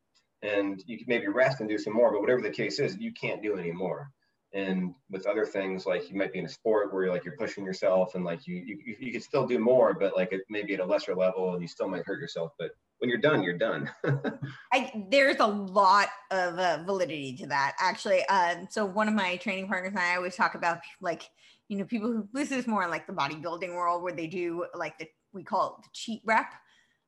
And 0.42 0.82
you 0.88 0.98
can 0.98 1.06
maybe 1.08 1.28
rest 1.28 1.60
and 1.60 1.70
do 1.70 1.78
some 1.78 1.94
more, 1.94 2.12
but 2.12 2.22
whatever 2.22 2.42
the 2.42 2.50
case 2.50 2.80
is, 2.80 2.98
you 2.98 3.12
can't 3.12 3.44
do 3.44 3.58
anymore. 3.58 4.10
And 4.54 4.94
with 5.10 5.28
other 5.28 5.46
things, 5.46 5.86
like 5.86 6.10
you 6.10 6.16
might 6.16 6.32
be 6.32 6.40
in 6.40 6.46
a 6.46 6.50
sport 6.50 6.94
where 6.94 7.04
you're 7.04 7.14
like 7.14 7.26
you're 7.26 7.38
pushing 7.38 7.66
yourself 7.66 8.16
and 8.16 8.24
like 8.24 8.48
you 8.48 8.56
you 8.56 8.96
you 9.00 9.12
could 9.12 9.24
still 9.24 9.46
do 9.46 9.60
more, 9.60 9.94
but 9.94 10.16
like 10.16 10.32
it 10.32 10.42
maybe 10.50 10.74
at 10.74 10.80
a 10.80 10.86
lesser 10.86 11.16
level 11.16 11.54
and 11.54 11.62
you 11.62 11.68
still 11.68 11.90
might 11.90 12.06
hurt 12.06 12.22
yourself. 12.22 12.52
But 12.58 12.72
when 13.04 13.10
you're 13.10 13.20
done, 13.20 13.44
you're 13.44 13.58
done. 13.58 13.92
I, 14.72 15.06
there's 15.12 15.36
a 15.42 15.46
lot 15.46 16.08
of 16.32 16.58
uh, 16.58 16.84
validity 16.86 17.36
to 17.36 17.48
that, 17.48 17.76
actually. 17.78 18.26
Um, 18.28 18.66
so 18.70 18.86
one 18.86 19.10
of 19.10 19.14
my 19.14 19.36
training 19.36 19.68
partners 19.68 19.92
and 19.92 20.00
I 20.00 20.16
always 20.16 20.38
talk 20.38 20.56
about 20.56 20.78
like, 21.02 21.30
you 21.68 21.78
know, 21.78 21.84
people 21.84 22.10
who 22.10 22.30
this 22.32 22.50
is 22.50 22.66
more 22.66 22.88
like 22.88 23.06
the 23.06 23.12
bodybuilding 23.12 23.76
world 23.76 24.04
where 24.04 24.14
they 24.14 24.28
do 24.28 24.68
like 24.74 24.98
the 25.00 25.08
we 25.34 25.44
call 25.44 25.76
it 25.76 25.84
the 25.84 25.90
cheat 25.92 26.22
rep, 26.24 26.54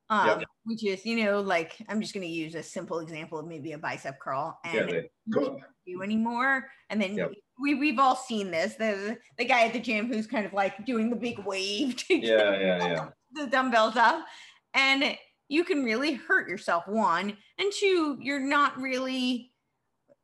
um, 0.10 0.39
yep. 0.39 0.43
which 0.66 0.84
is 0.84 1.06
you 1.06 1.24
know 1.24 1.39
like 1.39 1.78
I'm 1.88 2.02
just 2.02 2.14
going 2.14 2.28
to 2.28 2.34
use 2.34 2.56
a 2.56 2.64
simple 2.64 3.00
example 3.00 3.39
of 3.39 3.48
maybe 3.48 3.72
a 3.72 3.78
bicep 3.78 4.20
curl 4.20 4.60
and 4.66 4.89
yeah, 4.89 5.02
you 5.28 5.62
do 5.88 6.02
anymore, 6.02 6.68
and 6.89 7.02
then 7.02 7.16
yep. 7.16 7.32
we 7.58 7.76
we've 7.76 8.00
all 8.00 8.18
seen 8.18 8.52
this 8.52 8.76
the 8.76 9.18
the 9.38 9.46
guy 9.46 9.66
at 9.66 9.72
the 9.72 9.80
gym 9.80 10.08
who's 10.08 10.28
kind 10.28 10.46
of 10.46 10.52
like 10.52 10.86
doing 10.86 11.10
the 11.10 11.16
big 11.16 11.39
wave 11.39 11.96
to 11.96 12.16
yeah 12.16 12.52
yeah 12.60 12.88
yeah 12.88 13.10
the 13.32 13.48
dumbbells 13.48 13.96
up, 13.96 14.26
and 14.74 15.16
you 15.48 15.64
can 15.64 15.84
really 15.84 16.14
hurt 16.14 16.50
yourself. 16.50 16.88
One 16.88 17.38
and 17.58 17.72
two, 17.72 18.18
you're 18.22 18.39
not 18.39 18.80
really 18.80 19.52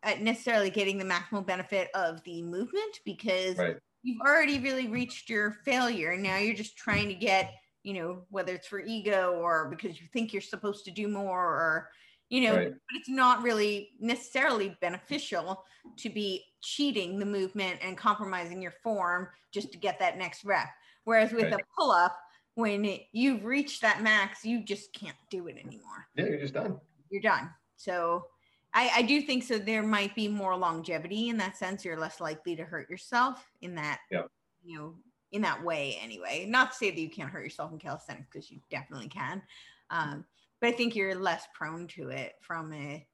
uh, 0.04 0.16
necessarily 0.20 0.70
getting 0.70 0.98
the 0.98 1.06
maximal 1.06 1.46
benefit 1.46 1.90
of 1.94 2.24
the 2.24 2.42
movement 2.44 3.00
because. 3.06 3.58
Right. 3.58 3.78
You've 4.04 4.22
already 4.22 4.58
really 4.58 4.88
reached 4.88 5.30
your 5.30 5.52
failure, 5.64 6.14
and 6.14 6.24
now 6.24 6.38
you're 6.38 6.56
just 6.56 6.76
trying 6.76 7.08
to 7.10 7.14
get 7.14 7.54
you 7.84 7.94
know, 7.94 8.24
whether 8.30 8.54
it's 8.54 8.68
for 8.68 8.80
ego 8.80 9.34
or 9.42 9.70
because 9.70 10.00
you 10.00 10.08
think 10.14 10.34
you're 10.34 10.42
supposed 10.42 10.86
to 10.86 10.92
do 10.92 11.08
more 11.08 11.40
or, 11.40 11.90
you 12.30 12.42
know, 12.42 12.56
right. 12.56 12.72
but 12.72 12.98
it's 12.98 13.10
not 13.10 13.42
really 13.42 13.90
necessarily 14.00 14.78
beneficial 14.82 15.64
to 15.98 16.10
be 16.10 16.44
cheating 16.62 17.18
the 17.18 17.26
movement 17.26 17.80
and 17.82 17.98
compromising 17.98 18.62
your 18.62 18.74
form 18.84 19.28
just 19.52 19.72
to 19.72 19.78
get 19.78 20.00
that 20.00 20.18
next 20.18 20.46
rep. 20.46 20.68
Whereas 21.06 21.32
with 21.32 21.46
right. 21.46 21.54
a 21.54 21.60
pull 21.78 21.92
up, 21.92 22.18
when 22.56 22.86
it, 22.86 23.04
you've 23.12 23.46
reached 23.46 23.82
that 23.82 24.02
max, 24.02 24.44
you 24.44 24.64
just 24.64 24.94
can't 24.94 25.16
do 25.30 25.48
it 25.48 25.58
anymore. 25.58 26.08
Yeah, 26.16 26.26
you're 26.26 26.40
just 26.40 26.54
done. 26.54 26.80
You're 27.10 27.22
done. 27.22 27.50
So 27.76 28.26
I, 28.74 28.92
I 28.98 29.02
do 29.02 29.22
think 29.22 29.44
so. 29.44 29.58
There 29.58 29.84
might 29.84 30.16
be 30.16 30.28
more 30.28 30.56
longevity 30.56 31.30
in 31.30 31.38
that 31.38 31.58
sense. 31.58 31.84
You're 31.84 32.00
less 32.00 32.20
likely 32.20 32.56
to 32.56 32.64
hurt 32.64 32.90
yourself 32.90 33.46
in 33.62 33.76
that, 33.76 34.00
yep. 34.12 34.28
you 34.64 34.78
know, 34.78 34.96
in 35.32 35.42
that 35.42 35.64
way 35.64 35.98
anyway. 36.02 36.46
Not 36.48 36.72
to 36.72 36.78
say 36.78 36.92
that 36.92 37.00
you 37.00 37.10
can't 37.10 37.30
hurt 37.30 37.44
yourself 37.44 37.72
in 37.72 37.80
calisthenics 37.80 38.28
because 38.32 38.52
you 38.52 38.60
definitely 38.70 39.10
can. 39.10 39.42
Um, 39.90 40.26
but 40.60 40.70
I 40.70 40.72
think 40.74 40.96
you're 40.96 41.16
less 41.16 41.48
prone 41.54 41.88
to 41.88 42.10
it 42.10 42.34
from 42.42 42.72
a, 42.74 43.06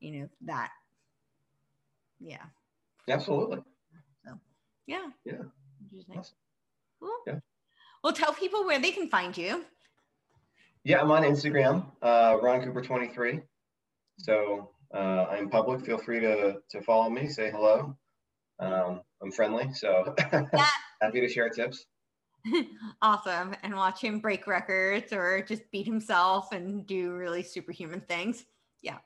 you 0.00 0.12
know, 0.12 0.28
that. 0.46 0.70
Yeah. 2.20 2.44
Absolutely. 3.08 3.58
So, 4.24 4.38
yeah. 4.86 5.08
Yeah. 5.24 5.42
Awesome. 6.16 6.36
Cool. 7.00 7.10
Yeah. 7.26 7.38
Well, 8.06 8.14
tell 8.14 8.32
people 8.32 8.64
where 8.64 8.78
they 8.78 8.92
can 8.92 9.08
find 9.08 9.36
you. 9.36 9.64
Yeah, 10.84 11.00
I'm 11.00 11.10
on 11.10 11.24
Instagram, 11.24 11.86
uh, 12.02 12.38
Ron 12.40 12.62
Cooper 12.62 12.80
23. 12.80 13.40
So 14.20 14.70
uh, 14.94 15.26
I'm 15.28 15.50
public. 15.50 15.84
Feel 15.84 15.98
free 15.98 16.20
to 16.20 16.58
to 16.70 16.82
follow 16.82 17.10
me, 17.10 17.26
say 17.26 17.50
hello. 17.50 17.96
Um, 18.60 19.00
I'm 19.20 19.32
friendly, 19.32 19.72
so 19.74 20.14
yeah. 20.32 20.66
happy 21.02 21.20
to 21.20 21.28
share 21.28 21.48
tips. 21.48 21.86
awesome. 23.02 23.56
And 23.64 23.74
watch 23.74 24.02
him 24.02 24.20
break 24.20 24.46
records 24.46 25.12
or 25.12 25.42
just 25.42 25.68
beat 25.72 25.86
himself 25.86 26.52
and 26.52 26.86
do 26.86 27.10
really 27.10 27.42
superhuman 27.42 28.02
things. 28.02 28.44
Yeah. 28.82 28.98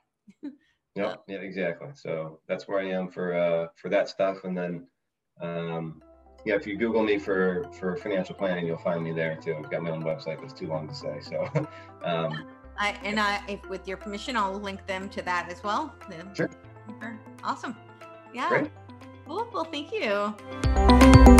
yep. 0.95 1.23
Yeah, 1.27 1.37
exactly. 1.37 1.87
So 1.95 2.39
that's 2.47 2.67
where 2.67 2.77
I 2.77 2.91
am 2.91 3.09
for 3.09 3.33
uh 3.33 3.67
for 3.77 3.89
that 3.89 4.09
stuff. 4.09 4.43
And 4.43 4.55
then 4.55 4.87
um 5.41 6.03
yeah, 6.45 6.55
if 6.55 6.65
you 6.65 6.77
Google 6.77 7.03
me 7.03 7.17
for 7.17 7.65
for 7.79 7.95
financial 7.97 8.35
planning, 8.35 8.65
you'll 8.65 8.77
find 8.77 9.03
me 9.03 9.11
there 9.11 9.35
too. 9.35 9.55
I've 9.55 9.69
got 9.69 9.83
my 9.83 9.91
own 9.91 10.03
website, 10.03 10.37
but 10.37 10.45
it's 10.45 10.53
too 10.53 10.67
long 10.67 10.87
to 10.87 10.95
say. 10.95 11.19
So 11.21 11.47
um 12.03 12.45
I 12.77 12.97
and 13.03 13.19
I 13.19 13.41
if 13.47 13.67
with 13.69 13.87
your 13.87 13.97
permission 13.97 14.35
I'll 14.35 14.59
link 14.59 14.85
them 14.87 15.09
to 15.09 15.21
that 15.23 15.51
as 15.51 15.63
well. 15.63 15.93
Sure. 16.33 16.49
Awesome. 17.43 17.75
Yeah. 18.33 18.49
Great. 18.49 18.71
Cool. 19.25 19.47
Well, 19.53 19.63
thank 19.65 19.91
you. 19.91 21.37